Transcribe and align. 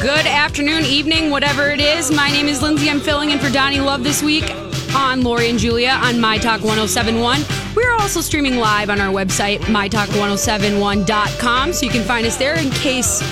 Good 0.00 0.26
afternoon, 0.26 0.84
evening, 0.84 1.30
whatever 1.30 1.70
it 1.70 1.80
is. 1.80 2.10
My 2.10 2.28
name 2.28 2.46
is 2.46 2.60
Lindsay. 2.60 2.90
I'm 2.90 3.00
filling 3.00 3.30
in 3.30 3.38
for 3.38 3.48
Donnie 3.50 3.80
Love 3.80 4.04
this 4.04 4.22
week 4.22 4.44
on 4.94 5.22
Lori 5.22 5.48
and 5.48 5.58
Julia 5.58 5.98
on 6.02 6.20
My 6.20 6.36
Talk 6.36 6.60
1071. 6.60 7.40
We're 7.74 7.92
also 7.92 8.20
streaming 8.20 8.58
live 8.58 8.90
on 8.90 9.00
our 9.00 9.10
website, 9.12 9.60
mytalk1071.com, 9.60 11.72
so 11.72 11.86
you 11.86 11.92
can 11.92 12.04
find 12.04 12.26
us 12.26 12.36
there 12.36 12.58
in 12.58 12.68
case 12.70 13.22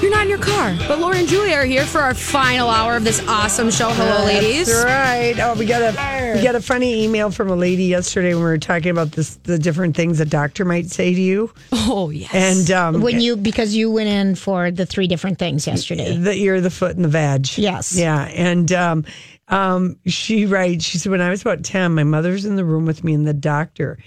you're 0.00 0.10
not 0.10 0.22
in 0.22 0.28
your 0.28 0.38
car. 0.38 0.74
But 0.88 0.98
Lori 0.98 1.18
and 1.18 1.28
Julia 1.28 1.56
are 1.56 1.64
here 1.64 1.84
for 1.84 2.00
our 2.00 2.14
final 2.14 2.68
hour 2.68 2.96
of 2.96 3.04
this 3.04 3.26
awesome 3.28 3.70
show. 3.70 3.90
Hello, 3.90 4.24
ladies. 4.24 4.66
That's 4.66 4.84
right. 4.84 5.34
Oh, 5.38 5.54
we 5.54 5.66
got 5.66 5.82
a 5.82 6.34
we 6.36 6.42
got 6.42 6.54
a 6.54 6.60
funny 6.60 7.04
email 7.04 7.30
from 7.30 7.50
a 7.50 7.56
lady 7.56 7.84
yesterday 7.84 8.34
when 8.34 8.42
we 8.44 8.50
were 8.50 8.58
talking 8.58 8.90
about 8.90 9.12
this 9.12 9.36
the 9.36 9.58
different 9.58 9.96
things 9.96 10.20
a 10.20 10.24
doctor 10.24 10.64
might 10.64 10.86
say 10.90 11.14
to 11.14 11.20
you. 11.20 11.52
Oh, 11.72 12.10
yes. 12.10 12.30
And 12.32 12.70
um, 12.70 13.02
when 13.02 13.20
you 13.20 13.36
because 13.36 13.74
you 13.74 13.90
went 13.90 14.08
in 14.08 14.34
for 14.36 14.70
the 14.70 14.86
three 14.86 15.06
different 15.08 15.38
things 15.38 15.66
yesterday. 15.66 16.16
the 16.16 16.34
ear, 16.34 16.60
the 16.60 16.70
foot, 16.70 16.94
and 16.94 17.04
the 17.04 17.08
vag. 17.08 17.58
Yes. 17.58 17.96
Yeah. 17.96 18.24
And 18.26 18.70
um, 18.72 19.04
um, 19.48 19.98
she 20.06 20.46
writes, 20.46 20.84
she 20.84 20.98
said, 20.98 21.10
when 21.10 21.20
I 21.20 21.30
was 21.30 21.42
about 21.42 21.64
10, 21.64 21.94
my 21.94 22.04
mother's 22.04 22.44
in 22.44 22.56
the 22.56 22.64
room 22.64 22.86
with 22.86 23.02
me 23.02 23.14
and 23.14 23.26
the 23.26 23.34
doctor. 23.34 23.98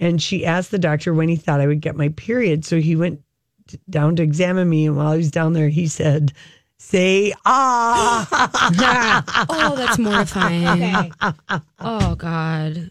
And 0.00 0.22
she 0.22 0.44
asked 0.44 0.70
the 0.70 0.78
doctor 0.78 1.14
when 1.14 1.28
he 1.28 1.36
thought 1.36 1.60
I 1.60 1.66
would 1.66 1.80
get 1.80 1.96
my 1.96 2.08
period. 2.10 2.64
So 2.64 2.80
he 2.80 2.96
went 2.96 3.20
t- 3.20 3.25
down 3.88 4.16
to 4.16 4.22
examine 4.22 4.68
me. 4.68 4.86
And 4.86 4.96
while 4.96 5.12
he 5.12 5.18
was 5.18 5.30
down 5.30 5.52
there, 5.52 5.68
he 5.68 5.86
said, 5.86 6.32
say 6.78 7.32
ah. 7.44 8.26
oh, 9.48 9.76
that's 9.76 9.98
mortifying. 9.98 10.66
Okay. 10.66 11.12
Oh, 11.80 12.14
God. 12.14 12.90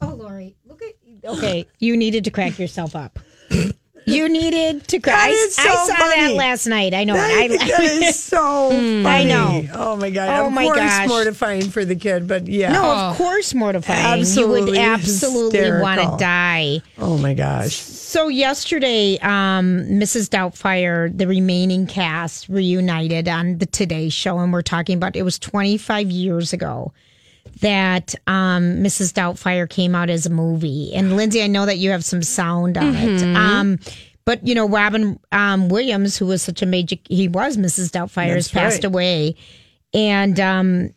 Oh, 0.00 0.08
Lori, 0.08 0.54
look 0.66 0.82
at 0.82 0.94
okay. 1.24 1.66
You 1.78 1.96
needed 1.96 2.24
to 2.24 2.30
crack 2.30 2.58
yourself 2.58 2.94
up. 2.94 3.18
You 4.08 4.28
needed 4.28 4.86
to 4.88 5.00
cry. 5.00 5.12
That 5.12 5.28
I, 5.28 5.48
so 5.50 5.68
I 5.68 5.74
saw 5.86 5.94
that 5.96 6.34
last 6.36 6.66
night. 6.68 6.94
I 6.94 7.02
know 7.02 7.14
That, 7.14 7.50
it. 7.50 7.58
that 7.60 7.80
is 7.80 8.16
so 8.18 8.70
funny. 8.70 9.04
I 9.04 9.24
know. 9.24 9.66
Oh 9.74 9.96
my 9.96 10.10
god. 10.10 10.28
Oh 10.40 10.46
of 10.46 10.52
my 10.52 10.62
course, 10.62 10.78
gosh. 10.78 11.08
mortifying 11.08 11.68
for 11.70 11.84
the 11.84 11.96
kid, 11.96 12.28
but 12.28 12.46
yeah. 12.46 12.70
no, 12.72 12.84
of 12.84 13.16
course, 13.16 13.52
mortifying. 13.52 13.98
you 14.00 14.20
Absolutely 14.20 14.70
would 14.72 14.78
absolutely 14.78 15.70
want 15.80 16.00
to 16.00 16.16
die. 16.18 16.80
Oh 16.98 17.18
my 17.18 17.34
gosh. 17.34 17.74
So 17.74 18.28
yesterday, 18.28 19.18
um, 19.18 19.82
Mrs. 19.88 20.28
Doubtfire, 20.30 21.16
the 21.16 21.26
remaining 21.26 21.88
cast 21.88 22.48
reunited 22.48 23.26
on 23.28 23.58
the 23.58 23.66
Today 23.66 24.08
Show, 24.08 24.38
and 24.38 24.52
we're 24.52 24.62
talking 24.62 24.96
about 24.96 25.16
it 25.16 25.22
was 25.22 25.38
25 25.40 26.10
years 26.12 26.52
ago 26.52 26.92
that 27.60 28.14
um, 28.26 28.76
Mrs. 28.82 29.12
Doubtfire 29.12 29.68
came 29.68 29.94
out 29.94 30.10
as 30.10 30.26
a 30.26 30.30
movie. 30.30 30.92
And 30.94 31.16
Lindsay, 31.16 31.42
I 31.42 31.46
know 31.46 31.66
that 31.66 31.78
you 31.78 31.90
have 31.90 32.04
some 32.04 32.22
sound 32.22 32.76
on 32.78 32.94
it. 32.94 33.22
Um, 33.36 33.78
but 34.24 34.46
you 34.46 34.54
know, 34.54 34.68
Robin 34.68 35.18
um, 35.32 35.68
Williams, 35.68 36.16
who 36.16 36.26
was 36.26 36.42
such 36.42 36.60
a 36.60 36.66
major, 36.66 36.96
he 37.08 37.28
was 37.28 37.56
Mrs. 37.56 37.90
Doubtfire, 37.90 38.34
has 38.34 38.46
That's 38.46 38.54
right. 38.54 38.62
passed 38.62 38.84
away, 38.84 39.36
and 39.94 40.38
um, 40.40 40.90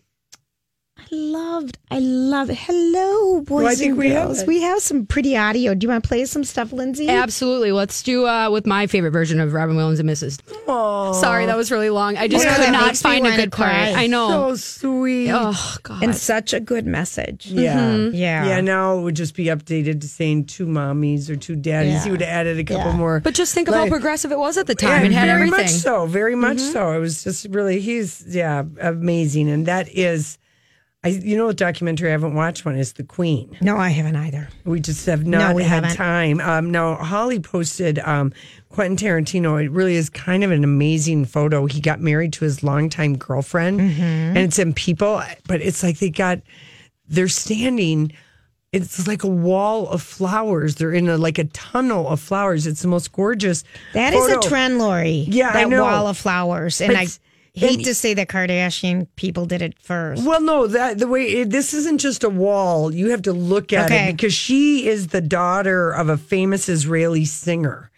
loved, 1.11 1.77
I 1.91 1.99
love. 1.99 2.49
it. 2.49 2.57
Hello, 2.57 3.41
boys 3.41 3.65
I 3.65 3.75
think 3.75 3.89
and 3.91 3.97
we 3.99 4.09
have 4.09 4.27
girls. 4.27 4.41
it. 4.41 4.47
we 4.47 4.61
have 4.61 4.79
some 4.79 5.05
pretty 5.05 5.35
audio. 5.37 5.73
Do 5.73 5.85
you 5.85 5.89
want 5.91 6.03
to 6.03 6.07
play 6.07 6.25
some 6.25 6.43
stuff, 6.43 6.71
Lindsay? 6.71 7.07
Absolutely. 7.09 7.71
Let's 7.71 8.01
do 8.03 8.25
uh, 8.27 8.49
with 8.49 8.65
my 8.65 8.87
favorite 8.87 9.11
version 9.11 9.39
of 9.39 9.53
Robin 9.53 9.75
Williams 9.75 9.99
and 9.99 10.09
Mrs. 10.09 10.39
Sorry, 11.19 11.45
that 11.45 11.57
was 11.57 11.71
really 11.71 11.89
long. 11.89 12.17
I 12.17 12.27
just 12.27 12.45
Yeah, 12.45 12.55
could 12.57 12.71
not 12.71 12.97
find 12.97 13.25
a 13.27 13.35
good 13.35 13.51
part. 13.51 13.71
I 13.73 14.07
know. 14.07 14.55
So 14.55 14.55
sweet. 14.55 15.31
oh, 15.31 15.77
God. 15.83 16.03
and 16.03 16.15
such 16.15 16.53
a 16.53 16.59
good 16.59 16.85
message. 16.85 17.47
Yeah. 17.47 17.95
Yeah. 18.11 18.45
Yeah, 18.47 18.61
now 18.61 18.97
it 18.97 19.01
would 19.01 19.15
just 19.15 19.35
be 19.35 19.45
updated 19.45 20.01
to 20.01 20.07
saying 20.07 20.45
two 20.45 20.65
mommies 20.65 21.29
or 21.29 21.35
two 21.35 21.55
daddies. 21.55 22.03
He 22.03 22.07
Yeah. 22.09 22.11
would 22.11 22.21
have 22.21 22.29
added 22.29 22.59
a 22.59 22.63
couple 22.63 22.91
Yeah. 22.91 22.97
more. 22.97 23.19
but 23.19 23.33
just 23.33 23.53
think 23.53 23.67
of 23.67 23.75
how 23.75 23.87
progressive 23.87 24.31
it 24.31 24.39
was 24.39 24.57
at 24.57 24.67
the 24.67 24.75
time. 24.75 25.01
Yeah, 25.03 25.07
it 25.07 25.11
had 25.13 25.25
very 25.27 25.41
everything. 25.47 25.65
much 25.65 25.69
so. 25.71 26.05
Very 26.07 26.35
much 26.35 26.59
so. 26.59 26.91
It 26.93 26.99
was 26.99 27.23
just 27.23 27.45
really 27.51 27.79
he's 27.79 28.23
yeah, 28.27 28.63
amazing. 28.81 29.49
And 29.49 29.65
that 29.67 29.87
is 29.95 30.37
I 31.01 31.09
you 31.09 31.37
know 31.37 31.45
what 31.45 31.55
documentary 31.55 32.09
I 32.09 32.11
haven't 32.11 32.33
watched 32.35 32.65
one 32.65 32.75
is 32.77 32.93
The 32.93 33.03
Queen. 33.03 33.55
No, 33.61 33.77
I 33.77 33.87
haven't 33.89 34.17
either. 34.17 34.49
We 34.65 34.81
just 34.81 35.05
have 35.05 35.25
not 35.25 35.55
we 35.55 35.63
had 35.63 35.85
haven't. 35.85 35.95
time. 35.95 36.41
Um, 36.41 36.71
now, 36.71 36.95
Holly 36.95 37.39
posted 37.39 37.99
um, 37.99 38.33
Quentin 38.67 38.97
Tarantino. 38.97 39.63
It 39.63 39.71
really 39.71 39.95
is 39.95 40.09
kind 40.09 40.43
of 40.43 40.51
an 40.51 40.65
amazing 40.65 41.23
photo. 41.23 41.67
He 41.67 41.79
got 41.79 42.01
married 42.01 42.33
to 42.33 42.43
his 42.43 42.63
longtime 42.63 43.15
girlfriend, 43.17 43.79
Mm-hmm. 43.79 44.01
and 44.01 44.37
it's 44.39 44.59
in 44.59 44.73
People, 44.73 45.21
but 45.47 45.61
it's 45.61 45.83
like 45.83 45.99
they 45.99 46.09
got, 46.09 46.41
they're 47.07 47.29
standing. 47.29 48.11
It's 48.73 49.07
like 49.07 49.23
a 49.23 49.27
wall 49.27 49.87
of 49.87 50.01
flowers. 50.01 50.75
They're 50.75 50.91
in 50.93 51.07
a 51.07 51.17
like 51.17 51.37
a 51.39 51.45
tunnel 51.45 52.09
of 52.09 52.19
flowers. 52.19 52.67
It's 52.67 52.81
the 52.81 52.87
most 52.89 53.13
gorgeous. 53.13 53.63
That 53.93 54.13
is 54.13 54.19
photo. 54.19 54.39
a 54.39 54.41
trend, 54.49 54.79
Lori. 54.79 55.25
Yeah, 55.29 55.49
I 55.49 55.63
that 55.63 55.69
know. 55.69 55.81
wall 55.83 56.07
of 56.07 56.17
flowers, 56.17 56.81
and 56.81 56.95
I 56.95 57.07
hate 57.53 57.83
to 57.85 57.93
say 57.93 58.13
that 58.13 58.27
Kardashian 58.27 59.07
people 59.15 59.45
did 59.45 59.61
it 59.61 59.73
first. 59.81 60.23
Well, 60.25 60.41
no, 60.41 60.67
that 60.67 60.99
the 60.99 61.07
way 61.07 61.23
it, 61.23 61.49
this 61.49 61.73
isn't 61.73 61.99
just 61.99 62.23
a 62.23 62.29
wall. 62.29 62.93
You 62.93 63.09
have 63.09 63.21
to 63.23 63.33
look 63.33 63.73
at 63.73 63.85
Okay. 63.85 64.09
it 64.09 64.13
because 64.13 64.33
she 64.33 64.87
is 64.87 65.07
the 65.07 65.21
daughter 65.21 65.91
of 65.91 66.09
a 66.09 66.17
famous 66.17 66.69
Israeli 66.69 67.25
singer. 67.25 67.91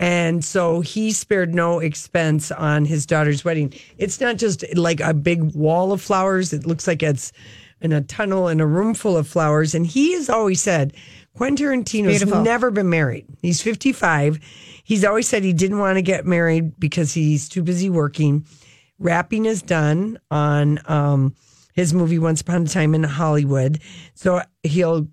And 0.00 0.44
so 0.44 0.80
he 0.80 1.12
spared 1.12 1.54
no 1.54 1.78
expense 1.78 2.50
on 2.50 2.84
his 2.84 3.06
daughter's 3.06 3.44
wedding. 3.44 3.72
It's 3.98 4.20
not 4.20 4.36
just 4.36 4.64
like 4.76 5.00
a 5.00 5.14
big 5.14 5.54
wall 5.54 5.92
of 5.92 6.02
flowers. 6.02 6.52
It 6.52 6.66
looks 6.66 6.88
like 6.88 7.02
it's 7.04 7.32
in 7.80 7.92
a 7.92 8.00
tunnel 8.00 8.48
in 8.48 8.60
a 8.60 8.66
room 8.66 8.94
full 8.94 9.16
of 9.16 9.28
flowers. 9.28 9.74
And 9.76 9.86
he 9.86 10.14
has 10.14 10.28
always 10.28 10.60
said, 10.60 10.94
Quentin 11.36 11.66
Tarantino's 11.66 12.24
never 12.26 12.70
been 12.70 12.90
married. 12.90 13.26
He's 13.42 13.62
55. 13.62 14.38
He's 14.84 15.04
always 15.04 15.28
said 15.28 15.44
he 15.44 15.52
didn't 15.52 15.78
want 15.78 15.96
to 15.96 16.02
get 16.02 16.26
married 16.26 16.78
because 16.80 17.14
he's 17.14 17.48
too 17.48 17.62
busy 17.62 17.88
working. 17.88 18.44
Wrapping 19.02 19.46
is 19.46 19.62
done 19.62 20.18
on 20.30 20.78
um, 20.86 21.34
his 21.74 21.92
movie 21.92 22.18
Once 22.18 22.40
Upon 22.40 22.62
a 22.62 22.66
Time 22.66 22.94
in 22.94 23.02
Hollywood. 23.04 23.80
So 24.14 24.40
he'll 24.62 25.08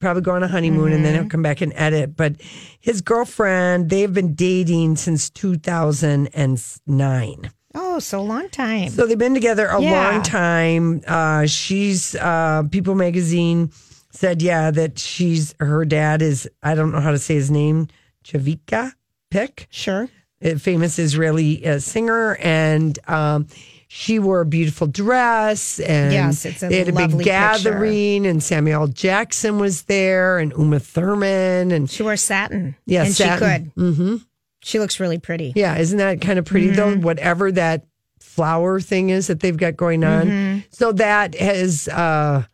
probably 0.00 0.22
go 0.22 0.32
on 0.32 0.42
a 0.42 0.48
honeymoon 0.48 0.92
and 0.92 1.02
then 1.04 1.14
he'll 1.14 1.28
come 1.30 1.42
back 1.42 1.60
and 1.62 1.72
edit. 1.74 2.16
But 2.16 2.36
his 2.80 3.00
girlfriend, 3.00 3.88
they've 3.90 4.12
been 4.12 4.34
dating 4.34 4.96
since 4.96 5.30
2009. 5.30 7.50
Oh, 7.76 7.98
so 7.98 8.22
long 8.22 8.48
time. 8.50 8.90
So 8.90 9.04
they've 9.06 9.18
been 9.18 9.34
together 9.34 9.66
a 9.66 9.80
Yeah. 9.80 10.10
long 10.10 10.22
time. 10.22 11.00
Uh, 11.06 11.46
she's 11.46 12.14
uh, 12.16 12.62
People 12.70 12.94
Magazine 12.94 13.72
said, 14.10 14.42
yeah, 14.42 14.70
that 14.70 14.96
she's 14.98 15.54
her 15.58 15.84
dad 15.84 16.22
is 16.22 16.48
I 16.62 16.74
don't 16.76 16.92
know 16.92 17.00
how 17.00 17.10
to 17.10 17.18
say 17.18 17.34
his 17.34 17.50
name, 17.50 17.88
Chavika 18.24 18.92
Pick, 19.30 19.66
sure. 19.70 20.08
A 20.44 20.58
famous 20.58 20.98
Israeli 20.98 21.66
uh, 21.66 21.78
singer, 21.78 22.36
and 22.36 22.98
um, 23.08 23.48
she 23.88 24.18
wore 24.18 24.42
a 24.42 24.46
beautiful 24.46 24.86
dress. 24.86 25.80
And 25.80 26.12
Yes, 26.12 26.44
it's 26.44 26.62
a 26.62 26.68
they 26.68 26.78
had 26.78 26.88
a 26.88 26.92
big 26.92 27.18
gathering, 27.24 28.26
and 28.26 28.42
Samuel 28.42 28.88
Jackson 28.88 29.58
was 29.58 29.82
there, 29.82 30.38
and 30.38 30.52
Uma 30.52 30.80
Thurman, 30.80 31.72
and 31.72 31.90
She 31.90 32.02
wore 32.02 32.16
satin. 32.16 32.76
Yeah, 32.86 33.04
and 33.04 33.14
satin. 33.14 33.38
she 33.38 33.44
could. 33.44 33.74
Mm-hmm. 33.74 34.16
She 34.62 34.78
looks 34.78 34.98
really 35.00 35.18
pretty. 35.18 35.52
Yeah, 35.54 35.76
isn't 35.76 35.98
that 35.98 36.20
kind 36.20 36.38
of 36.38 36.44
pretty 36.44 36.68
though? 36.68 36.92
Mm-hmm. 36.92 37.02
Whatever 37.02 37.52
that 37.52 37.86
flower 38.20 38.80
thing 38.80 39.10
is 39.10 39.28
that 39.28 39.40
they've 39.40 39.56
got 39.56 39.76
going 39.76 40.02
on. 40.04 40.26
Mm-hmm. 40.26 40.58
So 40.70 40.92
that 40.92 41.34
has 41.34 41.86
uh 41.88 42.44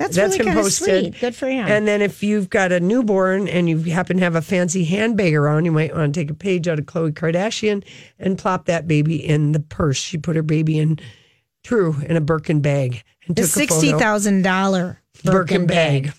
That's 0.00 0.16
really 0.16 0.38
been 0.38 0.46
kinda 0.46 0.62
posted. 0.62 1.04
sweet. 1.14 1.20
Good 1.20 1.34
for 1.34 1.46
him. 1.48 1.66
And 1.68 1.86
then 1.86 2.00
if 2.02 2.22
you've 2.22 2.48
got 2.50 2.72
a 2.72 2.80
newborn 2.80 3.46
and 3.48 3.68
you 3.68 3.78
happen 3.92 4.16
to 4.16 4.22
have 4.22 4.34
a 4.34 4.40
fancy 4.42 4.84
handbag 4.84 5.34
around, 5.34 5.66
you 5.66 5.72
might 5.72 5.94
want 5.94 6.14
to 6.14 6.20
take 6.20 6.30
a 6.30 6.34
page 6.34 6.66
out 6.68 6.78
of 6.78 6.86
Khloe 6.86 7.12
Kardashian 7.12 7.84
and 8.18 8.38
plop 8.38 8.64
that 8.64 8.88
baby 8.88 9.16
in 9.16 9.52
the 9.52 9.60
purse. 9.60 9.98
She 9.98 10.16
put 10.18 10.36
her 10.36 10.42
baby 10.42 10.78
in, 10.78 10.98
true, 11.64 11.96
in 12.06 12.16
a 12.16 12.20
Birkin 12.20 12.60
bag 12.60 13.02
and 13.26 13.36
the 13.36 13.42
took 13.42 13.50
a 13.50 13.52
sixty 13.52 13.90
photo. 13.90 13.98
thousand 13.98 14.42
dollar 14.42 15.00
Birkin 15.22 15.66
bag. 15.66 16.12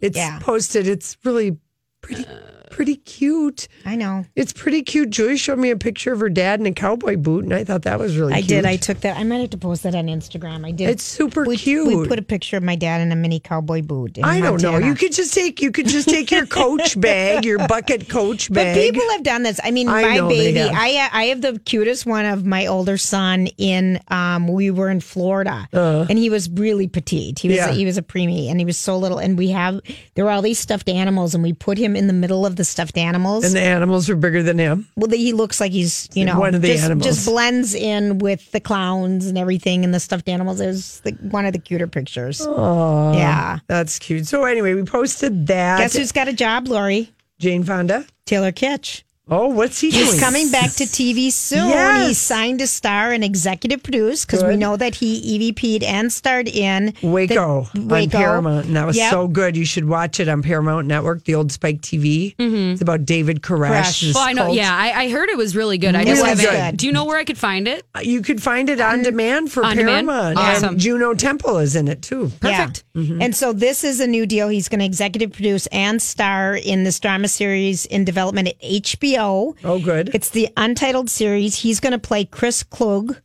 It's 0.00 0.16
Yeah. 0.16 0.38
posted. 0.40 0.86
It's 0.86 1.16
really 1.24 1.58
pretty, 2.02 2.24
uh, 2.24 2.59
pretty 2.70 2.96
cute. 2.96 3.68
I 3.84 3.96
know. 3.96 4.24
It's 4.36 4.52
pretty 4.52 4.82
cute. 4.82 5.10
Julie 5.10 5.36
showed 5.36 5.58
me 5.58 5.70
a 5.70 5.76
picture 5.76 6.12
of 6.12 6.20
her 6.20 6.28
dad 6.28 6.60
in 6.60 6.66
a 6.66 6.72
cowboy 6.72 7.16
boot, 7.16 7.44
and 7.44 7.52
I 7.52 7.64
thought 7.64 7.82
that 7.82 7.98
was 7.98 8.16
really 8.16 8.32
cute. 8.32 8.44
I 8.44 8.46
cute. 8.46 8.48
did. 8.48 8.66
I 8.66 8.76
took 8.76 9.00
that. 9.00 9.16
I 9.18 9.24
might 9.24 9.40
have 9.40 9.50
to 9.50 9.58
post 9.58 9.82
that 9.82 9.94
on 9.94 10.06
Instagram. 10.06 10.66
I 10.66 10.70
did. 10.70 10.88
It's 10.90 11.02
super 11.02 11.44
we, 11.44 11.56
cute. 11.56 11.86
We 11.88 12.08
put 12.08 12.18
a 12.18 12.22
picture 12.22 12.56
of 12.56 12.62
my 12.62 12.76
dad 12.76 13.00
in 13.00 13.12
a 13.12 13.16
mini 13.16 13.40
cowboy 13.40 13.82
boot. 13.82 14.18
I 14.22 14.40
don't 14.40 14.62
know. 14.62 14.78
You 14.78 14.94
could 14.94 15.12
just 15.12 15.34
take 15.34 15.60
you 15.60 15.70
could 15.72 15.86
just 15.88 16.08
take 16.08 16.30
your 16.30 16.46
coach 16.46 16.98
bag, 17.00 17.44
your 17.44 17.66
bucket 17.68 18.08
coach 18.08 18.48
But 18.48 18.54
bag. 18.54 18.92
people 18.94 19.08
have 19.10 19.22
done 19.22 19.42
this. 19.42 19.60
I 19.62 19.70
mean, 19.70 19.88
I 19.88 20.20
my 20.20 20.28
baby. 20.28 20.60
I 20.60 21.08
I 21.12 21.24
have 21.24 21.40
the 21.42 21.58
cutest 21.58 22.06
one 22.06 22.24
of 22.24 22.44
my 22.46 22.66
older 22.66 22.96
son. 22.96 23.48
In 23.58 24.00
um, 24.08 24.48
we 24.48 24.70
were 24.70 24.88
in 24.90 25.00
Florida, 25.00 25.66
and 25.72 26.18
he 26.18 26.30
was 26.30 26.48
really 26.50 26.86
petite. 26.86 27.38
He 27.38 27.48
was 27.48 27.58
Uh. 27.58 27.60
Yeah. 27.60 27.72
he 27.72 27.84
was 27.84 27.98
a 27.98 28.02
preemie, 28.02 28.48
and 28.50 28.58
he 28.60 28.64
was 28.64 28.76
so 28.78 28.96
little. 28.96 29.18
And 29.18 29.36
we 29.36 29.48
have 29.48 29.80
there 30.14 30.24
were 30.24 30.30
all 30.30 30.42
these 30.42 30.58
stuffed 30.58 30.88
animals, 30.88 31.34
and 31.34 31.42
we 31.42 31.52
put 31.52 31.76
him 31.78 31.96
in 31.96 32.06
the 32.06 32.12
middle 32.12 32.46
of 32.46 32.56
the 32.60 32.64
stuffed 32.64 32.98
animals. 32.98 33.42
and 33.42 33.54
the 33.54 33.60
animals 33.62 34.10
are 34.10 34.16
bigger 34.16 34.42
than 34.42 34.58
him. 34.58 34.86
well, 34.96 35.10
he 35.10 35.32
looks 35.32 35.60
like 35.60 35.72
he's 35.72 36.10
you 36.12 36.26
know 36.26 36.38
One 36.38 36.54
of 36.54 36.60
the 36.60 36.68
just, 36.68 36.84
animals. 36.84 37.06
just 37.06 37.26
blends 37.26 37.74
in 37.74 38.18
with 38.18 38.52
the 38.52 38.60
clowns 38.60 39.24
and 39.26 39.38
everything, 39.38 39.82
and 39.82 39.94
the 39.94 40.00
stuffed 40.00 40.28
animals. 40.28 40.60
It 40.60 40.66
was 40.66 41.00
the, 41.00 41.12
one 41.30 41.46
of 41.46 41.54
the 41.54 41.58
cuter 41.58 41.86
pictures. 41.86 42.42
Oh, 42.46 43.14
yeah. 43.14 43.60
That's 43.66 43.98
cute. 43.98 44.26
So 44.26 44.44
anyway, 44.44 44.74
we 44.74 44.82
posted 44.82 45.46
that. 45.46 45.78
Guess 45.78 45.96
who's 45.96 46.12
got 46.12 46.28
a 46.28 46.34
job, 46.34 46.68
Lori? 46.68 47.10
Jane 47.38 47.64
Fonda. 47.64 48.04
Taylor 48.26 48.52
Kitsch. 48.52 49.02
Oh, 49.30 49.46
what's 49.46 49.80
he 49.80 49.90
doing? 49.90 50.06
He's 50.06 50.18
coming 50.20 50.50
back 50.50 50.72
to 50.72 50.84
TV 50.84 51.30
soon. 51.30 51.68
Yes. 51.68 52.08
He 52.08 52.14
signed 52.14 52.58
to 52.58 52.66
star 52.66 53.12
and 53.12 53.22
executive 53.22 53.82
produce 53.82 54.24
because 54.24 54.42
we 54.42 54.56
know 54.56 54.76
that 54.76 54.96
he 54.96 55.52
EVP'd 55.52 55.82
and 55.84 56.12
starred 56.12 56.48
in 56.48 56.94
Waco, 57.02 57.68
the- 57.74 57.94
on 57.94 58.10
Paramount, 58.10 58.66
and 58.66 58.76
that 58.76 58.86
was 58.86 58.96
Yep. 58.96 59.10
so 59.12 59.28
good. 59.28 59.56
You 59.56 59.64
should 59.64 59.84
watch 59.88 60.18
it 60.18 60.28
on 60.28 60.42
Paramount 60.42 60.86
Network, 60.88 61.24
the 61.24 61.34
old 61.36 61.52
Spike 61.52 61.80
TV. 61.80 62.34
Mm-hmm. 62.38 62.72
It's 62.72 62.82
about 62.82 63.04
David 63.04 63.40
Koresh. 63.42 63.70
Koresh. 63.70 64.14
Well, 64.14 64.24
I 64.24 64.32
know. 64.32 64.44
cult. 64.46 64.56
Yeah, 64.56 64.74
I, 64.74 65.04
I 65.04 65.10
heard 65.10 65.28
it 65.28 65.36
was 65.36 65.54
really 65.54 65.78
good. 65.78 65.94
I 65.94 66.02
It 66.02 66.06
just 66.06 66.24
haven't. 66.24 66.44
good. 66.44 66.76
Do 66.78 66.86
you 66.86 66.92
know 66.92 67.04
where 67.04 67.16
I 67.18 67.24
could 67.24 67.38
find 67.38 67.68
it? 67.68 67.86
Uh, 67.94 68.00
you 68.02 68.22
could 68.22 68.42
find 68.42 68.68
it 68.68 68.80
on 68.80 69.02
demand 69.02 69.52
for 69.52 69.64
on 69.64 69.76
demand? 69.76 70.08
Paramount. 70.08 70.38
Awesome. 70.38 70.68
And 70.70 70.78
Juno 70.80 71.14
Temple 71.14 71.58
is 71.58 71.76
in 71.76 71.86
it 71.88 72.02
too. 72.02 72.32
Perfect. 72.40 72.82
Yeah. 72.94 73.02
Mm-hmm. 73.02 73.22
And 73.22 73.36
so 73.36 73.52
this 73.52 73.84
is 73.84 74.00
a 74.00 74.06
new 74.08 74.26
deal. 74.26 74.48
He's 74.48 74.68
going 74.68 74.80
to 74.80 74.84
executive 74.86 75.32
produce 75.32 75.66
and 75.68 76.02
star 76.02 76.56
in 76.56 76.82
this 76.84 76.98
drama 76.98 77.28
series 77.28 77.86
in 77.86 78.04
development 78.04 78.48
at 78.48 78.60
HBO. 78.60 79.19
Oh, 79.20 79.78
good. 79.82 80.10
It's 80.14 80.30
the 80.30 80.48
untitled 80.56 81.10
series. 81.10 81.56
He's 81.56 81.80
going 81.80 81.92
to 81.92 81.98
play 81.98 82.24
Chris 82.24 82.62
Klug, 82.62 83.16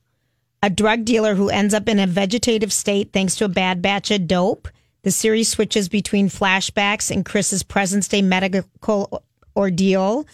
a 0.61 0.69
drug 0.69 1.05
dealer 1.05 1.35
who 1.35 1.49
ends 1.49 1.73
up 1.73 1.87
in 1.89 1.99
a 1.99 2.07
vegetative 2.07 2.71
state 2.73 3.11
thanks 3.13 3.35
to 3.37 3.45
a 3.45 3.49
bad 3.49 3.81
batch 3.81 4.11
of 4.11 4.27
dope. 4.27 4.67
The 5.03 5.11
series 5.11 5.49
switches 5.49 5.87
between 5.89 6.29
flashbacks 6.29 7.11
and 7.11 7.23
Chris's 7.25 7.61
present 7.63 8.09
day 8.09 8.21
medical 8.23 9.23
ordeal, 9.55 10.25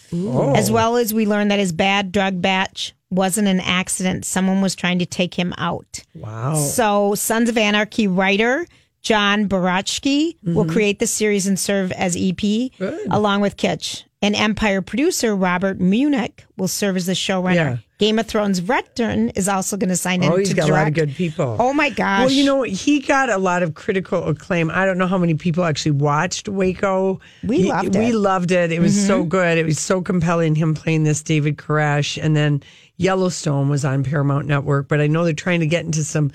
as 0.56 0.72
well 0.72 0.96
as 0.98 1.14
we 1.14 1.26
learn 1.26 1.50
that 1.50 1.60
his 1.60 1.72
bad 1.72 2.12
drug 2.12 2.42
batch 2.42 2.94
wasn't 3.10 3.48
an 3.48 3.60
accident. 3.60 4.26
Someone 4.26 4.62
was 4.62 4.74
trying 4.74 5.00
to 5.00 5.06
take 5.06 5.34
him 5.34 5.54
out. 5.58 6.02
Wow. 6.16 6.56
So, 6.56 7.14
Sons 7.16 7.50
of 7.50 7.58
Anarchy 7.58 8.08
writer 8.08 8.66
John 9.02 9.50
Baratsky 9.50 10.38
will 10.44 10.64
Mm-hmm. 10.64 10.72
create 10.74 11.00
the 11.00 11.08
series 11.08 11.48
and 11.48 11.60
serve 11.60 11.92
as 11.92 12.16
EP 12.18 12.72
along 13.10 13.42
with 13.42 13.58
Kitsch. 13.58 14.04
And 14.24 14.36
Empire 14.36 14.84
producer 14.84 15.36
Robert 15.36 15.80
Munic 15.80 16.42
will 16.56 16.68
serve 16.68 16.96
as 16.96 17.08
the 17.08 17.14
showrunner. 17.14 17.56
Yeah. 17.56 17.78
Game 17.98 18.20
of 18.20 18.28
Thrones 18.28 18.60
veteran 18.60 19.30
is 19.30 19.48
also 19.48 19.78
going 19.78 19.90
to 19.90 19.96
sign 19.96 20.22
in 20.24 20.32
Oh, 20.32 20.36
he's 20.38 20.50
to 20.50 20.56
got 20.56 20.70
a 20.70 20.74
lot 20.74 20.88
of 20.88 20.94
good 20.94 21.16
people. 21.16 21.56
Oh 21.60 21.72
my 21.74 21.90
gosh! 21.90 22.22
Well, 22.22 22.32
you 22.32 22.44
know, 22.46 22.62
he 22.64 23.00
got 23.00 23.30
a 23.30 23.38
lot 23.38 23.62
of 23.64 23.74
critical 23.76 24.24
acclaim. 24.28 24.70
I 24.72 24.86
don't 24.86 24.98
know 24.98 25.06
how 25.08 25.18
many 25.20 25.34
people 25.36 25.64
actually 25.64 25.92
watched 25.92 26.48
Waco. 26.50 27.20
We 27.44 27.64
He- 27.64 27.70
loved 27.70 27.96
it. 27.96 28.00
Mm-hmm. 28.00 28.18
loved 28.18 28.52
it. 28.52 28.72
It 28.72 28.80
was 28.80 29.08
so 29.08 29.24
good. 29.24 29.58
It 29.58 29.66
was 29.66 29.80
so 29.80 30.02
compelling. 30.02 30.56
Him 30.56 30.74
playing 30.76 31.04
this 31.04 31.22
David 31.24 31.58
Koresh, 31.58 32.20
and 32.22 32.36
then 32.36 32.64
Yellowstone 32.98 33.70
was 33.70 33.86
on 33.86 34.04
Paramount 34.04 34.46
Network. 34.48 34.88
But 34.88 35.00
I 35.02 35.08
know 35.08 35.24
they're 35.24 35.34
trying 35.34 35.60
to 35.62 35.68
get 35.68 35.86
into 35.86 36.04
some 36.04 36.32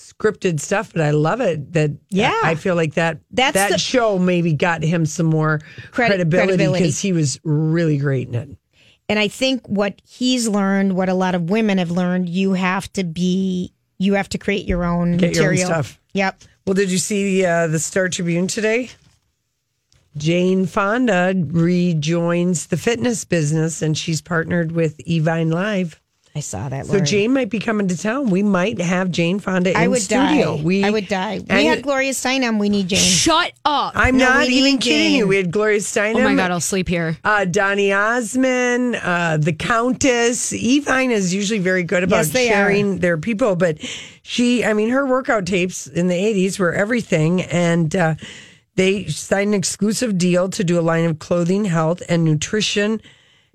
scripted 0.00 0.60
stuff. 0.60 0.92
But 0.92 1.02
I 1.02 1.10
love 1.10 1.40
it. 1.40 1.72
That 1.72 1.92
Yeah. 2.10 2.38
I 2.42 2.54
feel 2.54 2.74
like 2.74 2.94
that 2.94 3.18
That's 3.30 3.54
that 3.54 3.70
the- 3.72 3.78
show 3.78 4.18
maybe 4.18 4.52
got 4.54 4.82
him 4.82 5.04
some 5.06 5.26
more 5.26 5.60
Credi- 5.92 6.14
credibility 6.14 6.66
because 6.66 7.00
he 7.00 7.12
was 7.12 7.38
really 7.44 7.96
great 7.98 8.28
in 8.28 8.34
it. 8.34 8.48
and 9.08 9.18
I 9.18 9.28
think 9.28 9.66
what 9.68 10.00
he's 10.08 10.46
learned, 10.48 10.94
what 10.94 11.08
a 11.08 11.14
lot 11.14 11.34
of 11.34 11.50
women 11.50 11.78
have 11.78 11.90
learned, 11.90 12.28
you 12.28 12.52
have 12.54 12.92
to 12.94 13.04
be, 13.04 13.72
you 13.98 14.14
have 14.14 14.28
to 14.30 14.38
create 14.38 14.66
your 14.66 14.84
own 14.84 15.16
Get 15.16 15.34
your 15.34 15.44
own 15.46 15.50
material. 15.50 15.66
stuff. 15.66 16.00
Yep. 16.14 16.42
Well, 16.66 16.74
did 16.74 16.90
you 16.90 16.98
see 16.98 17.44
uh, 17.44 17.66
the 17.66 17.78
Star 17.78 18.08
Tribune 18.08 18.46
today? 18.46 18.90
Jane 20.16 20.66
Fonda 20.66 21.32
rejoins 21.36 22.66
the 22.66 22.76
fitness 22.76 23.24
business 23.24 23.80
and 23.82 23.96
she's 23.96 24.20
partnered 24.20 24.72
with 24.72 24.98
Evine 25.06 25.52
Live. 25.52 26.00
I 26.32 26.38
saw 26.40 26.68
that. 26.68 26.86
So 26.86 27.00
Jane 27.00 27.32
might 27.32 27.50
be 27.50 27.58
coming 27.58 27.88
to 27.88 27.98
town. 27.98 28.30
We 28.30 28.44
might 28.44 28.80
have 28.80 29.10
Jane 29.10 29.40
Fonda 29.40 29.70
in 29.72 29.76
I 29.76 29.88
would 29.88 30.00
studio. 30.00 30.56
die. 30.56 30.62
We, 30.62 30.84
I 30.84 30.90
would 30.90 31.08
die. 31.08 31.40
We 31.50 31.64
had 31.66 31.82
Gloria 31.82 32.12
Steinem. 32.12 32.60
We 32.60 32.68
need 32.68 32.86
Jane. 32.88 33.00
Shut 33.00 33.50
up. 33.64 33.94
I'm 33.96 34.16
No, 34.16 34.28
not 34.28 34.46
even 34.46 34.78
kidding 34.78 35.08
Jane. 35.10 35.18
you. 35.18 35.26
We 35.26 35.36
had 35.36 35.50
Gloria 35.50 35.80
Steinem. 35.80 36.16
oh 36.16 36.22
my 36.22 36.36
god, 36.36 36.52
I'll 36.52 36.60
sleep 36.60 36.86
here. 36.88 37.18
uh, 37.24 37.46
Donny 37.46 37.92
Osmond, 37.92 38.94
uh, 39.02 39.38
the 39.38 39.52
Countess. 39.52 40.52
Evine 40.52 41.10
is 41.10 41.34
usually 41.34 41.58
very 41.58 41.82
good 41.82 42.04
about 42.04 42.18
Yes, 42.18 42.28
they 42.30 42.46
sharing 42.46 42.98
their 42.98 43.18
people, 43.18 43.56
but 43.56 43.78
she, 44.22 44.64
I 44.64 44.72
mean, 44.72 44.90
her 44.90 45.04
workout 45.04 45.46
tapes 45.46 45.88
in 45.88 46.06
the 46.06 46.14
80s 46.14 46.60
were 46.60 46.72
everything. 46.72 47.42
And 47.42 47.94
uh, 47.96 48.14
they 48.76 49.06
signed 49.06 49.48
an 49.48 49.54
exclusive 49.58 50.16
deal 50.16 50.48
to 50.50 50.62
do 50.62 50.78
a 50.78 50.80
line 50.82 51.06
of 51.06 51.18
clothing, 51.18 51.64
health, 51.64 52.02
and 52.08 52.24
nutrition 52.24 53.00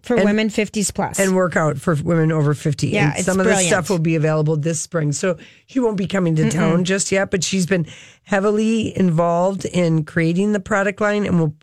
for 0.05 0.15
women 0.17 0.49
50s 0.49 0.93
plus. 0.93 1.19
and 1.19 1.35
workout 1.35 1.77
for 1.79 1.95
women 1.95 2.31
over 2.31 2.53
50. 2.53 2.87
Yeah, 2.87 3.09
and 3.09 3.15
it's 3.17 3.25
some 3.25 3.39
of 3.39 3.45
the 3.45 3.49
brilliant. 3.51 3.67
stuff 3.67 3.89
will 3.89 3.99
be 3.99 4.15
available 4.15 4.55
this 4.57 4.79
spring. 4.79 5.11
So 5.11 5.37
she 5.67 5.79
won't 5.79 5.97
be 5.97 6.07
coming 6.07 6.35
to 6.37 6.49
town 6.49 6.83
just 6.85 7.11
yet, 7.11 7.31
but 7.31 7.43
she's 7.43 7.65
been 7.65 7.85
heavily 8.23 8.97
involved 8.97 9.65
in 9.65 10.05
creating 10.05 10.53
the 10.53 10.59
product 10.59 11.01
line 11.01 11.25
and 11.25 11.39
will 11.39 11.55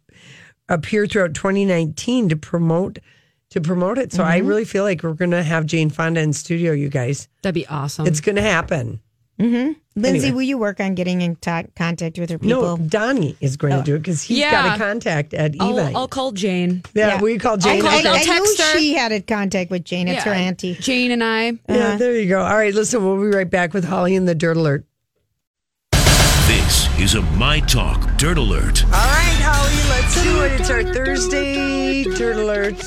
appear 0.68 1.06
throughout 1.06 1.34
2019 1.34 2.28
to 2.30 2.36
promote 2.36 2.98
to 3.50 3.60
promote 3.60 3.98
it. 3.98 4.12
So 4.14 4.24
I 4.24 4.38
Mm-hmm. 4.38 4.48
really 4.48 4.64
feel 4.64 4.82
like 4.82 5.02
we're 5.02 5.12
going 5.12 5.30
to 5.32 5.42
have 5.42 5.66
Jane 5.66 5.90
Fonda 5.90 6.20
in 6.22 6.32
studio, 6.32 6.72
you 6.72 6.88
guys. 6.88 7.28
That'd 7.42 7.54
be 7.54 7.66
awesome. 7.66 8.06
It's 8.06 8.20
going 8.20 8.36
to 8.36 8.42
happen. 9.42 9.76
Lindsay, 9.94 10.26
anyway. 10.28 10.34
will 10.34 10.42
you 10.42 10.56
work 10.58 10.80
on 10.80 10.94
getting 10.94 11.20
in 11.20 11.36
ta- 11.36 11.64
contact 11.76 12.18
with 12.18 12.30
her 12.30 12.38
people? 12.38 12.62
No, 12.62 12.76
people? 12.76 12.88
Donnie 12.88 13.36
is 13.40 13.56
going 13.58 13.76
to 13.76 13.82
do 13.82 13.96
it 13.96 13.98
because 13.98 14.22
he's 14.22 14.40
got 14.40 14.74
a 14.74 14.78
contact 14.78 15.34
at 15.34 15.54
I'll, 15.60 15.78
I'll 15.96 16.08
call 16.08 16.32
Jane. 16.32 16.82
yeah, 16.94 17.20
we 17.20 17.38
call 17.38 17.56
Jane. 17.58 17.82
call- 17.82 17.90
I, 17.90 17.96
after- 17.96 18.08
I'll 18.08 18.14
I 18.14 18.18
knew 18.20 18.24
text 18.24 18.60
her. 18.60 18.78
she 18.78 18.94
had 18.94 19.12
a 19.12 19.20
contact 19.20 19.70
with 19.70 19.84
Jane. 19.84 20.08
It's 20.08 20.24
her 20.24 20.30
auntie. 20.32 20.74
Jane 20.74 21.10
and 21.10 21.22
I. 21.22 21.50
Uh-huh. 21.50 21.58
yeah, 21.68 21.96
there 21.96 22.18
you 22.18 22.28
go. 22.28 22.40
All 22.42 22.56
right, 22.56 22.72
listen, 22.72 23.04
we'll 23.04 23.20
be 23.20 23.36
right 23.36 23.48
back 23.50 23.74
with 23.74 23.84
Holly 23.84 24.16
and 24.16 24.26
the 24.26 24.34
Dirt 24.34 24.56
Alert. 24.56 24.84
This 26.46 26.88
is 26.98 27.14
a 27.14 27.22
My 27.22 27.60
Talk 27.60 28.16
Dirt 28.16 28.38
Alert. 28.38 28.84
All 28.84 28.90
right, 28.90 29.40
Holly, 29.40 29.88
let's 29.90 30.22
do 30.22 30.42
it. 30.42 30.60
It's 30.60 30.70
our 30.70 30.82
Thursday 30.84 32.04
Dirt 32.04 32.36
Alert. 32.36 32.78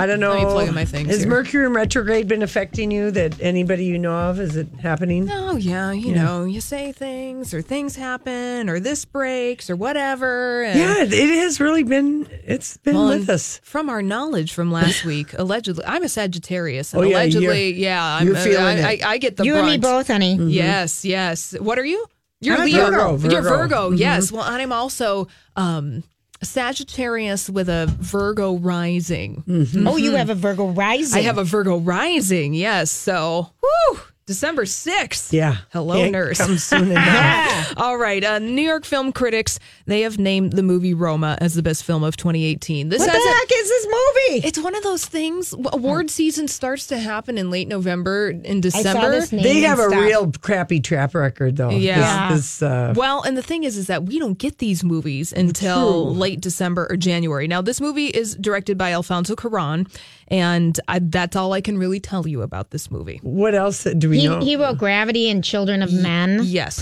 I 0.00 0.06
don't 0.06 0.20
know. 0.20 0.30
Let 0.32 0.38
me 0.38 0.44
plug 0.44 0.68
in 0.68 0.74
my 0.74 0.84
things 0.84 1.08
Has 1.08 1.20
here. 1.20 1.28
Mercury 1.28 1.66
in 1.66 1.72
retrograde 1.74 2.26
been 2.26 2.42
affecting 2.42 2.90
you? 2.90 3.10
That 3.10 3.40
anybody 3.40 3.84
you 3.84 3.98
know 3.98 4.14
of? 4.14 4.40
Is 4.40 4.56
it 4.56 4.68
happening? 4.80 5.28
Oh 5.30 5.56
yeah, 5.56 5.92
you 5.92 6.14
know, 6.14 6.44
you 6.44 6.60
say 6.60 6.92
things 6.92 7.52
or 7.54 7.62
things 7.62 7.96
happen 7.96 8.68
or 8.68 8.80
this 8.80 9.04
breaks 9.04 9.68
or 9.70 9.76
whatever. 9.76 10.62
And 10.62 10.78
Yeah, 10.78 11.02
it 11.04 11.40
has 11.42 11.60
really 11.60 11.82
been. 11.84 12.26
It's 12.44 12.76
been 12.78 12.94
Well, 12.96 13.08
with 13.10 13.28
us. 13.28 13.60
From 13.62 13.90
our 13.90 14.02
knowledge 14.02 14.52
from 14.52 14.72
last 14.72 15.04
week, 15.12 15.32
allegedly, 15.38 15.84
I'm 15.86 16.02
a 16.02 16.08
Sagittarius, 16.08 16.92
and 16.94 17.02
Oh, 17.02 17.06
yeah, 17.06 17.16
allegedly, 17.16 17.68
you're- 17.68 17.82
yeah, 17.82 18.04
I'm, 18.04 18.26
you're 18.26 18.36
feeling 18.36 18.64
I, 18.84 18.88
I, 18.88 18.92
it. 18.92 19.04
I 19.06 19.18
get 19.18 19.36
the 19.36 19.44
you 19.44 19.52
brunt. 19.52 19.68
and 19.68 19.82
me 19.82 19.88
both, 19.88 20.06
honey. 20.08 20.34
Yes, 20.36 21.04
yes. 21.04 21.54
What 21.60 21.78
are 21.78 21.84
you? 21.84 22.06
You're 22.42 22.56
I'm 22.56 22.64
Leo. 22.64 22.86
Virgo, 23.16 23.28
You're 23.28 23.42
Virgo. 23.42 23.88
Mm-hmm. 23.90 23.98
Yes. 23.98 24.32
Well, 24.32 24.44
and 24.44 24.62
I'm 24.62 24.72
also 24.72 25.28
um, 25.56 26.02
Sagittarius 26.42 27.50
with 27.50 27.68
a 27.68 27.86
Virgo 27.98 28.56
rising. 28.56 29.44
Mm-hmm. 29.46 29.86
Oh, 29.86 29.96
you 29.96 30.12
have 30.12 30.30
a 30.30 30.34
Virgo 30.34 30.68
rising. 30.68 31.18
I 31.18 31.22
have 31.22 31.38
a 31.38 31.44
Virgo 31.44 31.78
rising. 31.78 32.54
Yes. 32.54 32.90
So, 32.90 33.50
whew, 33.60 34.00
December 34.30 34.64
6th. 34.64 35.32
Yeah. 35.32 35.56
Hello, 35.72 36.04
It 36.04 36.12
nurse. 36.12 36.38
comes 36.38 36.62
soon 36.62 36.90
enough. 36.92 37.74
All 37.76 37.98
right. 37.98 38.22
Uh, 38.22 38.38
New 38.38 38.62
York 38.62 38.84
film 38.84 39.10
critics, 39.10 39.58
they 39.86 40.02
have 40.02 40.18
named 40.20 40.52
the 40.52 40.62
movie 40.62 40.94
Roma 40.94 41.36
as 41.40 41.54
the 41.56 41.62
best 41.64 41.82
film 41.82 42.04
of 42.04 42.16
2018. 42.16 42.88
This 42.90 43.00
What 43.00 43.06
the 43.06 43.10
has 43.12 43.24
a- 43.24 43.28
heck 43.38 43.48
is 43.52 43.68
this 43.68 43.86
movie? 43.86 44.46
it's 44.46 44.58
one 44.60 44.76
of 44.76 44.84
those 44.84 45.04
things. 45.04 45.52
Award 45.72 46.10
season 46.10 46.46
starts 46.46 46.86
to 46.86 46.98
happen 46.98 47.36
in 47.38 47.50
late 47.50 47.66
November, 47.66 48.30
in 48.30 48.58
I 48.64 48.68
saw 48.68 48.78
December. 48.82 49.10
this 49.10 49.32
name 49.32 49.42
They 49.42 49.60
have 49.62 49.80
and 49.80 49.88
a 49.88 49.90
stuff. 49.96 50.04
real 50.04 50.32
crappy 50.40 50.78
track 50.78 51.12
record, 51.14 51.56
though. 51.56 51.70
Yeah. 51.70 52.28
This, 52.32 52.60
this, 52.60 52.62
uh, 52.62 52.94
Well, 52.96 53.22
and 53.22 53.36
the 53.36 53.42
thing 53.42 53.64
is, 53.64 53.76
is 53.76 53.88
that 53.88 54.04
we 54.04 54.20
don't 54.20 54.38
get 54.38 54.58
these 54.58 54.84
movies 54.84 55.32
until 55.32 56.14
late 56.14 56.40
December 56.40 56.86
or 56.88 56.96
January. 56.96 57.48
Now, 57.48 57.62
this 57.62 57.80
movie 57.80 58.06
is 58.06 58.36
directed 58.36 58.78
by 58.78 58.92
Alfonso 58.92 59.34
Cuarón, 59.34 59.88
and 60.30 60.78
I, 60.88 60.98
that's 61.00 61.36
all 61.36 61.52
I 61.52 61.60
can 61.60 61.76
really 61.78 62.00
tell 62.00 62.26
you 62.26 62.42
about 62.42 62.70
this 62.70 62.90
movie. 62.90 63.18
what 63.22 63.54
else 63.54 63.84
do 63.84 64.08
we 64.10 64.20
He, 64.20 64.28
know? 64.28 64.40
he 64.40 64.56
wrote 64.56 64.78
Gravity 64.78 65.28
and 65.30 65.42
Children 65.42 65.82
of 65.82 65.92
Men. 65.92 66.40
Yes, 66.44 66.78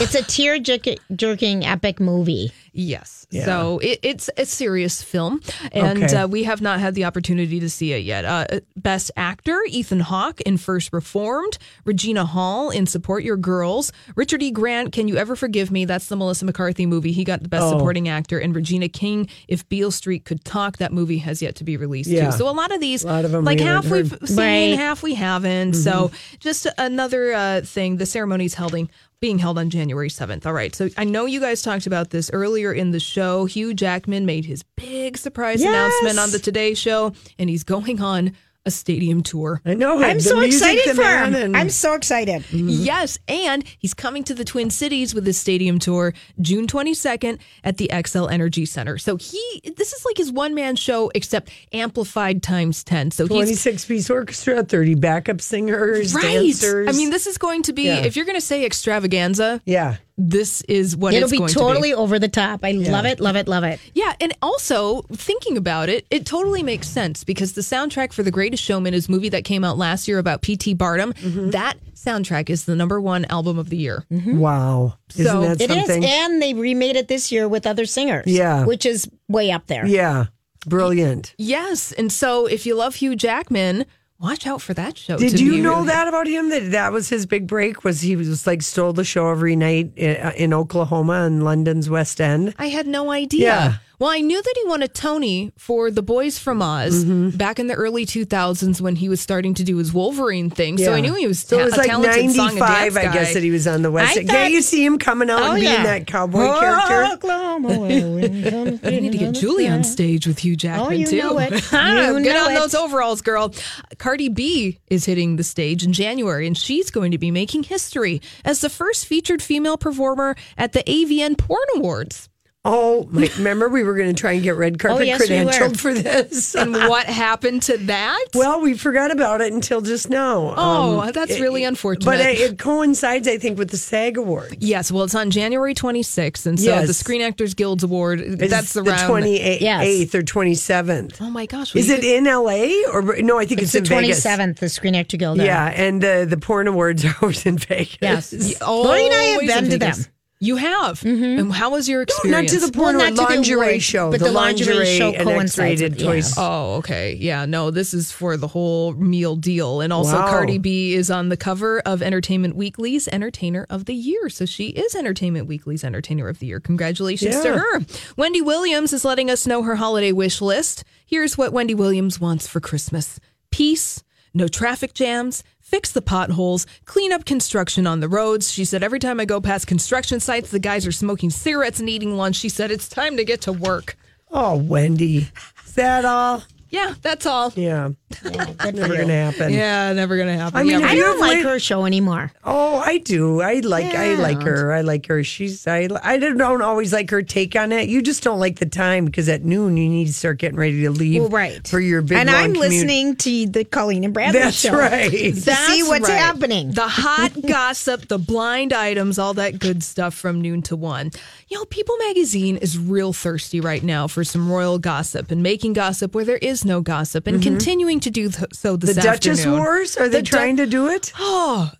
It's 0.00 0.14
a 0.14 0.22
tear 0.22 0.58
jerking 0.58 1.64
epic 1.64 2.00
movie. 2.00 2.52
yes. 2.72 3.20
So 3.44 3.78
it, 3.82 3.98
it's 4.04 4.30
a 4.36 4.46
serious 4.46 5.02
film, 5.02 5.40
and 5.72 6.04
Okay. 6.04 6.14
uh, 6.16 6.28
we 6.28 6.44
have 6.44 6.60
not 6.60 6.78
had 6.78 6.94
the 6.94 7.04
opportunity 7.04 7.58
to 7.58 7.68
see 7.68 7.92
it 7.92 8.04
yet. 8.04 8.24
Uh, 8.24 8.60
Best 8.76 9.10
Actor: 9.16 9.60
Ethan 9.68 9.98
Hawke 10.00 10.40
in 10.42 10.56
First 10.56 10.92
Reformed, 10.92 11.58
Regina 11.84 12.24
Hall 12.26 12.70
in 12.70 12.86
Support 12.86 13.24
Your 13.24 13.36
Girls, 13.36 13.90
Richard 14.14 14.40
E. 14.40 14.52
Grant. 14.52 14.92
Can 14.92 15.08
you 15.08 15.16
ever 15.16 15.34
forgive 15.34 15.72
me? 15.72 15.84
That's 15.84 16.06
the 16.06 16.14
Melissa 16.14 16.44
McCarthy 16.44 16.86
movie. 16.86 17.10
He 17.10 17.24
got 17.24 17.42
the 17.42 17.48
Best 17.48 17.64
Oh. 17.64 17.70
Supporting 17.72 18.08
Actor, 18.08 18.38
and 18.38 18.54
Regina 18.54 18.88
King. 18.88 19.28
If 19.48 19.68
Beale 19.68 19.90
Street 19.90 20.24
Could 20.24 20.44
Talk, 20.44 20.76
that 20.76 20.92
movie 20.92 21.18
has 21.18 21.42
yet 21.42 21.56
to 21.56 21.64
be 21.64 21.76
released 21.76 22.10
Yeah. 22.10 22.30
too. 22.30 22.36
So 22.38 22.48
a 22.48 22.52
lot 22.54 22.70
of 22.72 22.80
these, 22.80 23.04
lot 23.04 23.24
of 23.24 23.32
them 23.32 23.44
like 23.44 23.58
we 23.58 23.64
half 23.64 23.84
we've 23.90 24.10
heard. 24.12 24.28
seen, 24.28 24.36
Right. 24.36 24.78
half 24.78 25.02
we 25.02 25.14
haven't. 25.14 25.72
So 25.74 26.12
just 26.38 26.68
another 26.78 27.32
uh, 27.32 27.60
thing. 27.62 27.96
The 27.96 28.06
ceremony's 28.06 28.54
holding 28.54 28.88
being 29.24 29.38
held 29.38 29.56
on 29.56 29.70
January 29.70 30.10
7th. 30.10 30.44
All 30.44 30.52
right. 30.52 30.74
So 30.74 30.90
I 30.98 31.04
know 31.04 31.24
you 31.24 31.40
guys 31.40 31.62
talked 31.62 31.86
about 31.86 32.10
this 32.10 32.28
earlier 32.34 32.74
in 32.74 32.90
the 32.90 33.00
show. 33.00 33.46
Hugh 33.46 33.72
Jackman 33.72 34.26
made 34.26 34.44
his 34.44 34.62
big 34.76 35.16
surprise 35.16 35.62
Yes. 35.62 35.70
announcement 35.70 36.18
on 36.18 36.30
the 36.30 36.38
Today 36.38 36.74
Show, 36.74 37.14
and 37.38 37.48
he's 37.48 37.64
going 37.64 38.02
on 38.02 38.32
a 38.66 38.70
stadium 38.70 39.22
tour. 39.22 39.60
I 39.64 39.74
know. 39.74 40.02
I'm 40.02 40.20
so 40.20 40.40
excited 40.40 40.96
for 40.96 41.02
him. 41.02 41.34
and- 41.34 41.56
I'm 41.56 41.68
so 41.70 41.94
excited. 41.94 42.42
Mm-hmm. 42.44 42.68
Yes, 42.70 43.18
and 43.28 43.64
he's 43.78 43.94
coming 43.94 44.24
to 44.24 44.34
the 44.34 44.44
Twin 44.44 44.70
Cities 44.70 45.14
with 45.14 45.26
his 45.26 45.36
stadium 45.38 45.78
tour 45.78 46.14
June 46.40 46.66
22nd 46.66 47.38
at 47.62 47.76
the 47.76 47.88
Xcel 47.92 48.30
Energy 48.30 48.64
Center. 48.64 48.96
So 48.98 49.16
he 49.16 49.60
this 49.76 49.92
is 49.92 50.04
like 50.04 50.16
his 50.16 50.32
one 50.32 50.54
man 50.54 50.76
show 50.76 51.10
except 51.14 51.50
amplified 51.72 52.42
times 52.42 52.82
10. 52.84 53.10
So 53.10 53.24
he's 53.24 53.30
26 53.36 53.84
piece 53.84 54.10
orchestra, 54.10 54.62
30 54.64 54.94
backup 54.94 55.40
singers, 55.40 56.14
right. 56.14 56.22
dancers. 56.22 56.88
I 56.88 56.92
mean, 56.92 57.10
this 57.10 57.26
is 57.26 57.38
going 57.38 57.62
to 57.64 57.72
be 57.72 57.84
Yeah. 57.84 58.04
if 58.04 58.16
you're 58.16 58.24
going 58.26 58.36
to 58.36 58.40
say 58.40 58.64
extravaganza, 58.64 59.60
yeah. 59.64 59.96
This 60.16 60.60
is 60.62 60.96
what 60.96 61.12
It'll 61.12 61.24
it's 61.24 61.32
be 61.32 61.38
going 61.38 61.52
totally 61.52 61.90
to 61.90 61.96
over 61.96 62.18
the 62.18 62.28
top. 62.28 62.60
I 62.64 62.70
love 62.72 63.04
it, 63.04 63.18
love 63.18 63.34
it, 63.36 63.48
love 63.48 63.64
it. 63.64 63.80
Yeah, 63.94 64.14
and 64.20 64.32
also 64.40 65.02
thinking 65.12 65.56
about 65.56 65.88
it, 65.88 66.06
it 66.10 66.24
totally 66.24 66.62
makes 66.62 66.86
sense 66.88 67.24
because 67.24 67.54
the 67.54 67.62
soundtrack 67.62 68.12
for 68.12 68.22
The 68.22 68.30
Greatest 68.30 68.62
Showman 68.62 68.94
is 68.94 69.08
a 69.08 69.10
movie 69.10 69.28
that 69.30 69.44
came 69.44 69.64
out 69.64 69.76
last 69.76 70.06
year 70.06 70.18
about 70.18 70.42
P.T. 70.42 70.74
Barnum. 70.74 71.12
Mm-hmm. 71.14 71.50
That 71.50 71.78
soundtrack 71.94 72.48
is 72.48 72.64
the 72.64 72.76
number 72.76 73.00
one 73.00 73.24
album 73.24 73.58
of 73.58 73.70
the 73.70 73.76
year. 73.76 74.04
Wow. 74.10 74.98
Isn't 75.16 75.24
So- 75.26 75.40
that 75.54 75.60
It 75.60 75.70
is, 75.70 75.90
and 75.90 76.40
they 76.40 76.54
remade 76.54 76.94
it 76.96 77.08
this 77.08 77.32
year 77.32 77.48
with 77.48 77.66
other 77.66 77.84
singers. 77.86 78.26
Yeah. 78.26 78.64
which 78.66 78.86
is 78.86 79.10
way 79.28 79.50
up 79.50 79.66
there. 79.66 79.84
yeah. 79.86 80.26
Brilliant. 80.66 81.34
Yes, 81.36 81.92
and 81.92 82.10
so 82.10 82.46
if 82.46 82.64
you 82.64 82.74
love 82.74 82.94
Hugh 82.94 83.14
Jackman, 83.16 83.84
watch 84.24 84.46
out 84.46 84.62
for 84.62 84.72
that 84.74 84.96
show. 84.96 85.18
Did 85.18 85.38
you 85.38 85.62
know 85.62 85.74
really- 85.76 85.88
that 85.88 86.08
about 86.08 86.26
him? 86.26 86.48
That 86.48 86.70
that 86.72 86.92
was 86.92 87.08
his 87.10 87.26
big 87.26 87.46
break. 87.46 87.84
Was 87.84 88.00
he 88.00 88.16
was 88.16 88.46
like 88.46 88.62
stole 88.62 88.92
the 88.92 89.04
show 89.04 89.30
every 89.30 89.54
night 89.54 89.92
in, 89.96 90.16
in 90.32 90.54
Oklahoma 90.54 91.22
and 91.26 91.44
London's 91.44 91.90
West 91.90 92.20
End? 92.20 92.54
I 92.58 92.68
had 92.68 92.86
no 92.86 93.10
idea. 93.10 93.46
Yeah. 93.46 93.74
Well, 93.98 94.10
I 94.10 94.20
knew 94.20 94.42
that 94.42 94.54
he 94.62 94.68
won 94.68 94.82
a 94.82 94.88
Tony 94.88 95.52
for 95.56 95.90
The 95.90 96.02
Boys 96.02 96.38
from 96.38 96.60
Oz 96.60 97.04
Mm-hmm. 97.04 97.36
back 97.36 97.58
in 97.58 97.68
the 97.68 97.74
early 97.74 98.04
2000s 98.04 98.80
when 98.80 98.96
he 98.96 99.08
was 99.08 99.20
starting 99.20 99.54
to 99.54 99.64
do 99.64 99.76
his 99.76 99.92
Wolverine 99.92 100.50
thing. 100.50 100.78
So 100.78 100.92
I 100.92 101.00
knew 101.00 101.14
he 101.14 101.26
was 101.28 101.38
So 101.40 101.56
ta- 101.56 101.62
it 101.62 101.64
was 101.66 101.74
a 101.74 101.78
like 101.78 101.86
talented 101.88 102.30
song 102.32 102.48
and 102.50 102.58
95, 102.58 102.94
dance 102.94 102.96
I 102.96 103.12
guess, 103.12 103.34
that 103.34 103.42
he 103.42 103.50
was 103.50 103.66
on 103.68 103.82
the 103.82 103.90
West 103.90 104.16
End. 104.16 104.26
thought- 104.28 104.34
Can't 104.34 104.52
you 104.52 104.62
see 104.62 104.84
him 104.84 104.98
coming 104.98 105.30
out 105.30 105.40
Oh, 105.42 105.50
and 105.52 105.60
being 105.60 105.72
yeah. 105.72 105.82
that 105.84 106.06
cowboy 106.06 106.44
character? 106.58 107.04
Oklahoma, 107.14 107.88
need 107.88 109.12
to 109.12 109.18
get 109.18 109.32
Julie 109.34 109.68
on 109.68 109.84
stage 109.84 110.26
with 110.26 110.38
Hugh 110.40 110.56
Jackman 110.56 110.86
Oh, 110.86 110.90
you 110.90 111.06
too. 111.06 111.18
know 111.18 111.38
it. 111.38 111.52
You 111.72 112.22
Get 112.22 112.32
know 112.34 112.46
on 112.46 112.52
it. 112.52 112.54
those 112.56 112.74
overalls, 112.74 113.22
girl. 113.22 113.54
Cardi 113.98 114.28
B 114.28 114.78
is 114.88 115.04
hitting 115.04 115.36
the 115.36 115.44
stage 115.44 115.84
in 115.84 115.92
January, 115.92 116.46
and 116.46 116.56
she's 116.56 116.90
going 116.90 117.10
to 117.12 117.18
be 117.18 117.30
making 117.30 117.64
history 117.64 118.20
as 118.44 118.60
the 118.60 118.70
first 118.70 119.06
featured 119.06 119.42
female 119.42 119.76
performer 119.76 120.36
at 120.58 120.72
the 120.72 120.82
AVN 120.84 121.36
Porn 121.38 121.64
Awards. 121.76 122.28
Oh, 122.66 123.06
my, 123.10 123.28
remember 123.36 123.68
we 123.68 123.82
were 123.82 123.94
going 123.94 124.14
to 124.14 124.18
try 124.18 124.32
and 124.32 124.42
get 124.42 124.56
red 124.56 124.78
carpet 124.78 125.00
Oh, 125.00 125.04
yes, 125.04 125.20
we 125.20 125.26
credentialed 125.28 125.78
for 125.78 125.92
this. 125.92 126.54
And 126.64 126.72
what 126.72 127.06
happened 127.06 127.62
to 127.64 127.76
that? 127.78 128.24
Well, 128.34 128.60
we 128.62 128.74
forgot 128.76 129.10
about 129.10 129.40
it 129.42 129.52
until 129.52 129.82
just 129.82 130.08
now. 130.08 130.54
Oh, 130.56 131.00
um, 131.00 131.10
that's 131.12 131.32
it- 131.32 131.40
really 131.42 131.64
unfortunate. 131.64 132.06
But 132.06 132.20
it, 132.20 132.40
it 132.40 132.58
coincides, 132.58 133.28
I 133.28 133.36
think, 133.36 133.58
with 133.58 133.70
the 133.70 133.76
SAG 133.76 134.16
Award. 134.16 134.56
Yes, 134.60 134.90
well, 134.90 135.04
it's 135.04 135.14
on 135.14 135.30
January 135.30 135.74
26th, 135.74 136.46
and 136.46 136.58
so 136.58 136.66
Yes. 136.66 136.86
the 136.86 136.94
Screen 136.94 137.20
Actors 137.20 137.52
Guilds 137.54 137.84
Award. 137.84 138.20
It's 138.20 138.50
that's 138.50 138.72
the 138.72 138.80
around 138.82 139.10
28th 139.10 139.60
Yes. 139.60 140.14
or 140.14 140.22
27th. 140.22 141.16
Oh 141.20 141.28
my 141.30 141.44
gosh! 141.46 141.74
Is 141.76 141.90
it 141.90 141.96
could- 141.96 142.04
in 142.04 142.24
LA 142.24 142.90
or 142.92 143.02
no? 143.20 143.38
I 143.38 143.44
think 143.44 143.60
It's 143.60 143.66
it's, 143.66 143.72
the 143.72 143.78
in 143.78 143.84
twenty 143.84 144.06
Vegas. 144.08 144.22
seventh, 144.22 144.60
the 144.60 144.68
Screen 144.68 144.94
Actor 144.94 145.16
Guild. 145.18 145.38
Yeah, 145.38 145.66
and 145.74 146.00
the 146.02 146.26
the 146.28 146.36
porn 146.38 146.66
awards 146.68 147.04
are 147.04 147.14
always 147.20 147.44
in 147.44 147.58
Vegas. 147.58 147.98
Yes. 148.00 148.54
Oh, 148.62 148.82
Lori 148.82 149.04
and 149.04 149.14
I 149.14 149.22
have 149.24 149.40
been 149.40 149.64
to 149.70 149.78
Vegas. 149.78 150.04
them. 150.04 150.13
You 150.44 150.56
have. 150.56 151.00
Mm-hmm. 151.00 151.38
And 151.38 151.52
how 151.52 151.70
was 151.70 151.88
your 151.88 152.00
No, 152.00 152.02
experience? 152.02 152.52
not 152.52 152.60
to 152.60 152.66
the 152.66 152.72
point 152.72 152.96
Well, 152.98 153.06
award, 153.06 153.14
not 153.16 153.28
the 153.28 153.34
lingerie 153.34 153.66
awards, 153.68 153.84
show, 153.84 154.10
but 154.10 154.20
the, 154.20 154.26
the 154.26 154.32
lingerie 154.32 154.74
lingerie 154.74 154.98
show 154.98 155.12
and 155.12 155.24
coincides 155.24 155.80
X-rated 155.82 156.00
yeah. 156.00 156.22
Oh, 156.36 156.74
okay. 156.76 157.14
Yeah, 157.14 157.46
no, 157.46 157.70
this 157.70 157.94
is 157.94 158.12
for 158.12 158.36
the 158.36 158.48
whole 158.48 158.92
meal 158.94 159.36
deal. 159.36 159.80
And 159.80 159.92
also, 159.92 160.12
Wow. 160.14 160.28
Cardi 160.28 160.58
B 160.58 160.94
is 160.94 161.10
on 161.10 161.30
the 161.30 161.36
cover 161.36 161.80
of 161.86 162.02
Entertainment 162.02 162.56
Weekly's 162.56 163.08
Entertainer 163.08 163.66
of 163.70 163.86
the 163.86 163.94
Year. 163.94 164.28
So 164.28 164.44
she 164.44 164.68
is 164.68 164.94
Entertainment 164.94 165.46
Weekly's 165.46 165.82
Entertainer 165.82 166.28
of 166.28 166.38
the 166.40 166.46
Year. 166.46 166.60
Congratulations 166.60 167.40
to 167.40 167.58
her. 167.58 167.80
Wendy 168.16 168.42
Williams 168.42 168.92
is 168.92 169.04
letting 169.04 169.30
us 169.30 169.46
know 169.46 169.62
her 169.62 169.76
holiday 169.76 170.12
wish 170.12 170.40
list. 170.42 170.84
Here's 171.06 171.38
what 171.38 171.52
Wendy 171.52 171.74
Williams 171.74 172.20
wants 172.20 172.46
for 172.46 172.60
Christmas 172.60 173.18
peace, 173.50 174.02
no 174.34 174.48
traffic 174.48 174.92
jams. 174.94 175.42
Fix 175.64 175.90
the 175.90 176.02
potholes, 176.02 176.66
clean 176.84 177.10
up 177.10 177.24
construction 177.24 177.86
on 177.86 178.00
the 178.00 178.08
roads. 178.08 178.52
She 178.52 178.66
said, 178.66 178.82
Every 178.82 178.98
time 178.98 179.18
I 179.18 179.24
go 179.24 179.40
past 179.40 179.66
construction 179.66 180.20
sites, 180.20 180.50
the 180.50 180.58
guys 180.58 180.86
are 180.86 180.92
smoking 180.92 181.30
cigarettes 181.30 181.80
and 181.80 181.88
eating 181.88 182.18
lunch. 182.18 182.36
She 182.36 182.50
said, 182.50 182.70
It's 182.70 182.86
time 182.86 183.16
to 183.16 183.24
get 183.24 183.40
to 183.42 183.52
work. 183.52 183.96
Oh, 184.30 184.56
Wendy, 184.56 185.30
is 185.64 185.72
that 185.74 186.04
all? 186.04 186.44
Yeah, 186.68 186.94
that's 187.00 187.24
all. 187.24 187.50
Yeah, 187.56 187.90
never 188.24 188.94
going 188.94 189.08
to 189.08 189.14
happen. 189.14 189.52
Yeah, 189.52 189.92
never 189.92 190.16
gonna 190.16 190.36
happen. 190.36 190.58
I 190.58 190.62
mean, 190.62 190.80
Yeah, 190.80 190.86
I 190.86 190.94
don't 190.94 191.20
have 191.20 191.20
like 191.20 191.42
her 191.42 191.58
show 191.58 191.84
anymore. 191.84 192.32
Oh, 192.44 192.76
I 192.76 192.98
do. 192.98 193.40
I 193.40 193.60
like. 193.60 193.86
I 193.94 194.12
Yeah. 194.12 194.20
like 194.20 194.42
her. 194.42 194.72
I 194.72 194.82
like 194.82 195.06
her. 195.06 195.24
She's. 195.24 195.66
I. 195.66 195.88
I 196.02 196.18
don't 196.18 196.62
always 196.62 196.92
like 196.92 197.10
her 197.10 197.22
take 197.22 197.56
on 197.56 197.72
it. 197.72 197.88
You 197.88 198.02
just 198.02 198.22
don't 198.22 198.38
like 198.38 198.58
the 198.58 198.66
time 198.66 199.04
because 199.06 199.28
at 199.28 199.44
noon 199.44 199.76
you 199.76 199.88
need 199.88 200.06
to 200.06 200.12
start 200.12 200.38
getting 200.38 200.58
ready 200.58 200.82
to 200.82 200.90
leave. 200.90 201.22
Well, 201.22 201.30
right. 201.30 201.66
for 201.66 201.80
your 201.80 202.02
big. 202.02 202.18
and 202.18 202.30
long 202.30 202.36
I'm 202.36 202.52
commute. 202.54 202.70
listening 202.70 203.16
to 203.16 203.46
the 203.46 203.64
Colleen 203.64 204.04
and 204.04 204.14
Bradley 204.14 204.40
That's 204.40 204.56
show. 204.56 204.76
right. 204.76 205.10
To 205.10 205.32
That's 205.32 205.66
see 205.72 205.82
what's 205.82 206.08
right. 206.08 206.18
happening. 206.18 206.72
The 206.72 206.88
hot 206.88 207.32
gossip, 207.48 208.08
the 208.08 208.18
blind 208.18 208.72
items, 208.72 209.18
all 209.18 209.34
that 209.34 209.58
good 209.58 209.82
stuff 209.82 210.14
from 210.14 210.40
noon 210.40 210.62
to 210.62 210.76
one. 210.76 211.10
You 211.48 211.58
know, 211.58 211.64
People 211.66 211.96
Magazine 211.98 212.56
is 212.56 212.78
real 212.78 213.12
thirsty 213.12 213.60
right 213.60 213.82
now 213.82 214.06
for 214.06 214.24
some 214.24 214.50
royal 214.50 214.78
gossip 214.78 215.30
and 215.30 215.42
making 215.42 215.72
gossip 215.74 216.14
where 216.14 216.24
there 216.24 216.38
is 216.38 216.64
no 216.64 216.80
gossip 216.80 217.26
and 217.26 217.36
mm-hmm. 217.38 217.50
continuing 217.50 218.00
to 218.04 218.10
do 218.10 218.30
th- 218.30 218.54
so 218.54 218.76
this 218.76 218.90
Mm-hmm. 218.90 219.00
The 219.00 219.02
Duchess 219.06 219.38
afternoon. 219.40 219.58
Wars. 219.58 219.96
Are 219.98 220.08
they 220.08 220.18
The 220.18 220.22
Du- 220.22 220.30
trying 220.30 220.56
to 220.58 220.66
do 220.66 220.88
it? 220.88 221.12
Oh, 221.18 221.70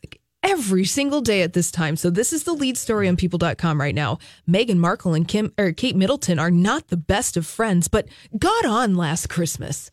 every 0.42 0.84
single 0.84 1.22
day 1.22 1.40
at 1.40 1.54
this 1.54 1.70
time. 1.70 1.96
So 1.96 2.10
this 2.10 2.30
is 2.32 2.44
the 2.44 2.52
lead 2.52 2.76
story 2.76 3.08
on 3.08 3.16
people.com 3.16 3.80
right 3.80 3.94
now. 3.94 4.18
Meghan 4.46 4.76
Markle 4.76 5.14
and 5.14 5.26
Kim 5.26 5.52
or 5.56 5.72
Kate 5.72 5.96
Middleton 5.96 6.38
are 6.38 6.50
not 6.50 6.88
the 6.88 6.98
best 6.98 7.38
of 7.38 7.46
friends, 7.46 7.88
but 7.88 8.06
got 8.38 8.66
on 8.66 8.94
last 8.94 9.28
Christmas. 9.30 9.90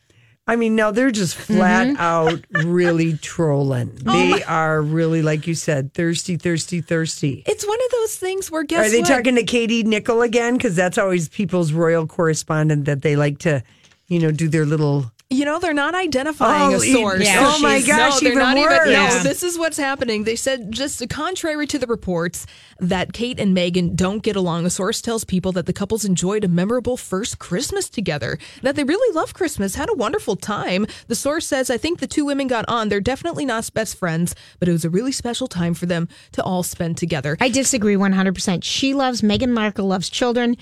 I 0.48 0.58
mean, 0.58 0.76
no, 0.76 0.92
they're 0.92 1.12
just 1.12 1.36
flat 1.36 1.96
out 1.98 2.42
really 2.52 3.14
trolling. 3.22 3.96
They 3.96 4.44
are 4.44 4.82
really, 4.82 5.22
like 5.22 5.48
you 5.48 5.56
said, 5.56 5.94
thirsty, 5.94 6.36
thirsty, 6.36 6.82
thirsty. 6.82 7.44
It's 7.46 7.66
one 7.66 7.80
of 7.86 7.92
those 7.92 8.18
things 8.18 8.52
where 8.52 8.64
guess 8.64 8.88
Are 8.88 8.90
they 8.90 9.00
what? 9.02 9.08
talking 9.08 9.36
to 9.36 9.44
Katie 9.44 9.84
Nicholl 9.86 10.26
again? 10.26 10.58
Because 10.58 10.76
that's 10.76 10.98
always 10.98 11.30
people's 11.30 11.72
royal 11.72 12.08
correspondent 12.08 12.86
that 12.86 13.04
they 13.04 13.16
like 13.16 13.38
to, 13.40 13.64
you 14.08 14.20
know, 14.20 14.32
do 14.32 14.50
their 14.50 14.66
little 14.66 15.12
You 15.32 15.46
know, 15.46 15.60
they're 15.60 15.74
not 15.74 15.96
identifying 15.96 16.74
Oh, 16.74 16.76
a 16.76 16.80
source. 16.82 17.24
yeah. 17.26 17.54
Oh 17.56 17.62
my 17.62 17.80
gosh, 17.82 18.16
no, 18.16 18.20
they're 18.20 18.32
even 18.34 18.40
not 18.44 18.58
worse. 18.58 18.88
even. 18.88 18.94
No, 18.94 19.24
this 19.24 19.44
is 19.44 19.58
what's 19.58 19.78
happening. 19.78 20.26
They 20.26 20.36
said 20.36 20.74
just 20.74 21.08
contrary 21.10 21.66
to 21.68 21.80
the 21.80 21.88
reports 21.88 22.46
that 22.80 23.14
Kate 23.14 23.40
and 23.40 23.56
Meghan 23.56 23.96
don't 23.96 24.22
get 24.22 24.36
along. 24.36 24.66
A 24.66 24.70
source 24.70 25.02
tells 25.02 25.24
people 25.24 25.54
that 25.54 25.68
the 25.68 25.74
couples 25.74 26.04
enjoyed 26.04 26.44
a 26.44 26.50
memorable 26.50 26.98
first 26.98 27.40
Christmas 27.40 27.88
together. 27.90 28.38
That 28.62 28.76
they 28.76 28.84
really 28.84 29.16
love 29.16 29.34
Christmas, 29.34 29.76
had 29.76 29.90
a 29.90 29.94
wonderful 29.94 30.36
time. 30.36 30.86
The 31.08 31.16
source 31.16 31.48
says, 31.48 31.70
"I 31.70 31.78
think 31.78 32.00
the 32.00 32.08
two 32.08 32.26
women 32.26 32.48
got 32.48 32.66
on. 32.68 32.90
They're 32.90 33.00
definitely 33.00 33.46
not 33.46 33.74
best 33.74 33.96
friends, 33.98 34.36
but 34.60 34.68
it 34.68 34.74
was 34.74 34.84
a 34.84 34.90
really 34.90 35.14
special 35.14 35.48
time 35.48 35.74
for 35.74 35.86
them 35.86 36.10
to 36.34 36.44
all 36.44 36.62
spend 36.64 36.98
together." 36.98 37.38
I 37.40 37.48
disagree 37.48 37.96
100%. 37.96 38.66
She 38.66 38.94
loves, 38.94 39.22
Meghan 39.22 39.52
Markle 39.54 39.88
loves 39.88 40.10
children. 40.10 40.58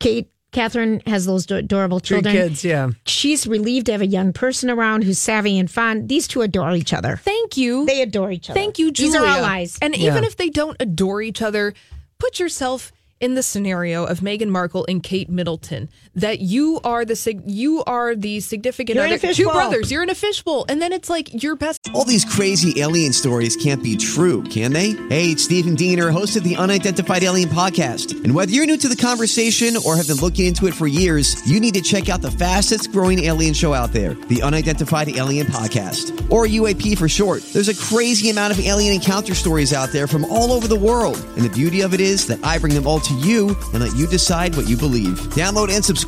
Kate, 0.00 0.28
Catherine 0.50 1.02
has 1.06 1.26
those 1.26 1.44
do- 1.46 1.56
adorable 1.56 1.98
Three 2.00 2.16
children. 2.22 2.34
kids, 2.34 2.64
yeah. 2.64 2.90
She's 3.06 3.46
relieved 3.46 3.86
to 3.86 3.92
have 3.92 4.00
a 4.00 4.06
young 4.06 4.32
person 4.32 4.70
around 4.70 5.04
who's 5.04 5.18
savvy 5.18 5.58
and 5.58 5.70
fun. 5.70 6.06
These 6.06 6.26
two 6.26 6.40
adore 6.42 6.74
each 6.74 6.92
other. 6.94 7.16
Thank 7.22 7.56
you. 7.58 7.84
They 7.84 8.00
adore 8.02 8.30
each 8.32 8.48
other. 8.48 8.58
Thank 8.58 8.78
you, 8.78 8.90
Julia. 8.90 9.12
These 9.12 9.20
are 9.20 9.26
all 9.26 9.42
lies. 9.42 9.78
And 9.82 9.94
Yeah. 9.96 10.10
even 10.12 10.24
if 10.24 10.36
they 10.36 10.48
don't 10.48 10.76
adore 10.80 11.20
each 11.20 11.42
other, 11.42 11.74
put 12.18 12.38
yourself 12.40 12.92
in 13.20 13.34
the 13.34 13.42
scenario 13.42 14.04
of 14.04 14.20
Meghan 14.20 14.48
Markle 14.48 14.86
and 14.88 15.02
Kate 15.02 15.28
Middleton 15.28 15.88
that 16.20 16.40
you 16.40 16.80
are 16.84 17.04
the 17.04 17.16
sig- 17.16 17.42
you 17.46 17.82
are 17.84 18.14
the 18.14 18.40
significant 18.40 18.96
You're 18.96 19.06
in 19.06 19.12
other 19.12 19.16
a 19.16 19.20
two 19.34 19.44
fishbowl. 19.44 19.52
brothers. 19.54 19.90
You're 19.90 20.02
in 20.02 20.10
a 20.10 20.14
fishbowl, 20.14 20.66
and 20.68 20.82
then 20.82 20.92
it's 20.92 21.08
like 21.08 21.42
your 21.42 21.56
best 21.56 21.78
All 21.94 22.04
these 22.04 22.24
crazy 22.24 22.80
alien 22.80 23.12
stories 23.12 23.56
can't 23.56 23.82
be 23.82 23.96
true, 23.96 24.42
can 24.44 24.72
they? 24.72 24.90
Hey, 25.08 25.30
it's 25.32 25.44
Stephen 25.44 25.74
Diener, 25.74 26.10
host 26.10 26.36
of 26.36 26.42
the 26.44 26.56
Unidentified 26.56 27.22
Alien 27.22 27.48
Podcast. 27.48 28.12
And 28.24 28.34
whether 28.34 28.50
you're 28.50 28.66
new 28.66 28.76
to 28.76 28.88
the 28.88 28.96
conversation 28.96 29.76
or 29.86 29.96
have 29.96 30.06
been 30.08 30.16
looking 30.16 30.46
into 30.46 30.66
it 30.66 30.74
for 30.74 30.86
years, 30.86 31.48
you 31.48 31.60
need 31.60 31.74
to 31.74 31.80
check 31.80 32.08
out 32.08 32.20
the 32.20 32.30
fastest 32.32 32.90
growing 32.92 33.20
alien 33.20 33.54
show 33.54 33.72
out 33.72 33.92
there, 33.92 34.14
the 34.14 34.42
Unidentified 34.42 35.08
Alien 35.10 35.46
Podcast, 35.46 36.10
or 36.30 36.46
UAP 36.46 36.98
for 36.98 37.08
short. 37.08 37.42
There's 37.52 37.68
a 37.68 37.74
crazy 37.76 38.30
amount 38.30 38.52
of 38.52 38.60
alien 38.60 38.94
encounter 38.94 39.34
stories 39.34 39.72
out 39.72 39.90
there 39.92 40.06
from 40.06 40.24
all 40.26 40.52
over 40.52 40.66
the 40.66 40.78
world. 40.78 41.16
And 41.36 41.44
the 41.44 41.50
beauty 41.50 41.80
of 41.82 41.94
it 41.94 42.00
is 42.00 42.26
that 42.26 42.44
I 42.44 42.58
bring 42.58 42.74
them 42.74 42.86
all 42.86 43.00
to 43.00 43.14
you 43.14 43.56
and 43.72 43.80
let 43.82 43.94
you 43.96 44.06
decide 44.06 44.56
what 44.56 44.68
you 44.68 44.76
believe. 44.76 45.18
Download 45.34 45.70
and 45.74 45.84
subscribe 45.84 46.07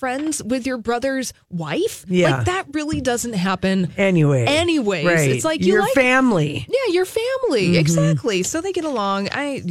Friends 0.00 0.42
with 0.42 0.66
your 0.66 0.78
brother's 0.78 1.32
wife. 1.50 2.04
Yeah. 2.08 2.38
like 2.38 2.46
that 2.46 2.66
really 2.72 3.00
doesn't 3.00 3.34
happen. 3.34 3.92
Anyway. 3.96 4.46
Anyways, 4.46 5.04
Right. 5.06 5.30
it's 5.30 5.44
like 5.44 5.60
you 5.60 5.74
your 5.74 5.82
like 5.82 5.92
family. 5.92 6.66
Yeah, 6.68 6.92
your 6.94 7.04
family 7.04 7.28
Mm-hmm. 7.68 7.74
exactly. 7.76 8.42
So 8.42 8.60
they 8.60 8.72
get 8.72 8.84
along. 8.84 9.28
I 9.32 9.62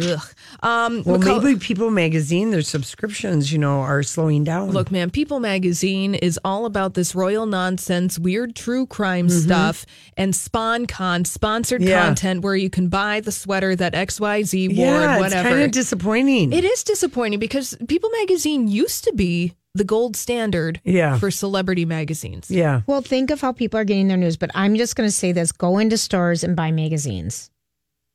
ugh. 0.00 0.20
um. 0.62 1.02
Well, 1.04 1.18
Macaul- 1.18 1.42
maybe 1.42 1.58
People 1.60 1.90
Magazine, 1.90 2.50
their 2.50 2.62
subscriptions, 2.62 3.52
you 3.52 3.58
know, 3.58 3.80
are 3.80 4.02
slowing 4.02 4.42
down. 4.44 4.70
Look, 4.70 4.90
man, 4.90 5.10
People 5.10 5.38
Magazine 5.40 6.14
is 6.14 6.40
all 6.44 6.64
about 6.66 6.94
this 6.94 7.14
royal 7.14 7.44
nonsense, 7.46 8.18
weird 8.18 8.56
true 8.56 8.86
crime 8.86 9.28
stuff, 9.28 9.84
and 10.16 10.32
SpawnCon, 10.32 11.26
sponsored 11.26 11.82
Mm-hmm. 11.82 11.88
Yeah. 11.90 12.04
content 12.06 12.42
where 12.42 12.56
you 12.56 12.70
can 12.70 12.88
buy 12.88 13.20
the 13.20 13.32
sweater 13.32 13.76
that 13.76 13.92
XYZ 13.94 14.76
wore, 14.76 14.86
yeah, 14.86 15.14
it's 15.14 15.20
whatever. 15.22 15.48
kind 15.50 15.62
of 15.62 15.70
disappointing. 15.72 16.52
it 16.52 16.64
is 16.64 16.82
disappointing 16.84 17.38
because 17.38 17.76
People 17.88 18.10
Magazine 18.20 18.68
used 18.68 19.04
to 19.04 19.12
be 19.12 19.52
the 19.74 19.84
gold 19.84 20.16
standard 20.16 20.80
Yeah. 20.84 21.18
for 21.18 21.30
celebrity 21.30 21.84
magazines. 21.84 22.50
yeah. 22.50 22.82
Well, 22.86 23.00
think 23.02 23.30
of 23.30 23.40
how 23.40 23.52
people 23.52 23.78
are 23.80 23.84
getting 23.84 24.08
their 24.08 24.16
news, 24.16 24.36
but 24.36 24.50
I'm 24.54 24.76
just 24.76 24.94
going 24.96 25.08
to 25.08 25.12
say 25.14 25.32
this 25.32 25.50
go 25.52 25.78
into 25.78 25.98
stores 25.98 26.44
and 26.44 26.54
buy 26.54 26.70
magazines. 26.70 27.50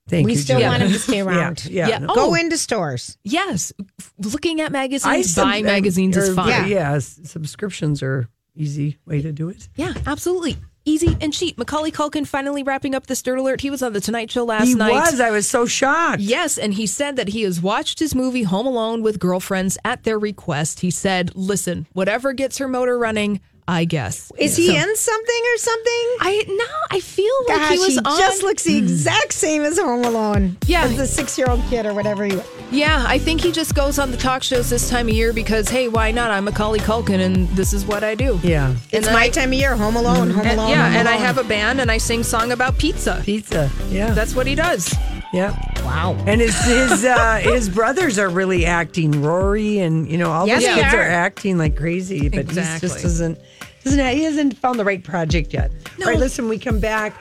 Thank 0.07 0.25
we 0.25 0.33
you. 0.33 0.37
still 0.39 0.55
Julia. 0.55 0.67
want 0.69 0.79
them 0.83 0.91
to 0.93 0.99
stay 0.99 1.19
around. 1.27 1.65
Yeah. 1.65 1.87
Yeah. 1.89 1.97
no. 1.99 2.15
Go 2.15 2.31
Oh. 2.31 2.33
into 2.33 2.57
stores. 2.57 3.17
Yes, 3.23 3.73
looking 4.17 4.61
at 4.61 4.71
magazines, 4.71 5.33
sub- 5.33 5.45
buying 5.45 5.65
magazines 5.65 6.15
is 6.17 6.29
or- 6.29 6.33
fine. 6.35 6.47
Yeah, 6.49 6.65
yeah, 6.65 6.99
subscriptions 6.99 8.01
are 8.01 8.27
easy 8.55 8.97
way 9.05 9.21
to 9.21 9.31
do 9.31 9.49
it. 9.49 9.67
Yeah, 9.75 9.93
absolutely. 10.07 10.57
Easy 10.89 11.15
and 11.21 11.31
cheap. 11.31 11.55
Macaulay 11.55 11.91
Culkin 11.91 12.25
finally 12.25 12.63
wrapping 12.63 12.95
up 12.95 13.05
this 13.05 13.21
dirt 13.21 13.37
alert. 13.37 13.61
He 13.61 13.69
was 13.69 13.83
on 13.83 13.93
the 13.93 14.01
Tonight 14.01 14.31
Show 14.31 14.43
last 14.43 14.65
he 14.69 14.73
night. 14.73 14.91
was. 14.93 15.19
I 15.19 15.29
was 15.29 15.47
so 15.47 15.67
shocked. 15.67 16.19
Yes, 16.19 16.57
and 16.57 16.73
he 16.73 16.87
said 16.87 17.15
that 17.15 17.27
he 17.29 17.43
has 17.43 17.61
watched 17.61 17.99
his 17.99 18.15
movie 18.15 18.41
Home 18.41 18.65
Alone 18.65 19.03
with 19.03 19.19
girlfriends 19.19 19.77
at 19.85 20.03
their 20.03 20.17
request. 20.17 20.79
He 20.79 20.89
said, 20.89 21.31
"Listen, 21.35 21.85
whatever 21.93 22.33
gets 22.33 22.57
her 22.57 22.67
motor 22.67 22.97
running, 22.97 23.39
I 23.69 23.85
guess." 23.85 24.31
Is 24.37 24.55
he 24.57 24.67
So- 24.67 24.73
in 24.73 24.95
something 24.95 25.41
or 25.53 25.57
something? 25.57 26.05
I 26.21 26.43
no, 26.47 26.97
I 26.97 26.99
feel 26.99 27.33
like 27.47 27.57
Gosh, 27.59 27.71
he 27.73 27.79
was 27.79 27.97
on. 27.99 28.19
just 28.19 28.43
looks 28.43 28.63
the 28.63 28.77
hmm. 28.79 28.85
exact 28.85 29.33
same 29.33 29.61
as 29.63 29.77
Home 29.79 30.03
Alone. 30.03 30.57
Yeah. 30.65 30.83
As 30.83 30.97
the 30.97 31.07
six 31.07 31.37
year 31.37 31.47
old 31.49 31.61
kid 31.69 31.85
or 31.85 31.93
whatever 31.93 32.25
he 32.25 32.39
yeah, 32.71 33.03
I 33.07 33.17
think 33.17 33.41
he 33.41 33.51
just 33.51 33.73
goes 33.73 33.97
on 33.97 34.11
the 34.11 34.17
talk 34.17 34.43
shows 34.43 34.69
this 34.69 34.89
time 34.89 35.07
of 35.07 35.15
year 35.15 35.33
because 35.33 35.69
hey, 35.69 35.87
why 35.87 36.11
not? 36.11 36.29
I'm 36.31 36.45
Macaulay 36.45 36.79
Culkin, 36.79 37.19
and 37.19 37.47
this 37.49 37.73
is 37.73 37.85
what 37.85 38.03
I 38.03 38.13
do. 38.15 38.39
Yeah. 38.43 38.75
It's 38.91 39.07
my 39.07 39.23
I- 39.23 39.29
time 39.29 39.49
of 39.49 39.59
year. 39.59 39.75
Home 39.75 39.95
Alone, 39.95 40.29
Home 40.29 40.45
And- 40.45 40.59
Alone. 40.59 40.69
yeah, 40.69 40.87
Home 40.87 40.97
and 40.97 41.07
I 41.09 41.15
have 41.17 41.37
a 41.37 41.43
band 41.43 41.81
and 41.81 41.89
I 41.91 41.97
sing 41.97 42.23
song 42.23 42.51
about 42.51 42.77
pizza. 42.77 43.21
Pizza. 43.23 43.69
Yeah. 43.89 44.11
That's 44.13 44.35
what 44.35 44.45
he 44.47 44.55
does. 44.55 44.93
yeah. 45.33 45.55
Wow. 45.89 46.23
And 46.27 46.39
his 46.39 46.55
his 46.65 47.03
uh, 47.03 47.37
his 47.41 47.67
brothers 47.67 48.19
are 48.19 48.29
really 48.29 48.65
acting. 48.65 49.23
Rory 49.23 49.79
and 49.79 50.07
you 50.09 50.17
know 50.17 50.31
all 50.31 50.47
Yes, 50.47 50.63
those 50.63 50.75
kids 50.75 50.93
are. 50.93 50.99
are. 50.99 51.09
acting 51.09 51.57
like 51.57 51.75
crazy, 51.75 52.29
but 52.29 52.47
he 52.47 52.53
just 52.53 52.81
doesn't 53.01 53.39
doesn't 53.83 54.07
he 54.15 54.23
hasn't 54.23 54.55
found 54.57 54.79
the 54.79 54.85
right 54.85 55.03
project 55.03 55.51
yet. 55.53 55.71
All 55.99 56.05
right, 56.07 56.19
listen, 56.19 56.47
we 56.47 56.59
come 56.59 56.79
back. 56.79 57.15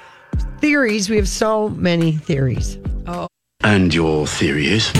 Theories. 0.60 1.08
We 1.08 1.16
have 1.16 1.28
so 1.28 1.70
many 1.70 2.12
theories. 2.12 2.78
Oh. 3.06 3.26
And 3.64 3.92
your 3.94 4.26
theory 4.26 4.66
is? 4.68 4.92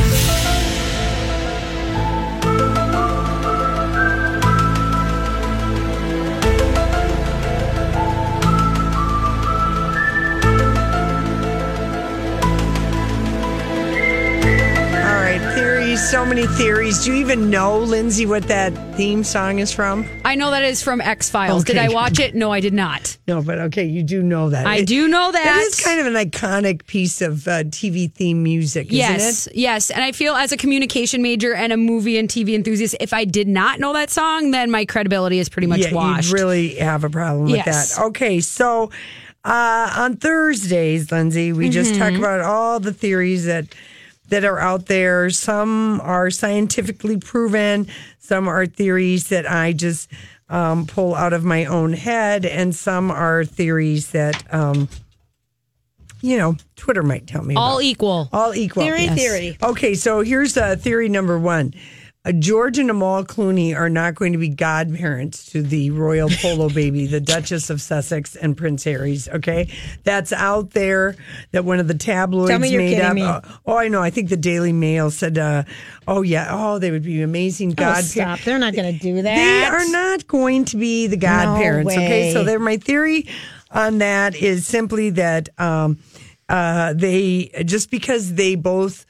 So 16.11 16.25
many 16.25 16.47
theories. 16.47 17.05
Do 17.05 17.13
you 17.13 17.19
even 17.21 17.51
know, 17.51 17.79
Lindsay, 17.81 18.25
what 18.25 18.45
that 18.45 18.71
theme 18.97 19.23
song 19.23 19.59
is 19.59 19.71
from? 19.75 20.09
I 20.25 20.37
know 20.37 20.51
that 20.51 20.65
is 20.65 20.83
from 20.83 21.03
X 21.03 21.29
Files. 21.29 21.65
Did 21.65 21.77
I 21.77 21.91
watch 21.91 22.19
it? 22.19 22.35
No, 22.35 22.51
I 22.51 22.61
did 22.61 22.73
not. 22.73 23.19
No, 23.29 23.43
but 23.43 23.59
okay, 23.59 23.85
you 23.85 24.03
do 24.03 24.23
know 24.23 24.49
that. 24.49 24.67
I 24.67 24.77
It- 24.79 24.87
do 24.87 25.07
know 25.07 25.31
that. 25.31 25.57
It 25.59 25.67
is 25.67 25.79
kind 25.85 26.01
of 26.01 26.07
an 26.07 26.15
iconic 26.15 26.87
piece 26.87 27.21
of 27.21 27.47
uh, 27.47 27.65
TV 27.65 28.11
theme 28.11 28.43
music, 28.43 28.87
isn't 28.87 28.97
Yes, 28.97 29.47
it? 29.49 29.57
yes. 29.57 29.91
And 29.91 30.03
I 30.03 30.13
feel 30.13 30.35
as 30.35 30.51
a 30.51 30.57
communication 30.57 31.21
major 31.21 31.55
and 31.55 31.75
a 31.75 31.77
movie 31.77 32.17
and 32.17 32.27
TV 32.27 32.55
enthusiast, 32.55 32.97
if 33.01 33.13
I 33.13 33.27
did 33.27 33.47
not 33.47 33.79
know 33.79 33.93
that 33.93 34.09
song, 34.09 34.51
then 34.51 34.71
my 34.71 34.87
credibility 34.87 35.39
is 35.39 35.51
pretty 35.51 35.67
much 35.69 35.81
yeah, 35.81 35.93
washed. 35.93 36.29
you 36.31 36.35
really 36.35 36.75
have 36.77 37.05
a 37.05 37.11
problem 37.11 37.45
with 37.51 37.57
Yes. 37.67 37.97
that. 37.97 38.05
Okay, 38.07 38.41
so 38.41 38.91
uh, 39.45 39.93
on 39.99 40.17
Thursdays, 40.17 41.13
Lindsay, 41.13 41.53
we 41.53 41.69
just 41.69 41.95
talk 41.97 42.13
Mm-hmm. 42.13 42.19
about 42.25 42.41
all 42.41 42.81
the 42.81 42.95
theories 42.95 43.45
that 43.45 43.67
that 44.29 44.45
are 44.45 44.59
out 44.59 44.87
there. 44.87 45.31
Some 45.31 46.01
are 46.03 46.31
scientifically 46.31 47.19
proven. 47.19 47.87
Some 48.19 48.49
are 48.49 48.67
theories 48.67 49.29
that 49.29 49.51
I 49.51 49.73
just 49.73 50.11
um, 50.49 50.87
pull 50.87 51.15
out 51.15 51.33
of 51.33 51.45
my 51.45 51.65
own 51.67 51.93
head, 51.93 52.45
and 52.45 52.75
some 52.75 53.11
are 53.11 53.45
theories 53.45 54.11
that 54.13 54.43
um, 54.53 54.89
you 56.21 56.37
know 56.37 56.57
Twitter 56.77 57.03
might 57.03 57.27
tell 57.27 57.43
me. 57.43 57.55
All 57.55 57.77
about. 57.77 57.85
equal. 57.85 58.29
all 58.33 58.55
equal. 58.55 58.83
Theory, 58.83 59.09
theory. 59.09 59.59
Okay, 59.63 59.95
so 59.95 60.21
here's 60.21 60.57
uh, 60.57 60.77
theory 60.77 61.09
number 61.09 61.39
one. 61.39 61.75
Uh, 62.29 62.33
George 62.33 62.79
and 62.79 62.91
Amal 62.91 63.25
Clooney 63.25 63.75
are 63.75 63.89
not 63.89 64.15
going 64.15 64.33
to 64.33 64.39
be 64.39 64.49
godparents 64.51 65.47
to 65.53 65.63
the 65.63 65.91
royal 65.93 66.29
polo 66.29 66.69
baby, 66.75 67.07
the 67.07 67.21
Duchess 67.21 67.71
of 67.71 67.81
Sussex 67.81 68.37
and 68.37 68.57
Prince 68.57 68.85
Harry's. 68.85 69.29
Okay, 69.29 69.73
that's 70.05 70.33
out 70.33 70.71
there. 70.73 71.17
That 71.53 71.65
one 71.65 71.81
of 71.81 71.89
the 71.89 71.95
tabloids 71.95 72.51
Tell 72.51 72.59
me 72.59 72.69
you're 72.69 72.83
made 72.83 73.01
up. 73.01 73.15
me. 73.15 73.23
Uh, 73.23 73.41
oh, 73.65 73.77
I 73.79 73.89
know. 73.89 74.03
I 74.03 74.11
think 74.11 74.29
the 74.29 74.37
Daily 74.37 74.73
Mail 74.73 75.11
said, 75.11 75.39
uh, 75.39 75.63
"Oh 76.07 76.23
yeah, 76.23 76.49
oh 76.51 76.79
they 76.79 76.91
would 76.91 77.03
be 77.05 77.23
amazing 77.23 77.71
Oh, 77.71 77.75
godparents." 77.75 78.11
stop. 78.13 78.41
They're 78.41 78.59
not 78.59 78.75
going 78.75 78.93
to 78.93 78.99
do 79.01 79.23
that. 79.23 79.35
They 79.35 79.65
are 79.65 79.89
not 79.91 80.27
going 80.27 80.67
to 80.67 80.77
be 80.77 81.07
the 81.07 81.17
godparents. 81.17 81.93
okay, 81.93 82.33
so 82.33 82.45
there, 82.45 82.59
my 82.59 82.77
theory 82.77 83.27
on 83.71 83.99
that 83.99 84.35
is 84.35 84.67
simply 84.67 85.11
that 85.11 85.49
um, 85.59 85.99
uh, 86.49 86.93
they 86.95 87.51
just 87.65 87.91
because 87.91 88.35
they 88.35 88.55
both 88.55 89.07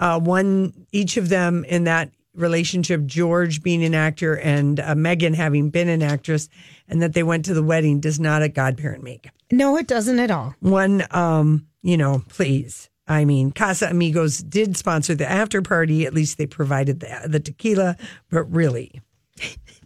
uh, 0.00 0.18
one 0.18 0.72
each 0.92 1.16
of 1.16 1.28
them 1.28 1.64
in 1.64 1.84
that 1.84 2.10
relationship, 2.34 3.04
George 3.06 3.62
being 3.62 3.84
an 3.84 3.94
actor 3.94 4.34
and 4.38 4.80
uh, 4.80 4.94
Meghan 4.94 5.34
having 5.34 5.70
been 5.70 5.88
an 5.88 6.02
actress, 6.02 6.48
and 6.88 7.00
that 7.02 7.12
they 7.14 7.22
went 7.22 7.44
to 7.46 7.54
the 7.54 7.62
wedding 7.62 8.00
does 8.00 8.20
not 8.20 8.42
a 8.42 8.48
godparent 8.48 9.02
make. 9.02 9.28
No, 9.50 9.76
it 9.76 9.86
doesn't 9.86 10.18
at 10.18 10.30
all. 10.30 10.54
One, 10.60 11.04
um, 11.10 11.66
you 11.82 11.96
know, 11.96 12.22
please. 12.28 12.90
I 13.06 13.24
mean, 13.24 13.52
Casamigos 13.52 14.48
did 14.48 14.76
sponsor 14.76 15.14
the 15.14 15.30
after 15.30 15.60
party. 15.60 16.06
At 16.06 16.14
least 16.14 16.38
they 16.38 16.46
provided 16.46 17.00
the, 17.00 17.22
the 17.26 17.40
tequila, 17.40 17.96
but 18.30 18.44
really, 18.44 19.02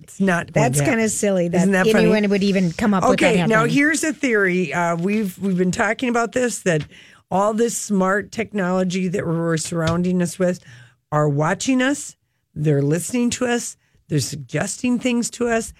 it's 0.00 0.20
not. 0.20 0.52
That's 0.52 0.80
kind 0.80 1.00
of 1.00 1.10
silly 1.10 1.48
that, 1.48 1.58
Isn't 1.58 1.72
that 1.72 1.86
funny? 1.86 2.04
anyone 2.04 2.30
would 2.30 2.44
even 2.44 2.72
come 2.72 2.94
up 2.94 3.08
with 3.08 3.18
that. 3.18 3.26
Okay, 3.26 3.46
now 3.46 3.60
happening. 3.60 3.74
here's 3.74 4.04
a 4.04 4.12
theory. 4.12 4.72
Uh, 4.72 4.96
we've 4.96 5.36
we've 5.38 5.58
been 5.58 5.72
talking 5.72 6.08
about 6.08 6.32
this 6.32 6.60
that 6.60 6.86
all 7.30 7.52
this 7.54 7.76
smart 7.76 8.30
technology 8.32 9.08
that 9.08 9.26
we're 9.26 9.56
surrounding 9.56 10.22
us 10.22 10.38
with 10.38 10.60
are 11.10 11.28
watching 11.28 11.82
us. 11.82 12.16
They're 12.58 12.82
listening 12.82 13.30
to 13.30 13.46
us. 13.46 13.76
They're 14.08 14.20
suggesting 14.20 14.98
things 14.98 15.30
to 15.30 15.48
us. 15.48 15.72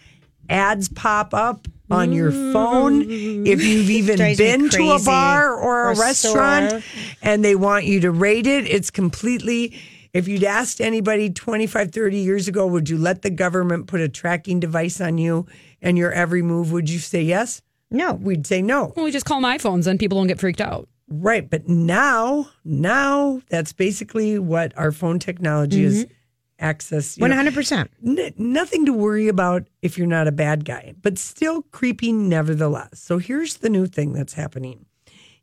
Ads 0.48 0.88
pop 0.90 1.34
up 1.34 1.66
on 1.90 2.12
your 2.12 2.30
phone 2.30 3.04
mm-hmm. 3.04 3.46
if 3.46 3.62
you've 3.62 3.90
even 3.90 4.16
been 4.36 4.68
to 4.70 4.90
a 4.92 4.98
bar 5.00 5.52
or 5.52 5.88
a 5.88 5.96
Or 5.96 6.00
restaurant 6.00 6.70
store. 6.70 6.82
and 7.22 7.44
they 7.44 7.54
want 7.54 7.84
you 7.84 8.00
to 8.00 8.10
rate 8.10 8.46
it. 8.46 8.66
It's 8.66 8.90
completely. 8.90 9.78
If 10.14 10.26
you'd 10.28 10.44
asked 10.44 10.80
anybody 10.80 11.30
25, 11.30 11.92
30 11.92 12.16
years 12.16 12.48
ago, 12.48 12.66
would 12.66 12.88
you 12.88 12.96
let 12.96 13.22
the 13.22 13.30
government 13.30 13.88
put 13.88 14.00
a 14.00 14.08
tracking 14.08 14.60
device 14.60 15.00
on 15.00 15.18
you 15.18 15.46
and 15.82 15.98
your 15.98 16.12
every 16.12 16.42
move? 16.42 16.72
Would 16.72 16.88
you 16.88 16.98
say 16.98 17.22
yes? 17.22 17.60
No. 17.90 18.14
We'd 18.14 18.46
say 18.46 18.62
no. 18.62 18.92
Well, 18.96 19.04
we 19.04 19.10
just 19.10 19.26
call 19.26 19.40
them 19.40 19.50
iPhones 19.50 19.86
and 19.86 19.98
people 19.98 20.18
don't 20.18 20.26
get 20.26 20.40
freaked 20.40 20.60
out. 20.60 20.88
Right. 21.10 21.48
But 21.48 21.68
now, 21.68 22.48
now 22.64 23.42
that's 23.50 23.72
basically 23.72 24.38
what 24.38 24.76
our 24.76 24.92
phone 24.92 25.18
technology 25.18 25.84
is 25.84 26.04
mm-hmm. 26.04 26.12
Access. 26.59 27.16
you 27.16 27.23
One 27.23 27.31
know. 27.31 27.37
hundred 27.37 27.55
percent. 27.55 27.90
Nothing 28.38 28.87
to 28.87 28.92
worry 28.92 29.29
about 29.29 29.66
if 29.83 29.97
you're 29.99 30.07
not 30.07 30.27
a 30.29 30.33
bad 30.33 30.64
guy, 30.64 30.94
but 31.03 31.18
still 31.18 31.62
creepy 31.71 32.12
nevertheless. 32.12 33.01
So 33.01 33.18
here's 33.18 33.57
the 33.59 33.68
new 33.68 33.87
thing 33.87 34.12
that's 34.12 34.35
happening 34.35 34.85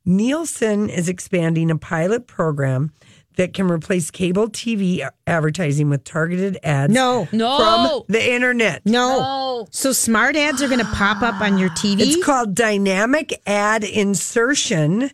Nielsen 0.06 0.90
is 0.90 1.10
expanding 1.10 1.72
a 1.72 1.78
pilot 1.78 2.28
program 2.28 2.92
that 3.38 3.54
can 3.54 3.68
replace 3.70 4.12
cable 4.12 4.48
TV 4.48 5.06
advertising 5.28 5.90
with 5.90 6.04
targeted 6.06 6.58
ads 6.64 6.94
No. 6.94 7.28
No. 7.34 7.58
from 7.58 8.14
the 8.14 8.34
internet. 8.34 8.82
No. 8.86 9.68
So 9.72 9.92
smart 9.92 10.38
ads 10.38 10.62
are 10.62 10.68
going 10.70 10.80
to 10.80 10.86
pop 10.86 11.22
up 11.22 11.42
on 11.42 11.58
your 11.58 11.70
TV. 11.72 12.00
It's 12.02 12.24
called 12.24 12.56
dynamic 12.56 13.34
ad 13.46 13.84
insertion 13.84 15.12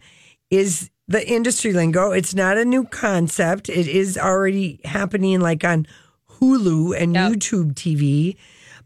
is 0.51 0.91
the 1.07 1.27
industry 1.27 1.73
lingo. 1.73 2.11
It's 2.11 2.35
not 2.35 2.57
a 2.57 2.65
new 2.65 2.83
concept. 2.83 3.69
It 3.69 3.87
is 3.87 4.17
already 4.17 4.79
happening 4.85 5.39
like 5.39 5.63
on 5.63 5.87
Hulu 6.39 6.95
and 6.99 7.15
Yep. 7.15 7.31
YouTube 7.31 7.73
TV. 7.73 8.35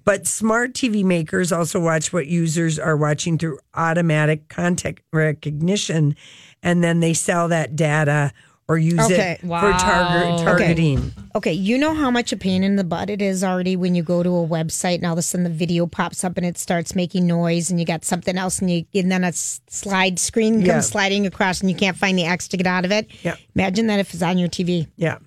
But 0.06 0.28
smart 0.28 0.74
TV 0.74 1.04
makers 1.04 1.52
also 1.52 1.80
watch 1.80 2.14
what 2.14 2.28
users 2.28 2.78
are 2.78 2.96
watching 2.96 3.40
through 3.40 3.60
automatic 3.74 4.50
content 4.50 5.00
recognition 5.12 6.16
and 6.62 6.84
then 6.84 7.00
they 7.00 7.14
sell 7.14 7.48
that 7.48 7.76
data 7.76 8.32
or 8.68 8.78
use 8.78 9.00
Okay. 9.00 9.34
it 9.34 9.42
for 9.42 9.48
target 9.74 10.34
Okay. 10.34 10.44
targeting. 10.44 11.12
Okay, 11.36 11.54
you 11.54 11.78
know 11.78 11.94
how 11.94 12.10
much 12.10 12.32
a 12.34 12.38
pain 12.38 12.64
in 12.64 12.78
the 12.78 12.84
butt 12.84 13.10
it 13.10 13.22
is 13.22 13.44
already 13.44 13.76
when 13.76 13.94
you 13.94 14.02
go 14.02 14.24
to 14.24 14.30
a 14.30 14.48
website 14.48 14.96
and 14.96 15.06
all 15.06 15.14
of 15.14 15.20
a 15.20 15.22
sudden 15.22 15.44
the 15.44 15.50
video 15.50 15.86
pops 15.86 16.24
up 16.24 16.38
and 16.38 16.46
it 16.46 16.58
starts 16.58 16.96
making 16.96 17.28
noise 17.28 17.70
and 17.70 17.80
you 17.80 17.86
got 17.86 18.04
something 18.04 18.38
else 18.38 18.60
and 18.60 18.72
you 18.72 18.86
and 18.96 19.12
then 19.12 19.24
a 19.24 19.32
slide 19.34 20.18
screen 20.18 20.56
comes 20.56 20.68
Yeah. 20.68 20.80
sliding 20.80 21.28
across 21.28 21.62
and 21.62 21.70
you 21.70 21.76
can't 21.76 21.98
find 21.98 22.18
the 22.18 22.26
X 22.26 22.48
to 22.50 22.58
get 22.58 22.66
out 22.68 22.86
of 22.86 22.92
it. 22.92 23.08
Yeah. 23.24 23.36
Imagine 23.56 23.88
that 23.88 24.00
if 24.00 24.14
it's 24.14 24.24
on 24.24 24.38
your 24.38 24.50
TV. 24.50 24.88
Yeah. 24.98 25.18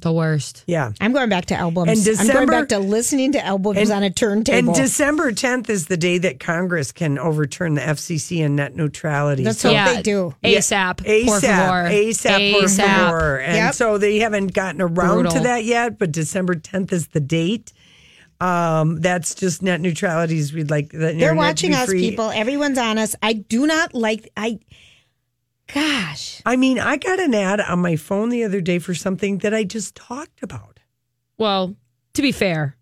The 0.00 0.12
worst. 0.12 0.64
Yeah. 0.66 0.92
I'm 1.00 1.12
going 1.12 1.28
back 1.30 1.46
to 1.46 1.54
albums. 1.56 1.88
And 1.90 2.04
December, 2.04 2.32
I'm 2.40 2.46
going 2.46 2.60
back 2.60 2.68
to 2.68 2.78
listening 2.78 3.32
to 3.32 3.44
albums 3.44 3.90
on 3.90 4.02
a 4.02 4.10
turntable. 4.10 4.56
And 4.56 4.74
December 4.74 5.32
10th 5.32 5.68
is 5.70 5.86
the 5.86 5.96
day 5.96 6.18
that 6.18 6.38
Congress 6.40 6.92
can 6.92 7.18
overturn 7.18 7.74
the 7.74 7.80
FCC 7.80 8.44
and 8.44 8.54
net 8.54 8.76
neutrality. 8.76 9.44
That's 9.44 9.60
So- 9.60 9.72
what 9.72 9.94
they 9.96 10.02
do. 10.02 10.34
ASAP. 10.44 10.98
ASAP, 11.04 11.26
Por. 11.26 11.40
ASAP, 11.40 12.52
por 12.52 12.62
ASAP. 12.62 12.76
favor. 13.06 13.40
And 13.40 13.56
Yep. 13.56 13.74
so 13.74 13.98
they 13.98 14.18
haven't 14.18 14.52
gotten 14.52 14.82
around 14.82 15.30
to 15.30 15.40
that 15.40 15.64
yet, 15.64 15.98
but 15.98 16.12
December 16.12 16.54
10th 16.54 16.92
is 16.92 17.08
the 17.08 17.20
date. 17.20 17.72
Um, 18.40 19.00
that's 19.00 19.34
just 19.34 19.62
net 19.62 19.80
neutralities. 19.80 20.52
We'd 20.52 20.70
like 20.70 20.90
the 20.92 20.98
They're 20.98 21.10
internet 21.10 21.30
to 21.30 21.36
watching 21.36 21.70
be 21.72 21.76
us, 21.76 21.86
free. 21.88 22.10
people. 22.10 22.30
Everyone's 22.30 22.78
on 22.78 22.98
us. 22.98 23.16
I 23.22 23.32
do 23.32 23.66
not 23.66 23.94
like. 23.94 24.30
I. 24.36 24.60
Gosh, 25.72 26.40
I 26.46 26.56
mean, 26.56 26.78
I 26.78 26.96
got 26.96 27.20
an 27.20 27.34
ad 27.34 27.60
on 27.60 27.80
my 27.80 27.96
phone 27.96 28.30
the 28.30 28.44
other 28.44 28.60
day 28.60 28.78
for 28.78 28.94
something 28.94 29.38
that 29.38 29.52
I 29.54 29.64
just 29.64 29.94
talked 29.94 30.42
about. 30.42 30.80
Well, 31.36 31.76
to 32.14 32.22
be 32.22 32.32
fair, 32.32 32.76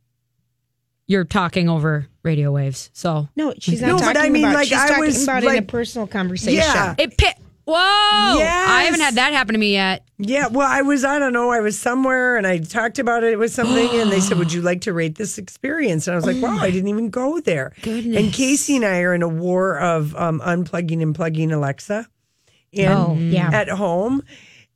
you're 1.06 1.24
talking 1.24 1.68
over 1.68 2.06
radio 2.22 2.52
waves. 2.52 2.90
So 2.92 3.28
no, 3.36 3.54
she's 3.58 3.80
not 3.80 3.88
No, 3.88 3.98
but 3.98 4.12
talking 4.14 4.22
I 4.22 4.28
mean, 4.28 4.44
about. 4.44 4.54
like, 4.54 4.68
she's 4.68 4.78
I 4.78 4.88
talking 4.88 5.04
was, 5.04 5.22
about 5.24 5.44
it 5.44 5.50
in 5.50 5.58
a 5.58 5.62
personal 5.62 6.06
conversation. 6.06 6.54
Yeah. 6.60 6.94
it 6.98 7.16
pit. 7.16 7.34
Whoa. 7.64 7.74
I 7.74 8.82
haven't 8.84 9.00
had 9.00 9.16
that 9.16 9.32
happen 9.32 9.54
to 9.54 9.58
me 9.58 9.72
yet. 9.72 10.04
Yeah, 10.18 10.46
well, 10.46 10.68
I 10.70 10.82
was, 10.82 11.04
I 11.04 11.18
don't 11.18 11.32
know, 11.32 11.50
I 11.50 11.58
was 11.58 11.76
somewhere 11.76 12.36
and 12.36 12.46
I 12.46 12.58
talked 12.58 13.00
about 13.00 13.24
it 13.24 13.36
with 13.40 13.52
something 13.52 13.88
and 14.00 14.10
they 14.12 14.20
said, 14.20 14.38
Would 14.38 14.52
you 14.52 14.62
like 14.62 14.82
to 14.82 14.92
rate 14.92 15.16
this 15.16 15.36
experience? 15.36 16.06
And 16.06 16.12
I 16.12 16.16
was 16.16 16.24
like, 16.26 16.40
Wow, 16.40 16.58
I 16.58 16.70
didn't 16.70 16.88
even 16.88 17.10
go 17.10 17.40
there. 17.40 17.72
Goodness. 17.82 18.16
And 18.22 18.32
Casey 18.32 18.76
and 18.76 18.84
I 18.84 19.00
are 19.00 19.14
in 19.14 19.22
a 19.22 19.28
war 19.28 19.80
of 19.80 20.14
um, 20.14 20.40
unplugging 20.40 21.02
and 21.02 21.12
plugging 21.12 21.50
Alexa 21.50 22.08
in 22.78 22.90
Oh, 22.90 23.14
yeah. 23.18 23.50
at 23.52 23.68
home 23.68 24.22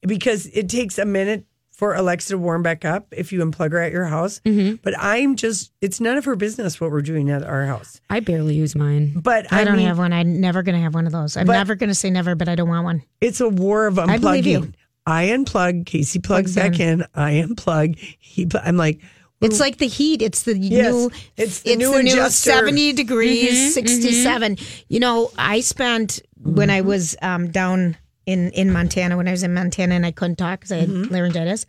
because 0.02 0.46
it 0.46 0.68
takes 0.68 0.98
a 0.98 1.04
minute 1.04 1.44
for 1.72 1.94
Alexa 1.94 2.34
to 2.34 2.38
warm 2.38 2.62
back 2.62 2.84
up 2.84 3.06
if 3.10 3.32
you 3.32 3.40
unplug 3.40 3.72
her 3.72 3.78
at 3.80 3.90
your 3.90 4.04
house. 4.04 4.40
Mm-hmm. 4.44 4.76
But 4.82 4.94
I'm 4.98 5.34
just, 5.34 5.72
it's 5.80 5.98
none 5.98 6.18
of 6.18 6.26
her 6.26 6.36
business 6.36 6.78
what 6.80 6.90
we're 6.90 7.00
doing 7.00 7.30
at 7.30 7.42
our 7.42 7.64
house. 7.64 8.00
I 8.10 8.20
barely 8.20 8.54
use 8.54 8.76
mine. 8.76 9.14
But 9.16 9.50
I, 9.50 9.62
I, 9.62 9.64
don't 9.64 9.76
mean, 9.78 9.86
have 9.86 9.96
one. 9.98 10.12
I'm 10.12 10.40
never 10.42 10.62
going 10.62 10.74
to 10.74 10.82
have 10.82 10.94
one 10.94 11.06
of 11.06 11.12
those. 11.12 11.38
I'm 11.38 11.46
never 11.46 11.74
going 11.74 11.88
to 11.88 11.94
say 11.94 12.10
never, 12.10 12.34
but 12.34 12.48
I 12.50 12.54
don't 12.54 12.68
want 12.68 12.84
one. 12.84 13.02
it's 13.22 13.40
a 13.40 13.48
war 13.48 13.86
of 13.86 13.98
I 13.98 14.18
believe 14.18 14.46
you. 14.46 14.60
unplugging. 14.60 14.74
I 15.06 15.28
unplug, 15.28 15.86
Casey 15.86 16.18
plugs 16.18 16.52
Plugs 16.52 16.56
back 16.76 16.80
in. 16.80 17.04
I 17.14 17.42
unplug. 17.46 17.96
He, 18.18 18.44
pl- 18.44 18.60
I'm 18.62 18.76
like, 18.76 19.00
It's 19.40 19.58
like 19.58 19.78
the 19.78 19.88
heat. 19.88 20.20
It's 20.20 20.42
the 20.42 20.56
Yes, 20.58 20.92
new. 20.92 21.10
it's 21.38 21.60
the 21.62 21.76
new 21.76 21.94
adjuster. 21.96 22.50
seventy 22.50 22.92
degrees, 22.92 23.52
Mm-hmm, 23.52 23.68
67 23.70 24.58
You 24.88 25.00
know, 25.00 25.30
I 25.38 25.60
spent 25.60 26.20
when 26.42 26.70
I 26.70 26.81
was 26.81 27.16
um, 27.22 27.50
down 27.50 27.96
in 28.26 28.50
in 28.50 28.70
Montana 28.72 29.16
when 29.16 29.29
I 29.29 29.33
was 29.33 29.42
in 29.42 29.53
Montana 29.55 29.94
and 29.94 30.07
I 30.07 30.11
couldn't 30.12 30.37
talk 30.37 30.61
because 30.61 30.72
I 30.72 30.76
had 30.76 30.88
Mm-hmm. 30.88 31.12
laryngitis. 31.12 31.66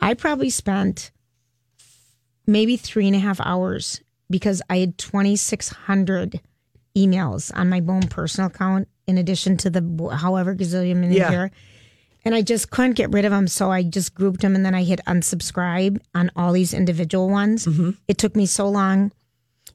I 0.00 0.14
probably 0.14 0.50
spent 0.50 1.10
maybe 2.46 2.76
three 2.76 3.06
and 3.06 3.16
a 3.16 3.18
half 3.18 3.40
hours 3.40 4.00
because 4.30 4.62
I 4.70 4.78
had 4.78 4.98
twenty 4.98 5.36
six 5.36 5.68
hundred 5.70 6.40
emails 6.96 7.50
on 7.56 7.68
my 7.68 7.82
own 7.88 8.02
personal 8.08 8.48
account 8.50 8.88
in 9.06 9.18
addition 9.18 9.56
to 9.58 9.70
the 9.70 10.10
however 10.14 10.54
gazillion 10.54 11.02
in 11.04 11.12
Yeah. 11.12 11.30
here. 11.30 11.50
And 12.24 12.34
I 12.34 12.42
just 12.42 12.70
couldn't 12.70 12.92
get 12.94 13.12
rid 13.12 13.24
of 13.24 13.30
them. 13.30 13.46
So 13.48 13.70
I 13.70 13.82
just 13.82 14.14
grouped 14.14 14.40
them 14.42 14.54
and 14.54 14.64
then 14.66 14.74
I 14.74 14.82
hit 14.82 15.00
unsubscribe 15.06 15.98
on 16.14 16.30
all 16.36 16.52
these 16.52 16.74
individual 16.74 17.28
ones. 17.30 17.66
Mm-hmm. 17.66 17.90
It 18.08 18.18
took 18.18 18.36
me 18.36 18.44
so 18.44 18.68
long. 18.68 19.12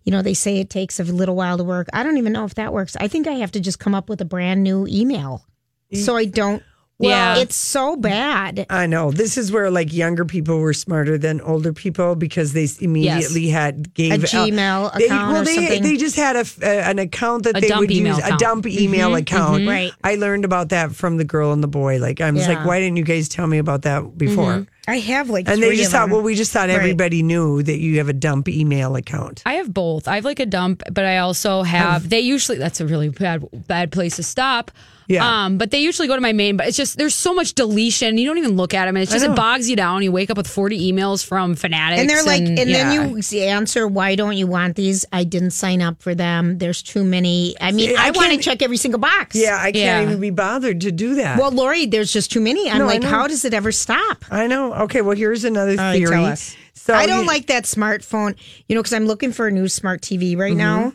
You 0.04 0.12
know, 0.12 0.22
they 0.22 0.34
say 0.34 0.58
it 0.60 0.70
takes 0.70 1.00
a 1.00 1.04
little 1.04 1.36
while 1.36 1.58
to 1.58 1.64
work. 1.64 1.88
I 1.94 2.04
don't 2.04 2.18
even 2.18 2.34
know 2.34 2.46
if 2.46 2.56
that 2.56 2.74
works. 2.74 2.96
I 3.00 3.08
think 3.08 3.28
I 3.28 3.34
have 3.34 3.52
to 3.54 3.60
just 3.60 3.80
come 3.80 3.96
up 3.96 4.10
with 4.10 4.20
a 4.22 4.26
brand 4.26 4.64
new 4.64 4.86
email. 4.88 5.46
So 5.94 6.16
I 6.16 6.26
don't. 6.26 6.64
Yeah. 7.10 7.38
It's 7.38 7.56
so 7.56 7.96
bad. 7.96 8.66
I 8.70 8.86
know 8.88 9.12
this 9.12 9.38
is 9.38 9.52
where 9.52 9.70
like 9.72 9.92
younger 9.94 10.26
people 10.26 10.60
were 10.60 10.74
smarter 10.74 11.18
than 11.18 11.42
older 11.42 11.74
people 11.74 12.16
because 12.16 12.54
they 12.54 12.68
immediately 12.80 13.48
had 13.50 13.94
gave 13.94 14.12
A 14.14 14.18
Gmail 14.28 14.94
they, 14.98 15.06
account 15.06 15.34
Well, 15.34 15.42
or 15.42 15.46
they 15.46 15.56
something. 15.56 15.84
they 15.84 15.98
just 15.98 16.16
had 16.16 16.36
a, 16.36 16.40
f- 16.40 16.62
uh, 16.62 16.66
an 16.66 17.00
account 17.00 17.44
that 17.44 17.58
A 17.58 17.62
they 17.62 17.70
would 17.76 17.92
email 17.92 18.16
use 18.18 18.26
a 18.26 18.38
dump 18.38 18.66
email 18.68 19.16
account. 19.16 19.68
Right. 19.68 19.92
I 20.04 20.16
learned 20.16 20.46
about 20.46 20.70
that 20.70 20.94
from 20.96 21.18
the 21.18 21.24
girl 21.26 21.52
and 21.54 21.64
the 21.64 21.68
boy. 21.68 22.00
Like 22.00 22.22
I 22.22 22.32
was 22.32 22.48
Yeah. 22.48 22.56
like, 22.56 22.66
why 22.66 22.80
didn't 22.80 22.98
you 22.98 23.04
guys 23.04 23.30
tell 23.30 23.48
me 23.48 23.58
about 23.58 23.84
that 23.84 24.18
before? 24.18 24.66
I 24.86 24.98
have 25.00 25.30
like 25.30 25.48
And 25.48 25.60
three 25.60 25.70
they 25.70 25.76
just 25.78 25.88
of 25.88 25.92
thought, 25.94 26.02
them. 26.08 26.12
well, 26.12 26.22
we 26.24 26.36
just 26.36 26.52
thought 26.52 26.68
Right. 26.68 26.76
everybody 26.78 27.24
knew 27.24 27.64
that 27.64 27.80
you 27.80 28.00
have 28.00 28.10
a 28.10 28.14
dump 28.14 28.50
email 28.50 28.98
account. 28.98 29.42
I 29.46 29.54
have 29.54 29.74
both. 29.74 30.10
I 30.10 30.16
have 30.16 30.26
like 30.26 30.42
a 30.42 30.46
dump, 30.46 30.84
but 30.92 31.06
I 31.06 31.20
also 31.20 31.64
have. 31.64 32.10
They 32.10 32.20
usually 32.20 32.58
that's 32.58 32.82
a 32.82 32.86
really 32.86 33.08
bad 33.10 33.46
bad 33.68 33.92
place 33.94 34.18
to 34.18 34.24
stop. 34.24 34.72
Yeah. 35.08 35.46
Um, 35.46 35.58
but 35.58 35.72
they 35.72 35.80
usually 35.80 36.08
go 36.08 36.16
to 36.16 36.22
my 36.22 36.34
main. 36.34 36.58
But 36.58 36.68
it's 36.68 36.78
just 36.78 36.98
there's 36.98 37.16
so 37.16 37.34
much 37.34 37.54
deletion. 37.54 38.18
You 38.18 38.26
don't 38.28 38.38
even 38.38 38.56
look 38.56 38.74
at 38.74 38.86
them, 38.86 38.96
and 38.96 39.04
it's 39.04 39.12
just 39.12 39.26
it 39.26 39.36
bogs 39.36 39.70
you 39.70 39.76
down. 39.76 40.04
You 40.04 40.12
wake 40.12 40.30
up 40.30 40.38
with 40.38 40.48
40 40.48 40.92
emails 40.92 41.26
from 41.26 41.56
fanatics, 41.56 42.02
and 42.02 42.10
they're 42.10 42.24
like, 42.24 42.42
and, 42.42 42.58
yeah. 42.58 42.90
then 42.90 43.16
you 43.18 43.40
answer, 43.42 43.88
why 43.88 44.16
don't 44.16 44.38
you 44.38 44.48
want 44.48 44.76
these? 44.76 45.06
I 45.12 45.24
didn't 45.24 45.52
sign 45.52 45.82
up 45.82 46.02
for 46.02 46.16
them. 46.16 46.58
There's 46.58 46.82
too 46.82 47.04
many. 47.04 47.56
I 47.60 47.72
mean, 47.72 47.96
I 47.98 48.08
I, 48.08 48.12
want 48.12 48.32
to 48.34 48.38
check 48.38 48.62
every 48.62 48.78
single 48.78 49.00
box. 49.00 49.36
Yeah, 49.36 49.58
I 49.58 49.72
can't 49.72 49.76
Yeah. 49.76 50.02
even 50.04 50.20
be 50.20 50.30
bothered 50.30 50.82
to 50.82 50.92
do 50.92 51.16
that. 51.16 51.38
Well, 51.40 51.52
Lori, 51.52 51.86
there's 51.86 52.12
just 52.14 52.32
too 52.32 52.42
many. 52.42 52.70
I'm 52.70 52.80
No, 52.80 52.86
like, 52.86 53.04
how 53.04 53.28
does 53.28 53.46
it 53.46 53.54
ever 53.54 53.72
stop? 53.72 54.24
I 54.32 54.48
know. 54.48 54.74
Okay, 54.74 55.02
well, 55.02 55.16
here's 55.16 55.44
another 55.44 55.72
All 55.72 55.78
right, 55.78 55.94
theory. 55.98 56.12
tell 56.16 56.26
us. 56.26 56.56
So 56.76 56.94
I 56.94 57.06
don't 57.06 57.22
you- 57.22 57.28
like 57.28 57.48
that 57.48 57.64
smartphone, 57.64 58.36
you 58.68 58.76
know, 58.76 58.82
because 58.82 58.94
I'm 58.94 59.06
looking 59.06 59.32
for 59.32 59.48
a 59.48 59.52
new 59.52 59.68
smart 59.68 60.02
TV 60.02 60.36
right 60.38 60.50
Mm-hmm. 60.52 60.58
now. 60.58 60.94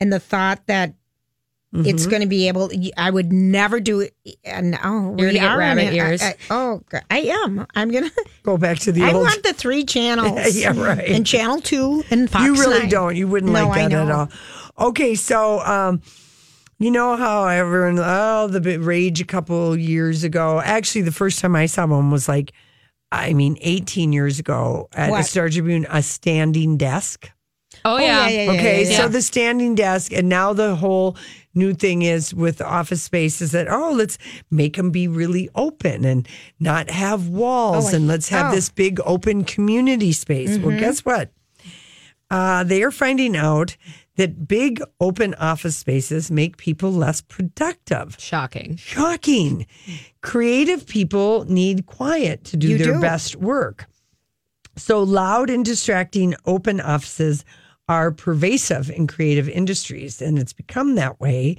And 0.00 0.12
the 0.12 0.20
thought 0.20 0.60
that 0.68 0.94
It's 1.70 2.02
Mm-hmm. 2.02 2.10
going 2.10 2.22
to 2.22 2.28
be 2.28 2.48
able. 2.48 2.70
I 2.96 3.10
would 3.10 3.30
never 3.30 3.78
do 3.78 4.00
it. 4.00 4.14
And 4.42 4.78
oh, 4.82 5.14
You're 5.18 5.28
we 5.28 5.34
gonna 5.38 5.48
are 5.48 5.58
rabbit 5.58 5.92
ears. 5.92 6.22
I, 6.22 6.28
I, 6.28 6.34
oh, 6.50 6.80
I 7.10 7.18
am. 7.18 7.66
I'm 7.74 7.90
gonna. 7.90 8.10
Go 8.42 8.56
back 8.56 8.78
to 8.80 8.92
the 8.92 9.02
I 9.02 9.12
old. 9.12 9.24
want 9.24 9.42
the 9.42 9.52
three 9.52 9.84
channels. 9.84 10.56
Yeah, 10.58 10.72
right. 10.74 11.06
And 11.06 11.26
channel 11.26 11.60
two 11.60 12.04
and 12.10 12.30
Fox. 12.30 12.42
you 12.46 12.54
really 12.54 12.80
9. 12.80 12.88
don't. 12.88 13.16
You 13.16 13.28
wouldn't 13.28 13.52
No, 13.52 13.68
like 13.68 13.80
I 13.82 13.88
that 13.88 14.08
at 14.08 14.10
all. 14.10 14.28
Okay, 14.78 15.14
so 15.14 15.60
um, 15.60 16.00
you 16.78 16.90
know 16.90 17.16
how 17.16 17.46
everyone 17.46 17.98
oh 18.02 18.46
the 18.46 18.62
big 18.62 18.80
rage 18.80 19.20
a 19.20 19.26
couple 19.26 19.76
years 19.76 20.24
ago. 20.24 20.62
Actually, 20.64 21.02
the 21.02 21.12
first 21.12 21.38
time 21.38 21.54
I 21.54 21.66
saw 21.66 21.84
one 21.86 22.10
was 22.10 22.28
like, 22.30 22.52
I 23.12 23.34
mean, 23.34 23.58
eighteen 23.60 24.14
years 24.14 24.38
ago 24.38 24.88
at 24.94 25.10
What? 25.10 25.18
the 25.18 25.22
Star 25.24 25.50
Tribune, 25.50 25.86
a 25.90 26.02
standing 26.02 26.78
desk. 26.78 27.30
Oh, 27.84 27.96
yeah. 27.98 28.26
yeah, 28.28 28.42
yeah, 28.44 28.50
Okay, 28.52 28.84
yeah, 28.90 28.96
so 28.96 29.02
yeah. 29.02 29.08
the 29.08 29.22
standing 29.22 29.74
desk, 29.74 30.12
and 30.12 30.28
now 30.28 30.52
the 30.52 30.74
whole 30.74 31.16
new 31.58 31.74
thing 31.74 32.02
is 32.02 32.32
with 32.32 32.62
office 32.62 33.02
space 33.02 33.42
is 33.42 33.52
that 33.52 33.68
oh, 33.68 33.92
let's 33.92 34.16
make 34.50 34.76
them 34.76 34.90
be 34.90 35.08
really 35.08 35.50
open 35.54 36.04
and 36.04 36.26
not 36.60 36.88
have 36.90 37.28
walls, 37.28 37.92
Oh, 37.92 37.96
and 37.96 38.06
let's 38.06 38.28
have 38.30 38.40
oh. 38.40 38.48
Mm-hmm. 38.48 38.54
this 38.54 38.70
big 38.70 39.00
open 39.04 39.44
community 39.44 40.12
space. 40.12 40.58
Well, 40.58 40.78
guess 40.78 41.04
what? 41.04 41.30
Uh, 42.30 42.62
they 42.64 42.82
are 42.82 42.90
finding 42.90 43.36
out 43.36 43.76
that 44.16 44.46
big 44.46 44.82
open 45.00 45.34
office 45.34 45.76
spaces 45.76 46.30
make 46.30 46.56
people 46.56 46.92
less 46.92 47.20
productive. 47.20 48.16
Shocking. 48.18 48.76
Shocking. 48.76 49.66
Creative 50.22 50.86
people 50.86 51.44
need 51.46 51.86
quiet 51.86 52.44
to 52.44 52.56
do 52.56 52.68
You 52.68 52.78
their 52.78 52.94
do. 52.94 53.00
best 53.00 53.36
work. 53.36 53.86
So 54.76 55.02
loud 55.02 55.50
and 55.50 55.64
distracting 55.64 56.34
open 56.44 56.80
offices 56.80 57.44
are 57.88 58.10
pervasive 58.10 58.90
in 58.90 59.06
creative 59.06 59.48
industries, 59.48 60.20
and 60.20 60.38
it's 60.38 60.52
become 60.52 60.94
that 60.96 61.18
way. 61.20 61.56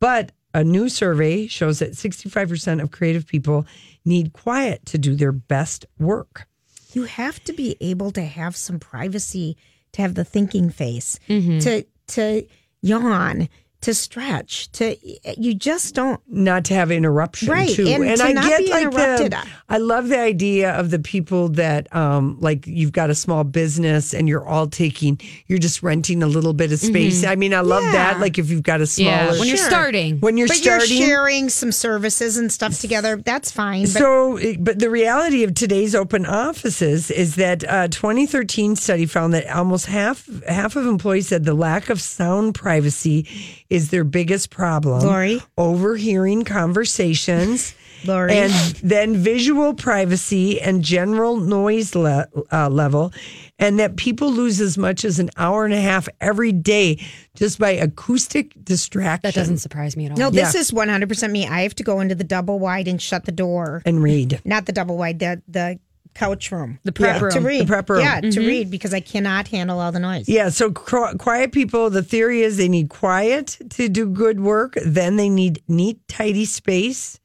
But 0.00 0.32
a 0.54 0.62
new 0.62 0.88
survey 0.88 1.46
shows 1.46 1.78
that 1.78 1.92
65% 1.92 2.82
of 2.82 2.90
creative 2.90 3.26
people 3.26 3.66
need 4.04 4.32
quiet 4.32 4.84
to 4.86 4.98
do 4.98 5.14
their 5.14 5.32
best 5.32 5.86
work. 5.98 6.46
You 6.92 7.04
have 7.04 7.42
to 7.44 7.52
be 7.52 7.76
able 7.80 8.10
to 8.12 8.22
have 8.22 8.54
some 8.54 8.78
privacy, 8.78 9.56
to 9.92 10.02
have 10.02 10.14
the 10.14 10.24
thinking 10.24 10.70
face, 10.70 11.18
Mm-hmm. 11.28 11.58
to 11.60 11.84
to 12.08 12.46
yawn, 12.82 13.48
to 13.82 13.92
stretch, 13.94 14.70
to 14.72 14.96
you 15.40 15.54
just 15.54 15.94
don't. 15.94 16.20
not 16.28 16.64
to 16.66 16.74
have 16.74 16.90
interruption 16.90 17.48
Right, 17.48 17.68
too. 17.68 17.86
and 17.86 18.16
to 18.18 18.24
I 18.24 18.32
not 18.32 18.48
get 18.48 18.60
be 18.60 18.70
like 18.70 18.90
the 18.90 19.46
I 19.68 19.78
love 19.78 20.08
the 20.08 20.18
idea 20.18 20.72
of 20.72 20.90
the 20.90 20.98
people 20.98 21.48
that 21.50 21.94
um 21.94 22.36
like 22.40 22.66
you've 22.66 22.92
got 22.92 23.10
a 23.10 23.14
small 23.14 23.44
business 23.44 24.14
and 24.14 24.28
you're 24.28 24.46
all 24.46 24.66
taking 24.68 25.20
you're 25.46 25.58
just 25.58 25.82
renting 25.82 26.22
a 26.22 26.26
little 26.26 26.52
bit 26.54 26.72
of 26.72 26.78
space. 26.78 27.24
I 27.24 27.34
mean, 27.36 27.52
I 27.54 27.60
love 27.60 27.82
that. 27.92 28.12
Mm-hmm. 28.14 28.22
Like 28.22 28.38
if 28.38 28.50
you've 28.50 28.62
got 28.62 28.80
a 28.80 28.86
smaller 28.86 29.10
Yeah. 29.34 29.38
When 29.38 29.48
you're 29.48 29.56
Sure. 29.56 29.68
starting. 29.68 30.20
when 30.20 30.36
you're 30.36 30.48
but 30.48 30.56
starting 30.56 30.96
you're 30.98 31.06
sharing 31.08 31.48
some 31.48 31.72
services 31.72 32.36
and 32.36 32.50
stuff 32.52 32.78
together. 32.80 33.16
That's 33.16 33.50
fine. 33.50 33.82
But 33.82 33.90
so, 33.90 34.38
but 34.60 34.78
the 34.78 34.90
reality 34.90 35.42
of 35.44 35.54
today's 35.54 35.94
open 35.94 36.24
offices 36.24 37.10
is 37.10 37.34
that 37.36 37.64
a 37.68 37.88
2013 37.88 38.76
study 38.76 39.06
found 39.06 39.34
that 39.34 39.48
almost 39.50 39.86
half 39.86 40.28
half 40.46 40.76
of 40.76 40.86
employees 40.86 41.28
said 41.28 41.44
the 41.44 41.54
lack 41.54 41.90
of 41.90 42.00
sound 42.00 42.54
privacy 42.54 43.26
is 43.72 43.90
their 43.90 44.04
biggest 44.04 44.50
problem. 44.50 45.00
Lori? 45.00 45.40
overhearing 45.56 46.44
conversations. 46.44 47.74
Lori? 48.04 48.32
and 48.36 48.52
then 48.82 49.14
visual 49.16 49.74
privacy 49.74 50.60
and 50.60 50.82
general 50.82 51.36
noise 51.36 51.94
le- 51.94 52.26
uh, 52.52 52.68
level, 52.68 53.12
and 53.60 53.78
that 53.78 53.94
people 53.96 54.28
lose 54.32 54.60
as 54.60 54.76
much 54.76 55.04
as 55.04 55.20
an 55.20 55.30
hour 55.36 55.64
and 55.64 55.72
a 55.72 55.80
half 55.80 56.08
every 56.20 56.50
day 56.50 56.98
just 57.36 57.60
by 57.60 57.70
acoustic 57.70 58.52
distraction. 58.64 59.28
That 59.28 59.34
doesn't 59.34 59.58
surprise 59.58 59.96
me 59.96 60.06
at 60.06 60.12
all. 60.12 60.18
no, 60.18 60.30
this 60.30 60.52
Yeah. 60.54 60.60
is 60.60 60.72
100 60.72 61.08
percent 61.08 61.32
me. 61.32 61.46
I 61.46 61.62
have 61.62 61.76
to 61.76 61.84
go 61.84 62.00
into 62.00 62.16
the 62.16 62.24
double 62.24 62.58
wide 62.58 62.88
and 62.88 63.00
shut 63.00 63.24
the 63.24 63.30
door. 63.32 63.82
and 63.86 64.02
read. 64.02 64.40
Not 64.44 64.66
the 64.66 64.72
double 64.72 64.96
wide, 64.98 65.20
the 65.20 65.40
the 65.46 65.78
couch 66.14 66.52
room. 66.52 66.78
The 66.84 66.92
prep 66.92 67.20
Yeah. 67.22 67.28
to 67.30 67.36
room. 67.36 67.46
read. 67.46 67.60
The 67.62 67.66
prep 67.66 67.90
room. 67.90 68.00
Yeah, 68.00 68.20
to 68.20 68.40
read 68.40 68.70
because 68.70 68.92
I 68.92 69.00
cannot 69.00 69.48
handle 69.48 69.80
all 69.80 69.92
the 69.92 70.00
noise. 70.00 70.28
Yeah, 70.28 70.48
so 70.50 70.70
qu- 70.70 71.16
quiet 71.18 71.52
people, 71.52 71.88
the 71.90 72.02
theory 72.02 72.42
is 72.42 72.56
they 72.56 72.68
need 72.68 72.88
quiet 72.90 73.58
to 73.70 73.88
do 73.88 74.06
good 74.06 74.40
work. 74.40 74.74
Then 74.84 75.16
they 75.16 75.28
need 75.28 75.62
neat, 75.68 76.06
tidy 76.08 76.44
space, 76.44 77.18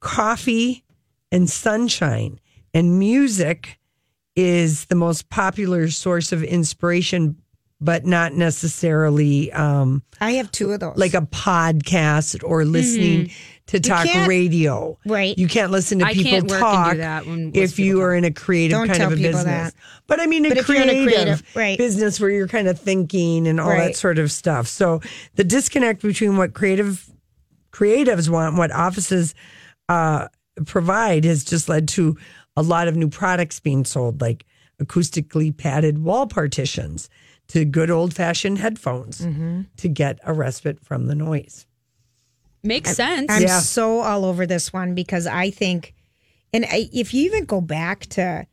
coffee, 0.00 0.84
and 1.32 1.48
sunshine. 1.48 2.40
And 2.74 2.98
music 2.98 3.78
is 4.34 4.84
the 4.86 4.94
most 4.94 5.28
popular 5.30 5.88
source 5.90 6.30
of 6.32 6.42
inspiration, 6.42 7.36
but 7.80 8.04
not 8.04 8.34
necessarily 8.34 9.50
um, 9.52 10.02
I 10.20 10.32
have 10.32 10.50
two 10.52 10.72
of 10.72 10.80
those. 10.80 10.96
like 10.96 11.14
a 11.14 11.22
podcast 11.22 12.42
or 12.44 12.64
listening 12.64 13.30
to 13.68 13.80
talk 13.80 14.06
radio. 14.28 14.96
Right. 15.04 15.36
You 15.36 15.48
can't 15.48 15.72
listen 15.72 15.98
to 15.98 16.04
I 16.06 16.12
people 16.14 16.30
can't 16.30 16.50
work 16.50 16.62
and 16.62 17.52
do 17.52 17.60
talk 17.60 17.64
if 17.64 17.78
you 17.80 18.00
are 18.00 18.14
in 18.14 18.24
a 18.24 18.30
creative 18.30 18.78
Don't 18.78 18.86
kind 18.88 19.02
of 19.02 19.12
a 19.12 19.16
business. 19.16 19.44
that. 19.44 19.74
But 20.06 20.20
I 20.20 20.26
mean, 20.26 20.46
a 20.46 20.50
But 20.50 20.58
if 20.58 20.68
you're 20.68 20.82
in 20.82 20.88
a 20.88 20.92
creative, 21.04 21.12
creative- 21.42 21.56
right. 21.56 21.76
business 21.78 22.20
where 22.20 22.30
you're 22.30 22.46
kind 22.48 22.68
of 22.68 22.78
thinking 22.78 23.48
and 23.48 23.58
all 23.60 23.70
that 23.70 23.96
sort 23.96 24.18
of 24.18 24.30
stuff. 24.30 24.68
So 24.68 25.00
the 25.34 25.42
disconnect 25.44 26.00
between 26.02 26.36
what 26.36 26.54
creative 26.54 27.10
creatives 27.72 28.28
want, 28.28 28.50
and 28.50 28.58
what 28.58 28.70
offices 28.70 29.34
uh, 29.88 30.28
provide, 30.64 31.24
has 31.24 31.44
just 31.44 31.68
led 31.68 31.88
to 31.88 32.16
a 32.56 32.62
lot 32.62 32.88
of 32.88 32.96
new 32.96 33.08
products 33.08 33.60
being 33.60 33.84
sold, 33.84 34.20
like 34.20 34.44
acoustically 34.80 35.56
padded 35.56 35.98
wall 36.02 36.26
partitions 36.26 37.08
to 37.48 37.64
good 37.64 37.90
old 37.90 38.14
fashioned 38.14 38.58
headphones 38.58 39.20
Mm-hmm. 39.20 39.62
to 39.76 39.88
get 39.88 40.18
a 40.24 40.32
respite 40.32 40.80
from 40.84 41.06
the 41.06 41.14
noise. 41.14 41.66
Makes 42.66 42.94
sense. 42.96 43.26
I'm 43.30 43.42
Yeah. 43.42 43.60
so 43.60 44.00
all 44.00 44.24
over 44.24 44.46
this 44.46 44.72
one 44.72 44.94
because 44.94 45.26
I 45.26 45.50
think, 45.50 45.94
and 46.52 46.64
I, 46.64 46.88
if 46.92 47.14
you 47.14 47.24
even 47.26 47.44
go 47.44 47.60
back 47.60 48.06
to 48.06 48.46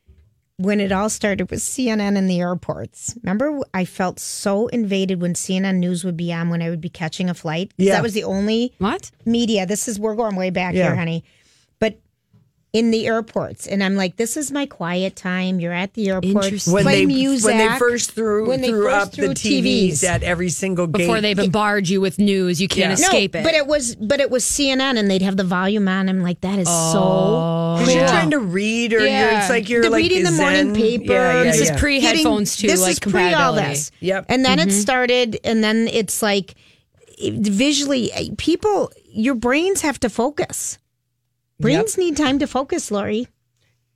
when 0.58 0.80
it 0.80 0.92
all 0.92 1.10
started 1.10 1.50
with 1.50 1.60
CNN 1.62 2.16
in 2.16 2.28
the 2.28 2.40
airports, 2.40 3.16
remember 3.24 3.60
I 3.74 3.86
felt 3.86 4.20
so 4.20 4.68
invaded 4.68 5.20
when 5.22 5.34
CNN 5.34 5.78
News 5.78 6.04
would 6.06 6.16
be 6.16 6.32
on 6.32 6.50
when 6.50 6.62
I 6.62 6.70
would 6.70 6.80
be 6.82 6.90
catching 6.90 7.30
a 7.30 7.34
flight. 7.34 7.72
Yeah. 7.78 7.94
That 7.94 8.04
was 8.04 8.14
the 8.14 8.24
only 8.24 8.74
what? 8.78 9.10
media. 9.26 9.66
This 9.66 9.88
is, 9.88 10.00
we're 10.00 10.16
going 10.16 10.36
way 10.36 10.52
back 10.52 10.76
Yeah. 10.76 10.84
here, 10.90 10.96
honey. 10.96 11.24
But 12.74 12.80
in 12.80 12.92
the 12.92 13.06
airports, 13.08 13.68
and 13.68 13.84
I'm 13.84 13.96
like, 13.96 14.16
this 14.18 14.36
is 14.36 14.52
my 14.52 14.66
quiet 14.66 15.16
time. 15.16 15.60
You're 15.60 15.74
at 15.74 15.94
the 15.94 16.10
airport. 16.10 16.46
Interesting. 16.46 16.74
When 16.74 16.84
Play 16.84 16.96
they 17.02 17.06
music. 17.06 17.46
when 17.48 17.58
they 17.60 17.78
first 17.78 18.12
threw 18.14 18.48
When 18.48 18.62
they 18.62 18.70
threw 18.70 18.86
first 18.86 19.08
up 19.08 19.14
threw 19.14 19.28
the 19.30 19.34
TVs, 19.36 19.92
TVs. 20.00 20.04
at 20.04 20.24
every 20.24 20.50
single 20.50 20.88
gate 20.88 21.00
Before 21.04 21.22
they 21.22 21.34
bombard 21.36 21.88
you 21.88 22.02
with 22.02 22.18
news, 22.20 22.60
you 22.62 22.68
can't 22.68 22.90
Yeah. 23.00 23.06
escape 23.06 23.34
no, 23.36 23.42
it. 23.42 23.44
But 23.44 23.54
it 23.54 23.68
was 23.68 23.96
but 23.96 24.20
it 24.20 24.30
was 24.32 24.44
CNN 24.44 24.98
and 24.98 25.10
they'd 25.10 25.22
have 25.22 25.38
the 25.38 25.44
volume 25.44 25.88
on. 25.88 26.10
I'm 26.10 26.24
like, 26.24 26.42
that 26.42 26.58
is 26.60 26.68
so 26.68 27.78
Because 27.80 27.94
you're 27.96 28.08
trying 28.08 28.32
to 28.32 28.40
read, 28.40 28.94
or 28.94 29.00
you're, 29.00 29.08
Yeah. 29.08 29.42
it's 29.42 29.50
like 29.50 29.70
you're 29.70 29.84
The 29.84 29.90
like 29.92 30.02
reading 30.02 30.24
the 30.24 30.32
morning 30.32 30.74
Zen. 30.74 30.76
paper. 30.76 31.14
Yeah, 31.14 31.38
yeah, 31.38 31.44
This 31.44 31.62
is 31.62 31.70
yeah. 31.70 31.78
pre 31.80 32.00
headphones 32.00 32.58
too, 32.58 32.68
This 32.68 32.82
like 32.82 32.94
is 32.94 33.00
pre 33.00 33.12
all 33.34 33.54
compatibility. 33.54 33.68
this. 33.70 33.92
Yep. 34.00 34.26
And 34.30 34.44
then 34.46 34.58
Mm-hmm. 34.58 34.70
it 34.70 34.74
started, 34.74 35.40
and 35.44 35.64
then 35.64 35.88
it's 35.90 36.22
like 36.24 36.56
visually, 37.22 38.12
eh, 38.14 38.30
people, 38.38 38.92
your 39.12 39.36
brains 39.36 39.82
have 39.82 40.00
to 40.00 40.10
focus. 40.10 40.78
Brains 41.64 41.98
need 41.98 42.16
time 42.18 42.40
to 42.40 42.48
focus, 42.48 42.92
Lori. 42.92 43.28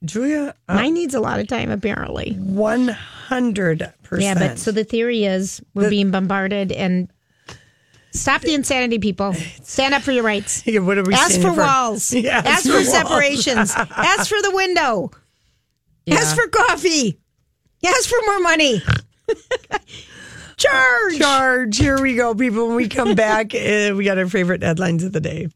Julia, 0.04 0.56
uh, 0.68 0.76
Mine 0.76 0.94
needs 0.94 1.16
a 1.16 1.20
lot 1.20 1.40
of 1.40 1.48
time, 1.48 1.70
apparently. 1.72 2.34
one 2.34 2.88
hundred 2.88 3.92
percent. 4.04 4.40
Yeah, 4.40 4.48
but 4.50 4.60
so 4.60 4.72
the 4.72 4.84
theory 4.84 5.26
is 5.26 5.62
we're 5.74 5.90
being 5.90 6.12
bombarded 6.12 6.72
and. 6.72 7.10
Stop 8.12 8.42
the 8.42 8.54
insanity, 8.56 8.98
people. 8.98 9.34
Stand 9.62 9.94
up 9.94 10.02
for 10.02 10.12
your 10.12 10.24
rights. 10.24 10.64
Yeah, 10.66 10.80
what 10.80 10.98
are 10.98 11.04
we 11.04 11.14
Ask 11.14 11.32
standing 11.32 11.54
for 11.54 11.60
walls. 11.62 12.12
Yeah, 12.16 12.42
Ask 12.44 12.68
for 12.68 12.84
separations. 12.84 13.74
Ask 13.76 14.30
for 14.30 14.42
the 14.42 14.52
window. 14.56 15.12
Ask 16.10 16.36
for 16.36 16.48
coffee. 16.48 17.20
Ask 17.86 18.10
for 18.10 18.18
more 18.26 18.40
money. 18.40 18.82
Charge. 20.56 21.18
Charge. 21.20 21.78
Here 21.78 22.02
we 22.02 22.16
go, 22.16 22.34
people. 22.34 22.68
When 22.68 22.76
we 22.76 22.88
come 22.88 23.14
back, 23.14 23.54
uh, 23.54 23.94
we 23.96 24.04
got 24.06 24.18
our 24.18 24.28
favorite 24.28 24.64
headlines 24.64 25.04
of 25.04 25.12
the 25.12 25.20
day. 25.22 25.50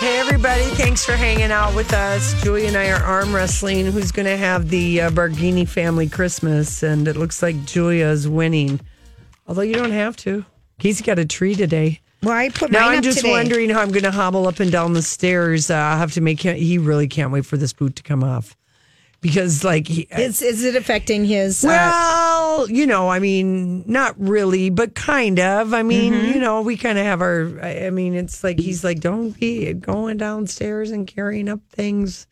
Hey, 0.00 0.18
everybody. 0.18 0.62
Thanks 0.62 1.04
for 1.04 1.12
hanging 1.12 1.50
out 1.52 1.74
with 1.74 1.92
us. 1.92 2.40
Julie 2.42 2.66
and 2.66 2.74
I 2.76 2.88
are 2.90 3.02
arm 3.02 3.34
wrestling. 3.34 3.84
Who's 3.84 4.10
going 4.12 4.24
to 4.26 4.36
have 4.36 4.70
the 4.70 5.02
uh, 5.02 5.10
Barghini 5.10 5.68
family 5.68 6.08
Christmas? 6.08 6.82
And 6.82 7.06
it 7.06 7.16
looks 7.16 7.42
like 7.42 7.66
Julia's 7.66 8.26
winning. 8.26 8.80
Although 9.46 9.60
you 9.62 9.74
don't 9.74 9.90
have 9.90 10.16
to. 10.18 10.46
Casey 10.78 11.04
got 11.04 11.18
a 11.18 11.26
tree 11.26 11.54
today. 11.54 12.00
Well, 12.22 12.32
I 12.34 12.48
put 12.48 12.70
Now 12.70 12.88
I'm 12.88 13.02
just 13.02 13.18
today. 13.18 13.30
wondering 13.30 13.68
how 13.68 13.80
I'm 13.82 13.90
going 13.90 14.04
to 14.04 14.10
hobble 14.10 14.46
up 14.48 14.58
and 14.58 14.72
down 14.72 14.94
the 14.94 15.02
stairs. 15.02 15.70
Uh, 15.70 15.74
I'll 15.74 15.98
have 15.98 16.12
to 16.14 16.22
make 16.22 16.40
him. 16.40 16.56
He 16.56 16.78
really 16.78 17.06
can't 17.08 17.30
wait 17.30 17.44
for 17.44 17.58
this 17.58 17.74
boot 17.74 17.96
to 17.96 18.02
come 18.02 18.24
off 18.24 18.56
because, 19.20 19.64
like, 19.64 19.86
he, 19.86 20.02
Is, 20.12 20.40
is 20.40 20.64
it 20.64 20.76
affecting 20.76 21.26
his? 21.26 21.62
uh, 21.62 21.68
well, 22.58 22.70
you 22.70 22.86
know, 22.86 23.08
I 23.08 23.18
mean, 23.18 23.84
not 23.86 24.14
really, 24.18 24.70
but 24.70 24.94
kind 24.94 25.38
of. 25.38 25.72
I 25.74 25.82
mean, 25.82 26.12
Mm-hmm. 26.12 26.26
you 26.32 26.40
know, 26.40 26.62
we 26.62 26.76
kind 26.76 26.98
of 26.98 27.04
have 27.04 27.20
our. 27.20 27.60
I 27.62 27.90
mean, 27.90 28.14
it's 28.14 28.42
like 28.44 28.58
he's 28.58 28.82
like, 28.84 29.00
don't 29.00 29.30
be 29.38 29.72
going 29.74 30.16
downstairs 30.16 30.90
and 30.90 31.06
carrying 31.06 31.48
up 31.48 31.60
things 31.70 32.26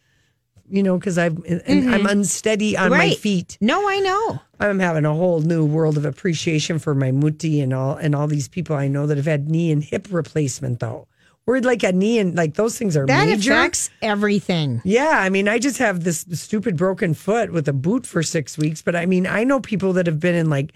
you 0.70 0.82
know, 0.82 0.98
because 0.98 1.16
I'm 1.16 1.42
and 1.46 1.94
I'm 1.94 2.06
unsteady 2.06 2.76
on 2.76 2.90
my 2.90 3.06
Mm-hmm. 3.06 3.20
Feet. 3.20 3.56
No, 3.58 3.88
I 3.88 4.00
know. 4.00 4.38
I'm 4.60 4.78
having 4.80 5.06
a 5.06 5.14
whole 5.14 5.40
new 5.40 5.64
world 5.64 5.96
of 5.96 6.04
appreciation 6.04 6.78
for 6.78 6.94
my 6.94 7.10
mutti 7.10 7.62
and 7.62 7.72
all 7.72 7.96
and 7.96 8.14
all 8.14 8.26
these 8.26 8.48
people 8.48 8.76
I 8.76 8.86
know 8.86 9.06
that 9.06 9.16
have 9.16 9.24
had 9.24 9.48
knee 9.50 9.72
and 9.72 9.82
hip 9.82 10.08
replacement 10.10 10.80
though. 10.80 11.08
We're 11.48 11.60
like 11.62 11.82
a 11.82 11.92
knee 11.92 12.18
and 12.18 12.36
like 12.36 12.54
those 12.56 12.76
things 12.76 12.94
are 12.94 13.06
That 13.06 13.26
major. 13.26 13.52
affects 13.54 13.88
everything. 14.02 14.82
Yeah, 14.84 15.12
I 15.14 15.30
mean, 15.30 15.48
I 15.48 15.58
just 15.58 15.78
have 15.78 16.04
this 16.04 16.26
stupid 16.34 16.76
broken 16.76 17.14
foot 17.14 17.52
with 17.54 17.66
a 17.68 17.72
boot 17.72 18.04
for 18.06 18.22
six 18.22 18.58
weeks. 18.58 18.82
But 18.82 18.94
I 18.94 19.06
mean, 19.06 19.26
I 19.26 19.44
know 19.44 19.58
people 19.58 19.94
that 19.94 20.06
have 20.06 20.20
been 20.20 20.34
in 20.34 20.50
like 20.50 20.72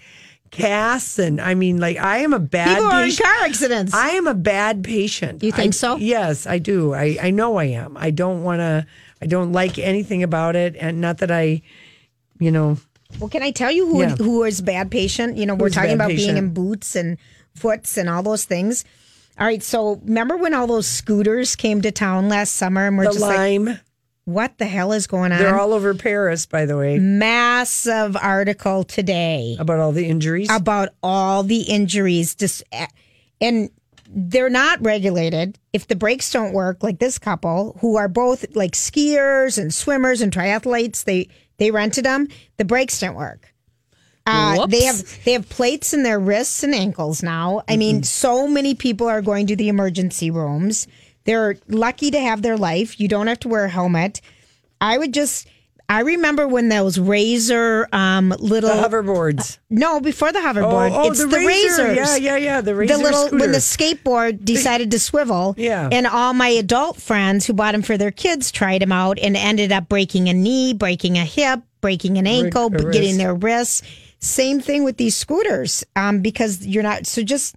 casts, 0.49 1.19
and 1.19 1.39
I 1.39 1.53
mean, 1.53 1.79
like 1.79 1.97
I 1.99 2.17
am 2.19 2.33
a 2.33 2.39
bad 2.39 2.69
People 2.77 2.85
are 2.91 3.03
in 3.03 3.09
patient. 3.09 3.27
car 3.27 3.45
accidents. 3.45 3.93
I 3.93 4.09
am 4.09 4.25
a 4.25 4.33
bad 4.33 4.83
patient. 4.83 5.43
You 5.43 5.51
think 5.51 5.73
I- 5.75 5.77
so? 5.77 5.95
Yes, 5.97 6.47
I 6.47 6.57
do. 6.57 6.95
I 6.95 7.17
I 7.21 7.29
know 7.29 7.57
I 7.57 7.65
am. 7.65 7.95
I 7.95 8.09
don't 8.09 8.41
want 8.41 8.59
to. 8.59 8.87
I 9.21 9.27
don't 9.27 9.51
like 9.51 9.77
anything 9.77 10.23
about 10.23 10.55
it, 10.55 10.75
and 10.79 10.99
not 10.99 11.19
that 11.19 11.29
I, 11.31 11.61
you 12.39 12.49
know, 12.49 12.77
Well, 13.19 13.29
can 13.29 13.43
I 13.43 13.51
tell 13.51 13.71
you 13.71 13.85
who 13.87 14.01
Yeah. 14.01 14.15
who 14.15 14.43
is 14.43 14.59
bad 14.61 14.89
patient? 14.89 15.37
You 15.37 15.45
know, 15.45 15.53
we're 15.53 15.69
talking 15.69 15.93
about 15.93 16.09
being 16.09 16.35
in 16.35 16.49
boots 16.49 16.95
and 16.95 17.17
foots 17.53 17.95
and 17.95 18.09
all 18.09 18.23
those 18.23 18.45
things. 18.45 18.83
All 19.39 19.47
right, 19.47 19.63
so 19.63 19.99
remember 20.03 20.37
when 20.37 20.53
all 20.53 20.67
those 20.67 20.87
scooters 20.87 21.55
came 21.55 21.81
to 21.81 21.91
town 21.91 22.29
last 22.29 22.53
summer, 22.53 22.87
and 22.87 22.97
we're 22.97 23.05
the 23.05 23.11
just 23.11 23.21
like, 23.21 23.79
"What 24.25 24.57
the 24.59 24.65
hell 24.65 24.93
is 24.93 25.07
going 25.07 25.31
on?" 25.31 25.39
they're 25.39 25.59
all 25.59 25.73
over 25.73 25.95
Paris, 25.95 26.45
by 26.45 26.65
the 26.65 26.77
way, 26.77 26.99
massive 26.99 28.15
article 28.15 28.83
today 28.83 29.55
about 29.59 29.79
all 29.79 29.91
the 29.91 30.05
injuries. 30.05 30.49
about 30.51 30.89
all 31.01 31.43
the 31.43 31.61
injuries. 31.61 32.35
Just 32.35 32.63
and 33.41 33.69
they're 34.07 34.49
not 34.49 34.79
regulated. 34.83 35.57
If 35.73 35.87
the 35.87 35.95
brakes 35.95 36.31
don't 36.31 36.53
work, 36.53 36.83
like 36.83 36.99
this 36.99 37.17
couple 37.17 37.77
who 37.81 37.95
are 37.95 38.07
both 38.07 38.45
like 38.55 38.73
skiers 38.73 39.57
and 39.57 39.73
swimmers 39.73 40.21
and 40.21 40.31
triathletes, 40.31 41.05
they 41.05 41.27
they 41.57 41.71
rented 41.71 42.05
them. 42.05 42.27
The 42.57 42.65
brakes 42.65 42.99
didn't 42.99 43.15
work. 43.15 43.52
Uh, 44.25 44.65
they 44.67 44.83
have 44.83 45.23
they 45.25 45.33
have 45.33 45.49
plates 45.49 45.93
in 45.93 46.03
their 46.03 46.19
wrists 46.19 46.63
and 46.63 46.73
ankles 46.73 47.21
now. 47.21 47.61
I 47.67 47.75
mean, 47.75 48.03
so 48.03 48.47
many 48.47 48.73
people 48.73 49.07
are 49.07 49.21
going 49.21 49.47
to 49.47 49.55
the 49.55 49.67
emergency 49.69 50.31
rooms. 50.31 50.87
They're 51.25 51.57
lucky 51.67 52.11
to 52.11 52.19
have 52.19 52.41
their 52.41 52.57
life. 52.57 52.99
You 52.99 53.07
don't 53.07 53.27
have 53.27 53.39
to 53.41 53.49
wear 53.49 53.65
a 53.65 53.69
helmet. 53.69 54.21
I 54.79 54.97
would 54.97 55.13
just. 55.13 55.47
I 55.89 55.99
remember 55.99 56.47
when 56.47 56.69
those 56.69 56.97
razor 56.97 57.89
um, 57.91 58.33
little 58.39 58.69
the 58.69 58.87
hoverboards. 58.87 59.57
no, 59.69 59.99
before 59.99 60.31
the 60.31 60.39
hoverboard. 60.39 60.91
Oh, 60.91 61.03
oh, 61.03 61.11
it's 61.11 61.19
the 61.19 61.27
the, 61.27 61.37
razor. 61.37 61.87
razors. 61.89 61.97
Yeah, 61.97 62.15
yeah, 62.15 62.37
yeah, 62.37 62.61
the 62.61 62.73
razor 62.73 62.97
little 62.97 63.29
when 63.29 63.51
the 63.51 63.57
skateboard 63.57 64.45
decided 64.45 64.91
to 64.91 64.99
swivel. 64.99 65.53
Yeah. 65.57 65.89
And 65.91 66.07
all 66.07 66.33
my 66.33 66.47
adult 66.47 67.01
friends 67.01 67.45
who 67.45 67.53
bought 67.53 67.73
them 67.73 67.81
for 67.81 67.97
their 67.97 68.11
kids 68.11 68.49
tried 68.49 68.81
them 68.81 68.93
out 68.93 69.19
and 69.19 69.35
ended 69.35 69.73
up 69.73 69.89
breaking 69.89 70.29
a 70.29 70.33
knee, 70.33 70.73
breaking 70.73 71.17
a 71.17 71.25
hip, 71.25 71.59
breaking 71.81 72.17
an 72.17 72.27
ankle, 72.27 72.69
b- 72.69 72.85
getting 72.91 73.17
their 73.17 73.35
wrists. 73.35 73.83
Same 74.23 74.61
thing 74.61 74.85
with 74.85 74.95
these 74.95 75.17
scooters, 75.17 75.83
um, 75.97 76.21
because 76.21 76.65
you're 76.65 76.81
not. 76.81 77.05
So 77.05 77.23
just 77.23 77.55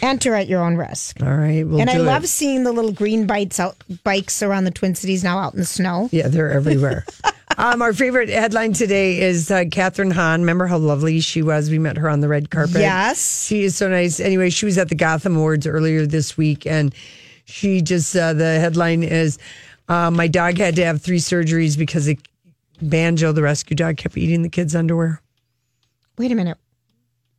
enter 0.00 0.34
at 0.34 0.48
your 0.48 0.62
own 0.62 0.76
risk. 0.76 1.22
All 1.22 1.36
right, 1.36 1.62
we'll 1.66 1.78
and 1.78 1.90
I 1.90 1.98
do 1.98 2.02
love 2.02 2.26
seeing 2.26 2.64
the 2.64 2.72
little 2.72 2.92
green 2.92 3.26
bites 3.26 3.60
out 3.60 3.76
bikes 4.02 4.42
around 4.42 4.64
the 4.64 4.70
Twin 4.70 4.94
Cities 4.94 5.22
now 5.22 5.38
out 5.38 5.52
in 5.52 5.60
the 5.60 5.66
snow. 5.66 6.08
Yeah, 6.12 6.28
they're 6.28 6.50
everywhere. 6.50 7.04
um, 7.58 7.82
our 7.82 7.92
favorite 7.92 8.30
headline 8.30 8.72
today 8.72 9.20
is 9.20 9.50
uh, 9.50 9.64
Kathryn 9.64 10.10
Hahn. 10.10 10.40
Remember 10.40 10.66
how 10.66 10.78
lovely 10.78 11.20
she 11.20 11.42
was? 11.42 11.68
We 11.68 11.78
met 11.78 11.98
her 11.98 12.08
on 12.08 12.20
the 12.20 12.28
red 12.28 12.48
carpet. 12.50 12.80
Yes. 12.80 13.46
She 13.46 13.64
is 13.64 13.76
so 13.76 13.86
nice. 13.88 14.18
Anyway, 14.18 14.48
she 14.48 14.64
was 14.64 14.78
at 14.78 14.88
the 14.88 14.94
Gotham 14.94 15.36
Awards 15.36 15.66
earlier 15.66 16.06
this 16.06 16.38
week, 16.38 16.66
and 16.66 16.94
she 17.44 17.82
just, 17.82 18.16
uh, 18.16 18.32
the 18.32 18.58
headline 18.58 19.02
is 19.02 19.38
uh, 19.88 20.10
My 20.10 20.28
dog 20.28 20.56
had 20.56 20.76
to 20.76 20.84
have 20.84 21.02
three 21.02 21.18
surgeries 21.18 21.76
because 21.76 22.08
it, 22.08 22.18
Banjo, 22.80 23.32
the 23.32 23.42
rescue 23.42 23.76
dog, 23.76 23.98
kept 23.98 24.16
eating 24.16 24.40
the 24.40 24.48
kids' 24.48 24.74
underwear. 24.74 25.20
Wait 26.18 26.32
a 26.32 26.34
minute. 26.34 26.58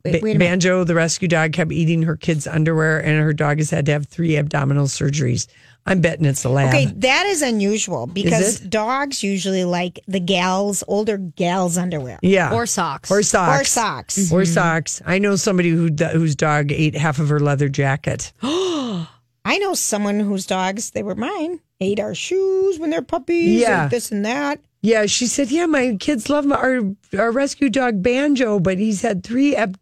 Wait, 0.04 0.22
wait 0.22 0.36
a 0.36 0.38
minute. 0.38 0.38
Banjo, 0.38 0.84
the 0.84 0.94
rescue 0.94 1.28
dog, 1.28 1.52
kept 1.52 1.72
eating 1.72 2.02
her 2.02 2.16
kids' 2.16 2.46
underwear, 2.46 2.98
and 3.04 3.20
her 3.20 3.32
dog 3.32 3.58
has 3.58 3.70
had 3.70 3.86
to 3.86 3.92
have 3.92 4.06
three 4.06 4.36
abdominal 4.36 4.86
surgeries. 4.86 5.48
I'm 5.86 6.00
betting 6.00 6.26
it's 6.26 6.44
a 6.44 6.48
lab. 6.50 6.68
Okay, 6.68 6.86
that 6.96 7.26
is 7.26 7.40
unusual 7.42 8.06
because 8.06 8.60
it? 8.60 8.70
dogs 8.70 9.22
usually 9.22 9.64
like 9.64 10.00
the 10.06 10.20
gals, 10.20 10.84
older 10.86 11.16
gals' 11.16 11.78
underwear. 11.78 12.18
Yeah. 12.22 12.54
Or 12.54 12.66
socks. 12.66 13.10
Or 13.10 13.22
socks. 13.22 13.60
Or 13.60 13.64
socks. 13.64 14.18
Mm-hmm. 14.18 14.34
Or 14.34 14.44
socks. 14.44 15.02
I 15.06 15.18
know 15.18 15.36
somebody 15.36 15.70
who 15.70 15.88
whose 16.12 16.36
dog 16.36 16.70
ate 16.72 16.94
half 16.94 17.18
of 17.18 17.30
her 17.30 17.40
leather 17.40 17.68
jacket. 17.68 18.32
I 18.42 19.58
know 19.60 19.72
someone 19.72 20.20
whose 20.20 20.44
dogs, 20.46 20.90
they 20.90 21.02
were 21.02 21.14
mine, 21.14 21.60
ate 21.80 22.00
our 22.00 22.14
shoes 22.14 22.78
when 22.78 22.90
they're 22.90 23.00
puppies, 23.00 23.60
Yeah. 23.60 23.84
and 23.84 23.90
this 23.90 24.12
and 24.12 24.26
that. 24.26 24.60
Yeah, 24.80 25.06
she 25.06 25.26
said, 25.26 25.50
"Yeah, 25.50 25.66
my 25.66 25.96
kids 25.98 26.30
love 26.30 26.44
my, 26.46 26.56
our 26.56 26.80
our 27.18 27.30
rescue 27.32 27.68
dog 27.68 28.02
Banjo, 28.02 28.60
but 28.60 28.78
he's 28.78 29.02
had 29.02 29.24
three 29.24 29.56
ab- 29.56 29.78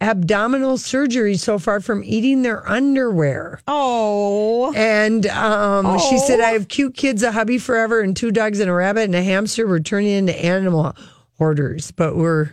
abdominal 0.00 0.76
surgeries 0.76 1.38
so 1.40 1.58
far 1.58 1.80
from 1.80 2.02
eating 2.04 2.42
their 2.42 2.68
underwear." 2.68 3.60
Oh. 3.68 4.72
And 4.74 5.26
um, 5.26 5.98
she 6.00 6.18
said, 6.18 6.40
Oh. 6.40 6.44
"I 6.44 6.50
have 6.50 6.68
cute 6.68 6.94
kids, 6.96 7.22
a 7.22 7.30
hubby 7.32 7.58
forever, 7.58 8.00
and 8.00 8.16
two 8.16 8.30
dogs 8.32 8.58
and 8.60 8.68
a 8.68 8.72
rabbit 8.74 9.02
and 9.04 9.14
a 9.14 9.22
hamster. 9.22 9.66
We're 9.66 9.78
turning 9.80 10.10
into 10.10 10.36
animal 10.44 10.94
hoarders, 11.38 11.90
but 11.92 12.16
we're." 12.16 12.50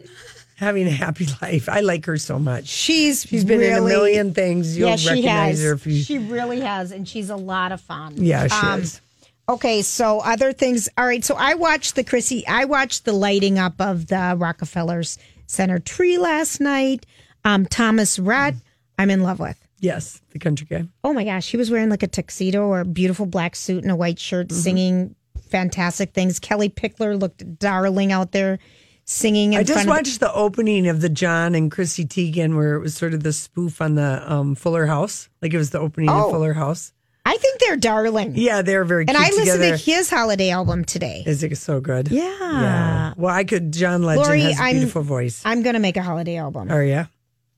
Having 0.57 0.87
a 0.87 0.91
happy 0.91 1.27
life. 1.41 1.67
I 1.67 1.79
like 1.81 2.05
her 2.05 2.15
so 2.15 2.37
much. 2.39 2.67
She's 2.67 3.23
She's 3.23 3.43
been 3.43 3.59
in 3.59 3.73
a 3.75 3.81
million 3.81 4.33
things. 4.33 4.77
You'll 4.77 4.89
yeah, 4.91 4.95
she 4.95 5.09
recognize 5.09 5.57
has. 5.57 5.63
her 5.65 5.73
if 5.73 5.87
you. 5.87 6.01
She 6.01 6.19
really 6.19 6.61
has, 6.61 6.91
and 6.91 7.05
she's 7.09 7.31
a 7.31 7.35
lot 7.35 7.71
of 7.73 7.81
fun. 7.81 8.13
yeah, 8.17 8.47
she 8.47 8.65
Um, 8.67 8.81
is. 8.81 9.01
Okay, 9.49 9.81
so 9.81 10.19
other 10.19 10.53
things. 10.53 10.87
All 10.97 11.05
right, 11.05 11.23
so 11.23 11.35
I 11.37 11.55
watched 11.55 11.95
the 11.95 12.03
Chrissy. 12.03 12.47
I 12.47 12.65
watched 12.65 13.03
the 13.05 13.11
lighting 13.13 13.59
up 13.59 13.79
of 13.79 14.07
the 14.07 14.35
Rockefeller's 14.37 15.17
Center 15.47 15.79
tree 15.79 16.17
last 16.17 16.61
night. 16.61 17.05
Um, 17.43 17.65
Thomas 17.65 18.17
Rhett, 18.17 18.55
I'm 18.97 19.09
in 19.09 19.21
love 19.21 19.39
with. 19.39 19.57
Yes, 19.79 20.21
the 20.31 20.39
country 20.39 20.65
guy. 20.69 20.87
Oh 21.03 21.11
my 21.11 21.25
gosh, 21.25 21.51
he 21.51 21.57
was 21.57 21.69
wearing 21.69 21.89
like 21.89 22.03
a 22.03 22.07
tuxedo 22.07 22.65
or 22.67 22.79
a 22.79 22.85
beautiful 22.85 23.25
black 23.25 23.55
suit 23.57 23.83
and 23.83 23.91
a 23.91 23.95
white 23.97 24.17
shirt, 24.17 24.47
Mm-hmm. 24.47 24.57
singing 24.61 25.15
fantastic 25.49 26.13
things. 26.13 26.39
Kellie 26.39 26.69
Pickler 26.69 27.19
looked 27.19 27.59
darling 27.59 28.13
out 28.13 28.31
there 28.31 28.59
singing. 29.03 29.53
In 29.53 29.59
I 29.59 29.63
just 29.63 29.85
watched 29.87 30.21
the 30.21 30.33
opening 30.33 30.87
of 30.87 31.01
the 31.01 31.09
John 31.09 31.53
and 31.53 31.69
Chrissy 31.69 32.05
Teigen, 32.05 32.55
where 32.55 32.75
it 32.75 32.79
was 32.79 32.95
sort 32.95 33.13
of 33.13 33.23
the 33.23 33.33
spoof 33.33 33.81
on 33.81 33.95
the 33.95 34.23
um, 34.31 34.55
Fuller 34.55 34.85
House, 34.85 35.27
like 35.41 35.53
it 35.53 35.57
was 35.57 35.71
the 35.71 35.79
opening 35.79 36.09
Oh. 36.09 36.27
of 36.27 36.31
Fuller 36.31 36.53
House. 36.53 36.93
I 37.25 37.37
think 37.37 37.59
they're 37.61 37.77
darling. 37.77 38.33
Yeah, 38.35 38.61
they're 38.61 38.83
very. 38.83 39.05
and 39.07 39.15
I 39.15 39.29
listened 39.29 39.45
together. 39.45 39.77
to 39.77 39.83
his 39.83 40.09
holiday 40.09 40.49
album 40.49 40.83
today. 40.85 41.23
Is 41.25 41.41
it 41.43 41.55
so 41.57 41.79
good? 41.79 42.09
Yeah. 42.09 42.23
Yeah. 42.39 43.13
Well, 43.15 43.33
I 43.33 43.43
could. 43.45 43.71
John 43.71 44.03
Legend 44.03 44.25
Lori, 44.25 44.41
has 44.41 44.59
a 44.59 44.61
I'm- 44.63 44.75
beautiful 44.75 45.03
voice. 45.03 45.41
I'm 45.45 45.61
gonna 45.63 45.79
make 45.79 45.95
a 45.97 46.03
holiday 46.03 46.35
album. 46.37 46.69
Oh 46.69 46.81
yeah. 46.81 47.05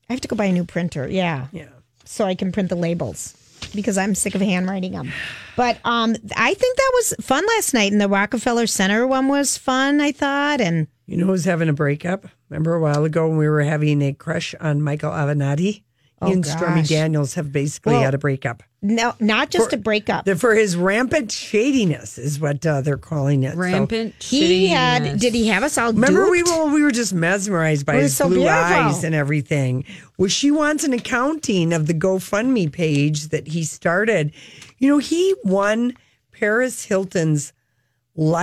I 0.08 0.12
have 0.12 0.20
to 0.20 0.28
go 0.28 0.36
buy 0.36 0.44
a 0.46 0.52
new 0.52 0.64
printer. 0.64 1.08
Yeah. 1.08 1.48
Yeah. 1.52 1.66
So 2.04 2.24
I 2.24 2.36
can 2.36 2.52
print 2.52 2.68
the 2.68 2.76
labels 2.76 3.34
because 3.74 3.98
I'm 3.98 4.14
sick 4.14 4.36
of 4.36 4.40
handwriting 4.40 4.92
them. 4.92 5.10
But 5.56 5.78
um, 5.84 6.14
I 6.36 6.54
think 6.54 6.76
that 6.76 6.90
was 6.94 7.14
fun 7.20 7.44
last 7.56 7.74
night, 7.74 7.90
and 7.90 8.00
the 8.00 8.08
Rockefeller 8.08 8.68
Center 8.68 9.04
one 9.06 9.26
was 9.28 9.58
fun. 9.58 10.00
I 10.00 10.12
thought, 10.12 10.60
and 10.60 10.86
You 11.06 11.16
know 11.16 11.26
who's 11.26 11.44
having 11.44 11.68
a 11.68 11.72
breakup? 11.72 12.26
Remember 12.48 12.74
a 12.76 12.80
while 12.80 13.04
ago 13.04 13.26
when 13.28 13.36
we 13.38 13.48
were 13.48 13.62
having 13.62 14.00
a 14.02 14.12
crush 14.12 14.54
on 14.60 14.80
Michael 14.80 15.10
Avenatti? 15.10 15.82
Oh, 16.22 16.28
he 16.28 16.32
and 16.32 16.46
Stormy. 16.46 16.82
Daniels 16.82 17.34
have 17.34 17.52
basically 17.52 17.92
Well, 17.92 18.02
had 18.02 18.14
a 18.14 18.18
breakup. 18.18 18.62
no, 18.80 19.14
not 19.20 19.50
just 19.50 19.68
For- 19.68 19.76
a 19.76 19.78
breakup. 19.78 20.24
The- 20.24 20.34
For 20.36 20.54
his 20.54 20.74
rampant 20.74 21.30
shadiness 21.30 22.16
is 22.16 22.40
what 22.40 22.64
uh, 22.64 22.80
they're 22.80 22.96
calling 22.96 23.42
it. 23.42 23.52
So- 23.52 23.58
Rampant. 23.58 24.14
He 24.22 24.68
had. 24.68 25.18
Did 25.20 25.34
he 25.34 25.48
have 25.48 25.62
us 25.62 25.76
all? 25.76 25.92
Remember, 25.92 26.30
we 26.30 26.42
duped? 26.42 26.56
were 26.56 26.72
we 26.72 26.82
were 26.82 26.90
just 26.90 27.12
mesmerized 27.12 27.84
by 27.84 27.96
his 27.96 28.16
so 28.16 28.28
blue 28.28 28.36
beautiful. 28.38 28.54
eyes 28.54 29.04
and 29.04 29.14
everything. 29.14 29.84
Well, 30.16 30.28
she 30.30 30.50
wants 30.50 30.84
an 30.84 30.94
accounting 30.94 31.74
of 31.74 31.86
the 31.86 31.94
GoFundMe 31.94 32.72
page 32.72 33.28
that 33.28 33.48
he 33.48 33.62
started. 33.64 34.32
You 34.78 34.88
know, 34.88 34.98
he 34.98 35.34
won 35.44 35.92
Paris 36.32 36.86
Hilton's. 36.86 37.52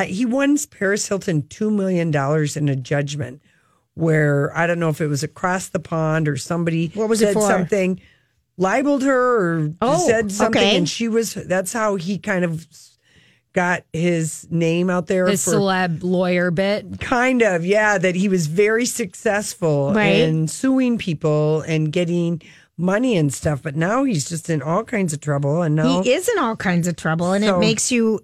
He 0.05 0.25
won 0.25 0.57
Paris 0.69 1.07
Hilton 1.07 1.47
two 1.47 1.71
million 1.71 2.11
dollars 2.11 2.55
in 2.55 2.69
a 2.69 2.75
judgment, 2.75 3.41
where 3.95 4.55
I 4.57 4.65
don't 4.67 4.79
know 4.79 4.89
if 4.89 5.01
it 5.01 5.07
was 5.07 5.23
across 5.23 5.69
the 5.69 5.79
pond 5.79 6.27
or 6.27 6.37
somebody 6.37 6.91
What 6.93 7.09
was 7.09 7.21
it 7.21 7.33
said 7.33 7.41
something, 7.41 7.99
libeled 8.57 9.03
her 9.03 9.49
or 9.65 9.73
Oh, 9.81 10.07
said 10.07 10.31
something, 10.31 10.61
okay. 10.61 10.77
and 10.77 10.87
she 10.89 11.07
was. 11.07 11.33
That's 11.33 11.73
how 11.73 11.95
he 11.95 12.17
kind 12.17 12.43
of 12.45 12.65
got 13.53 13.83
his 13.93 14.47
name 14.49 14.89
out 14.89 15.05
there 15.05 15.25
The 15.25 15.37
for 15.37 15.51
celeb 15.51 15.99
lawyer 16.01 16.49
bit. 16.49 16.99
Kind 16.99 17.43
of, 17.43 17.63
yeah, 17.63 17.99
that 17.99 18.15
he 18.15 18.27
was 18.27 18.47
very 18.47 18.85
successful 18.87 19.93
Right. 19.93 20.15
in 20.15 20.47
suing 20.47 20.97
people 20.97 21.61
and 21.61 21.91
getting 21.91 22.41
money 22.79 23.15
and 23.15 23.31
stuff, 23.31 23.61
but 23.61 23.75
now 23.75 24.03
he's 24.05 24.27
just 24.27 24.49
in 24.49 24.63
all 24.63 24.83
kinds 24.83 25.13
of 25.13 25.19
trouble. 25.21 25.61
And 25.61 25.75
now, 25.75 26.01
He 26.01 26.13
is 26.13 26.27
in 26.27 26.39
all 26.39 26.55
kinds 26.55 26.87
of 26.87 26.95
trouble, 26.95 27.31
and 27.33 27.45
So- 27.45 27.57
it 27.57 27.59
makes 27.59 27.91
you. 27.91 28.21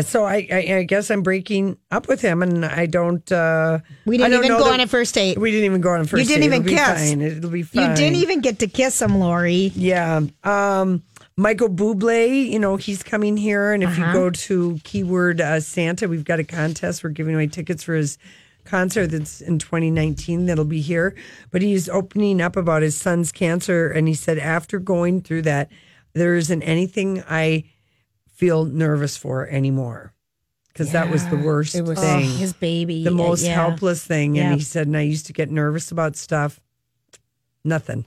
So 0.00 0.24
I, 0.24 0.46
I, 0.50 0.74
I 0.78 0.82
guess 0.84 1.10
I'm 1.10 1.22
breaking 1.22 1.76
up 1.90 2.08
with 2.08 2.20
him, 2.22 2.42
and 2.42 2.64
I 2.64 2.86
don't. 2.86 3.30
uh 3.30 3.80
We 4.06 4.16
didn't 4.16 4.32
don't 4.32 4.44
even 4.44 4.58
go 4.58 4.72
on 4.72 4.80
a 4.80 4.86
first 4.86 5.14
date. 5.14 5.38
We 5.38 5.50
didn't 5.50 5.66
even 5.66 5.80
go 5.80 5.90
on 5.90 6.00
a 6.00 6.04
first. 6.04 6.26
didn't 6.28 6.40
date. 6.40 6.46
even 6.46 6.62
It'll 6.62 6.70
be 6.70 6.76
kiss. 6.76 7.10
Fine. 7.10 7.20
It'll 7.20 7.50
be 7.50 7.62
fine. 7.62 7.90
You 7.90 7.96
didn't 7.96 8.16
even 8.16 8.40
get 8.40 8.58
to 8.60 8.66
kiss 8.66 9.00
him, 9.02 9.18
Lori. 9.18 9.72
Yeah. 9.74 10.20
Um. 10.44 11.02
Michael 11.34 11.70
Bublé, 11.70 12.50
you 12.50 12.58
know, 12.58 12.76
he's 12.76 13.02
coming 13.02 13.38
here. 13.38 13.72
And 13.72 13.82
if 13.82 13.88
Uh-huh. 13.88 14.06
you 14.08 14.12
go 14.12 14.28
to 14.30 14.78
keyword 14.84 15.40
uh, 15.40 15.60
Santa, 15.60 16.06
we've 16.06 16.24
got 16.26 16.38
a 16.38 16.44
contest. 16.44 17.02
We're 17.02 17.08
giving 17.10 17.34
away 17.34 17.46
tickets 17.46 17.82
for 17.82 17.94
his 17.94 18.18
concert 18.66 19.06
that's 19.08 19.40
in 19.40 19.58
2019 19.58 20.44
that'll 20.44 20.66
be 20.66 20.82
here. 20.82 21.14
But 21.50 21.62
he's 21.62 21.88
opening 21.88 22.42
up 22.42 22.54
about 22.54 22.82
his 22.82 22.98
son's 22.98 23.32
cancer. 23.32 23.88
And 23.90 24.06
he 24.08 24.14
said, 24.14 24.38
after 24.38 24.78
going 24.78 25.22
through 25.22 25.42
that, 25.42 25.70
there 26.12 26.36
isn't 26.36 26.62
anything 26.64 27.24
I 27.26 27.64
feel 28.42 28.64
nervous 28.64 29.16
for 29.16 29.46
anymore. 29.46 30.12
Because 30.66 30.90
that 30.90 31.10
was 31.10 31.24
the 31.28 31.36
worst 31.36 31.76
It 31.76 31.82
was 31.82 32.00
thing. 32.00 32.24
Oh, 32.24 32.36
his 32.38 32.52
baby. 32.52 33.04
the 33.04 33.12
most 33.12 33.44
yeah. 33.44 33.54
helpless 33.54 34.04
thing. 34.04 34.34
Yeah. 34.34 34.50
And 34.50 34.54
he 34.54 34.64
said, 34.64 34.88
and 34.88 34.96
I 34.96 35.02
used 35.02 35.26
to 35.26 35.32
get 35.32 35.48
nervous 35.48 35.92
about 35.92 36.16
stuff. 36.16 36.58
Nothing. 37.62 38.04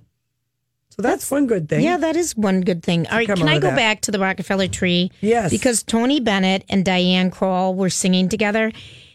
So 0.90 1.02
that's, 1.02 1.32
one 1.32 1.48
good 1.48 1.70
thing. 1.70 1.86
Yeah, 1.86 1.96
that 1.98 2.18
is 2.18 2.36
one 2.36 2.62
good 2.62 2.84
thing. 2.84 3.08
All 3.08 3.18
right, 3.18 3.28
can 3.28 3.48
I 3.48 3.60
go 3.60 3.70
that. 3.70 3.78
back 3.78 4.02
to 4.02 4.12
the 4.12 4.20
Rockefeller 4.20 4.68
tree? 4.68 5.10
Yes. 5.22 5.52
Because 5.52 5.84
Tony 5.84 6.20
Bennett 6.20 6.66
and 6.68 6.84
Diana 6.84 7.30
Krall 7.30 7.74
were 7.74 7.90
singing 7.90 8.28
together. 8.28 8.74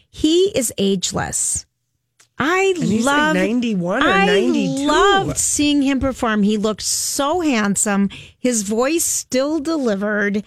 He 0.09 0.45
is 0.57 0.73
ageless. 0.79 1.67
I 2.39 2.73
he's 2.75 3.05
like 3.05 3.17
love 3.17 3.35
91 3.35 4.01
or 4.01 4.09
I 4.09 4.25
92. 4.25 4.87
loved 4.87 5.37
seeing 5.37 5.83
him 5.83 5.99
perform. 5.99 6.41
He 6.41 6.57
looked 6.57 6.81
so 6.81 7.41
handsome. 7.41 8.09
His 8.39 8.63
voice 8.63 9.03
still 9.03 9.59
delivered. 9.59 10.43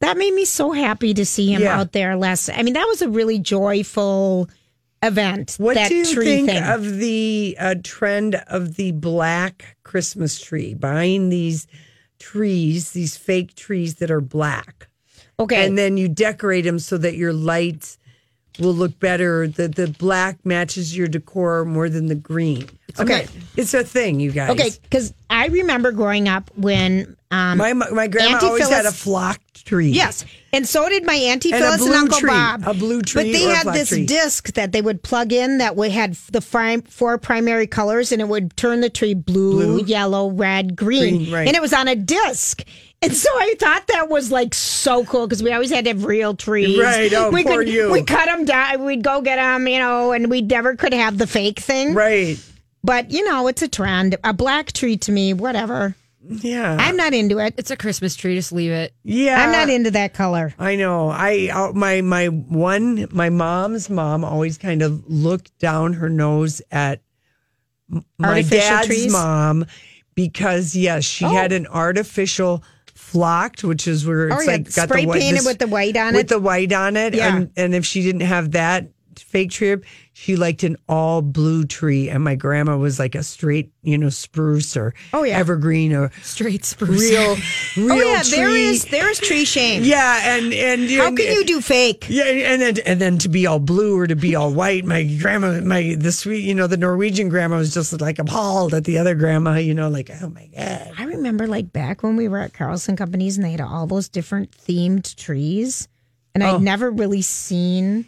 That 0.00 0.16
made 0.18 0.34
me 0.34 0.44
so 0.44 0.72
happy 0.72 1.14
to 1.14 1.24
see 1.24 1.52
him 1.52 1.62
Yeah. 1.62 1.78
out 1.80 1.92
there 1.92 2.16
last. 2.16 2.50
I 2.50 2.62
mean, 2.62 2.74
that 2.74 2.86
was 2.86 3.00
a 3.02 3.08
really 3.08 3.38
joyful 3.38 4.48
event. 5.02 5.54
What 5.58 5.76
do 5.88 5.94
you 5.94 6.04
think 6.04 6.50
thing. 6.50 6.62
of 6.62 6.98
the 6.98 7.56
uh, 7.58 7.74
trend 7.82 8.34
of 8.48 8.76
the 8.76 8.92
black 8.92 9.76
Christmas 9.84 10.40
tree? 10.40 10.74
Buying 10.74 11.28
these 11.30 11.66
trees, 12.18 12.90
these 12.92 13.16
fake 13.16 13.54
trees 13.54 13.96
that 13.96 14.10
are 14.10 14.20
black. 14.20 14.88
okay, 15.38 15.66
And 15.66 15.76
then 15.78 15.96
you 15.96 16.08
decorate 16.08 16.64
them 16.64 16.78
so 16.78 16.96
that 16.98 17.16
your 17.16 17.32
lights 17.32 17.98
will 18.58 18.72
look 18.74 18.98
better. 19.00 19.46
The 19.48 19.68
the 19.68 19.88
black 19.98 20.38
matches 20.44 20.96
your 20.96 21.08
decor 21.08 21.64
more 21.66 21.88
than 21.90 22.06
the 22.06 22.14
green. 22.14 22.66
I'm 22.98 23.04
Okay. 23.06 23.22
not- 23.24 23.30
it's 23.56 23.74
a 23.74 23.84
thing, 23.84 24.18
you 24.20 24.30
guys. 24.32 24.50
okay, 24.50 24.70
because 24.82 25.12
I 25.28 25.46
remember 25.48 25.92
growing 25.92 26.26
up 26.28 26.50
when 26.56 27.15
um, 27.30 27.58
My 27.58 27.72
my 27.72 28.06
grandma 28.06 28.34
Auntie 28.36 28.46
always 28.46 28.68
had 28.68 28.80
a 28.80 28.92
Phyllis- 28.92 29.02
flocked 29.02 29.64
tree. 29.66 29.88
Yes, 29.90 30.24
and 30.52 30.66
so 30.66 30.88
did 30.88 31.04
my 31.04 31.14
auntie 31.14 31.52
And 31.52 31.60
Phyllis 31.62 31.82
and, 31.84 31.94
Uncle 31.94 32.18
tree. 32.20 32.30
Bob. 32.30 32.62
A 32.66 32.72
blue 32.74 33.02
tree 33.02 33.24
but 33.24 33.32
they 33.32 33.44
had 33.44 33.66
this 33.74 33.88
tree. 33.88 34.06
disc 34.06 34.52
that 34.52 34.70
they 34.72 34.80
would 34.80 35.02
plug 35.02 35.32
in 35.32 35.58
that 35.58 35.74
would 35.74 35.90
had 35.90 36.14
the 36.30 36.40
four 36.88 37.18
primary 37.18 37.66
colors, 37.66 38.12
and 38.12 38.20
it 38.22 38.28
would 38.28 38.56
turn 38.56 38.80
the 38.80 38.90
tree 38.90 39.14
blue, 39.14 39.78
Blue. 39.78 39.84
yellow, 39.86 40.30
red, 40.30 40.76
green, 40.76 41.16
Green, 41.18 41.32
right. 41.32 41.46
and 41.48 41.56
it 41.56 41.60
was 41.62 41.72
on 41.72 41.88
a 41.88 41.96
disc. 41.96 42.62
And 43.02 43.12
so 43.12 43.28
I 43.30 43.54
thought 43.58 43.88
that 43.88 44.08
was 44.08 44.30
like 44.32 44.54
so 44.54 45.04
cool 45.04 45.26
because 45.26 45.42
we 45.42 45.52
always 45.52 45.70
had 45.70 45.84
to 45.84 45.90
have 45.90 46.04
real 46.04 46.34
trees. 46.34 46.78
Right. 46.78 47.12
Oh, 47.12 47.30
we 47.30 47.42
poor 47.44 47.58
could, 47.58 47.68
you. 47.68 47.90
We 47.92 48.02
cut 48.02 48.24
them 48.24 48.44
down. 48.46 48.84
We'd 48.84 49.02
go 49.04 49.20
get 49.20 49.36
them, 49.36 49.68
you 49.68 49.78
know, 49.78 50.12
and 50.12 50.30
we 50.30 50.40
never 50.40 50.76
could 50.76 50.94
have 50.94 51.18
the 51.18 51.26
fake 51.26 51.58
thing. 51.58 51.92
Right. 51.94 52.38
But 52.82 53.10
you 53.10 53.24
know, 53.28 53.48
it's 53.48 53.60
a 53.62 53.68
trend. 53.68 54.16
A 54.24 54.32
black 54.32 54.72
tree 54.72 54.96
to 54.98 55.12
me, 55.12 55.34
whatever. 55.34 55.94
Yeah. 56.28 56.76
I'm 56.78 56.96
not 56.96 57.14
into 57.14 57.38
it. 57.38 57.54
It's 57.56 57.70
a 57.70 57.76
Christmas 57.76 58.16
tree. 58.16 58.34
Just 58.34 58.52
leave 58.52 58.70
it. 58.72 58.92
yeah. 59.04 59.40
I'm 59.42 59.52
not 59.52 59.68
into 59.68 59.90
that 59.92 60.14
color. 60.14 60.54
I 60.58 60.76
know. 60.76 61.08
I 61.08 61.50
uh, 61.52 61.72
my 61.72 62.00
my 62.02 62.26
one 62.26 63.06
my 63.12 63.30
mom's 63.30 63.88
mom 63.90 64.24
always 64.24 64.58
kind 64.58 64.82
of 64.82 65.04
looked 65.08 65.56
down 65.58 65.94
her 65.94 66.08
nose 66.08 66.62
at 66.70 67.00
m- 67.92 68.04
my 68.18 68.28
Artificial 68.28 68.58
dad's 68.70 68.86
trees? 68.86 69.12
mom 69.12 69.66
because 70.14 70.74
yes, 70.74 71.04
she 71.04 71.24
Oh. 71.24 71.28
had 71.28 71.52
an 71.52 71.66
artificial 71.66 72.62
flocked, 72.94 73.62
which 73.62 73.86
is 73.86 74.06
where 74.06 74.28
it's 74.28 74.36
Oh, 74.36 74.40
yeah, 74.40 74.50
like 74.52 74.74
got 74.74 74.88
spray 74.88 75.02
the 75.02 75.08
white, 75.08 75.20
painted 75.20 75.38
this- 75.40 75.46
with 75.46 75.58
the 75.58 75.66
white 75.66 75.96
on 75.96 76.14
it. 76.14 76.16
with 76.16 76.26
it? 76.26 76.28
the 76.28 76.38
white 76.40 76.72
on 76.72 76.96
it. 76.96 77.14
Yeah. 77.14 77.36
And 77.36 77.50
and 77.56 77.74
if 77.74 77.84
she 77.86 78.02
didn't 78.02 78.22
have 78.22 78.52
that 78.52 78.88
fake 79.18 79.50
tree, 79.50 79.76
she 80.12 80.36
liked 80.36 80.62
an 80.62 80.76
all 80.88 81.22
blue 81.22 81.64
tree, 81.64 82.08
and 82.08 82.22
my 82.24 82.34
grandma 82.34 82.76
was 82.76 82.98
like 82.98 83.14
a 83.14 83.22
straight, 83.22 83.72
you 83.82 83.98
know, 83.98 84.08
spruce 84.08 84.76
or 84.76 84.94
Oh, 85.12 85.22
yeah. 85.24 85.36
evergreen 85.38 85.92
or 85.92 86.10
Straight 86.22 86.64
spruce. 86.64 87.00
real 87.00 87.20
oh, 87.36 87.36
real 87.76 87.92
oh 87.92 87.96
yeah, 87.96 88.22
tree. 88.22 88.30
there 88.36 88.48
is 88.50 88.84
there's 88.86 89.18
tree 89.20 89.44
shame. 89.44 89.82
Yeah, 89.84 90.36
and 90.36 90.52
and 90.52 90.90
How 90.90 91.08
and- 91.08 91.16
can 91.18 91.32
you 91.32 91.44
do 91.44 91.60
fake? 91.60 92.06
Yeah, 92.08 92.24
and 92.24 92.60
then 92.62 92.76
and 92.86 93.00
then 93.00 93.18
to 93.18 93.28
be 93.28 93.46
all 93.46 93.58
blue 93.58 93.98
or 93.98 94.06
to 94.06 94.16
be 94.16 94.34
all 94.34 94.52
white. 94.52 94.84
My 94.84 95.04
grandma, 95.04 95.60
my 95.60 95.96
the 95.98 96.12
sweet, 96.12 96.44
you 96.44 96.54
know, 96.54 96.66
the 96.66 96.76
Norwegian 96.76 97.28
grandma 97.28 97.56
was 97.58 97.74
just 97.74 98.00
like 98.00 98.18
appalled 98.18 98.72
at 98.74 98.84
the 98.84 98.98
other 98.98 99.14
grandma. 99.14 99.56
You 99.56 99.74
know, 99.74 99.88
like 99.88 100.10
oh 100.22 100.28
my 100.30 100.46
god. 100.56 100.92
I 100.98 101.04
remember 101.04 101.46
like 101.46 101.72
back 101.72 102.02
when 102.02 102.16
we 102.16 102.28
were 102.28 102.38
at 102.38 102.54
Carlson 102.54 102.96
Companies 102.96 103.36
and 103.36 103.44
they 103.44 103.50
had 103.52 103.60
all 103.60 103.86
those 103.86 104.08
different 104.08 104.50
themed 104.52 105.14
trees, 105.16 105.88
and 106.34 106.42
Oh. 106.42 106.56
I'd 106.56 106.62
never 106.62 106.90
really 106.90 107.22
seen. 107.22 108.06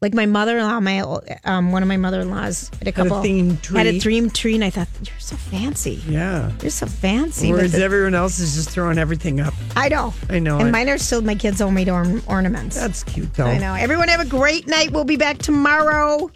Like 0.00 0.14
my 0.14 0.26
mother-in-law, 0.26 0.78
my 0.78 1.00
um, 1.44 1.72
one 1.72 1.82
of 1.82 1.88
my 1.88 1.96
mother-in-laws 1.96 2.70
had 2.78 2.86
a 2.86 2.92
couple 2.92 3.16
Had 3.20 3.24
a 3.26 3.28
themed 3.28 3.62
tree? 3.62 3.78
had 3.78 3.86
a 3.88 3.92
themed 3.98 4.32
tree, 4.32 4.54
and 4.54 4.62
I 4.62 4.70
thought 4.70 4.86
you're 5.02 5.18
so 5.18 5.34
fancy. 5.34 6.00
Yeah. 6.06 6.52
You're 6.62 6.70
so 6.70 6.86
fancy. 6.86 7.50
Whereas 7.50 7.74
it." 7.74 7.82
everyone 7.82 8.14
else 8.14 8.38
is 8.38 8.54
just 8.54 8.70
throwing 8.70 8.96
everything 8.96 9.40
up. 9.40 9.54
I 9.74 9.88
know. 9.88 10.14
I 10.30 10.38
know 10.38 10.58
And 10.60 10.68
it. 10.68 10.72
mine 10.72 10.88
are 10.88 10.98
still 10.98 11.20
my 11.20 11.34
kids' 11.34 11.60
homemade 11.60 11.88
orn- 11.88 12.22
ornaments. 12.28 12.76
That's 12.76 13.02
cute 13.02 13.34
though. 13.34 13.46
I 13.46 13.58
know. 13.58 13.74
Everyone 13.74 14.06
have 14.06 14.20
a 14.20 14.24
great 14.24 14.68
night. 14.68 14.92
We'll 14.92 15.02
be 15.04 15.16
back 15.16 15.38
tomorrow. 15.38 16.30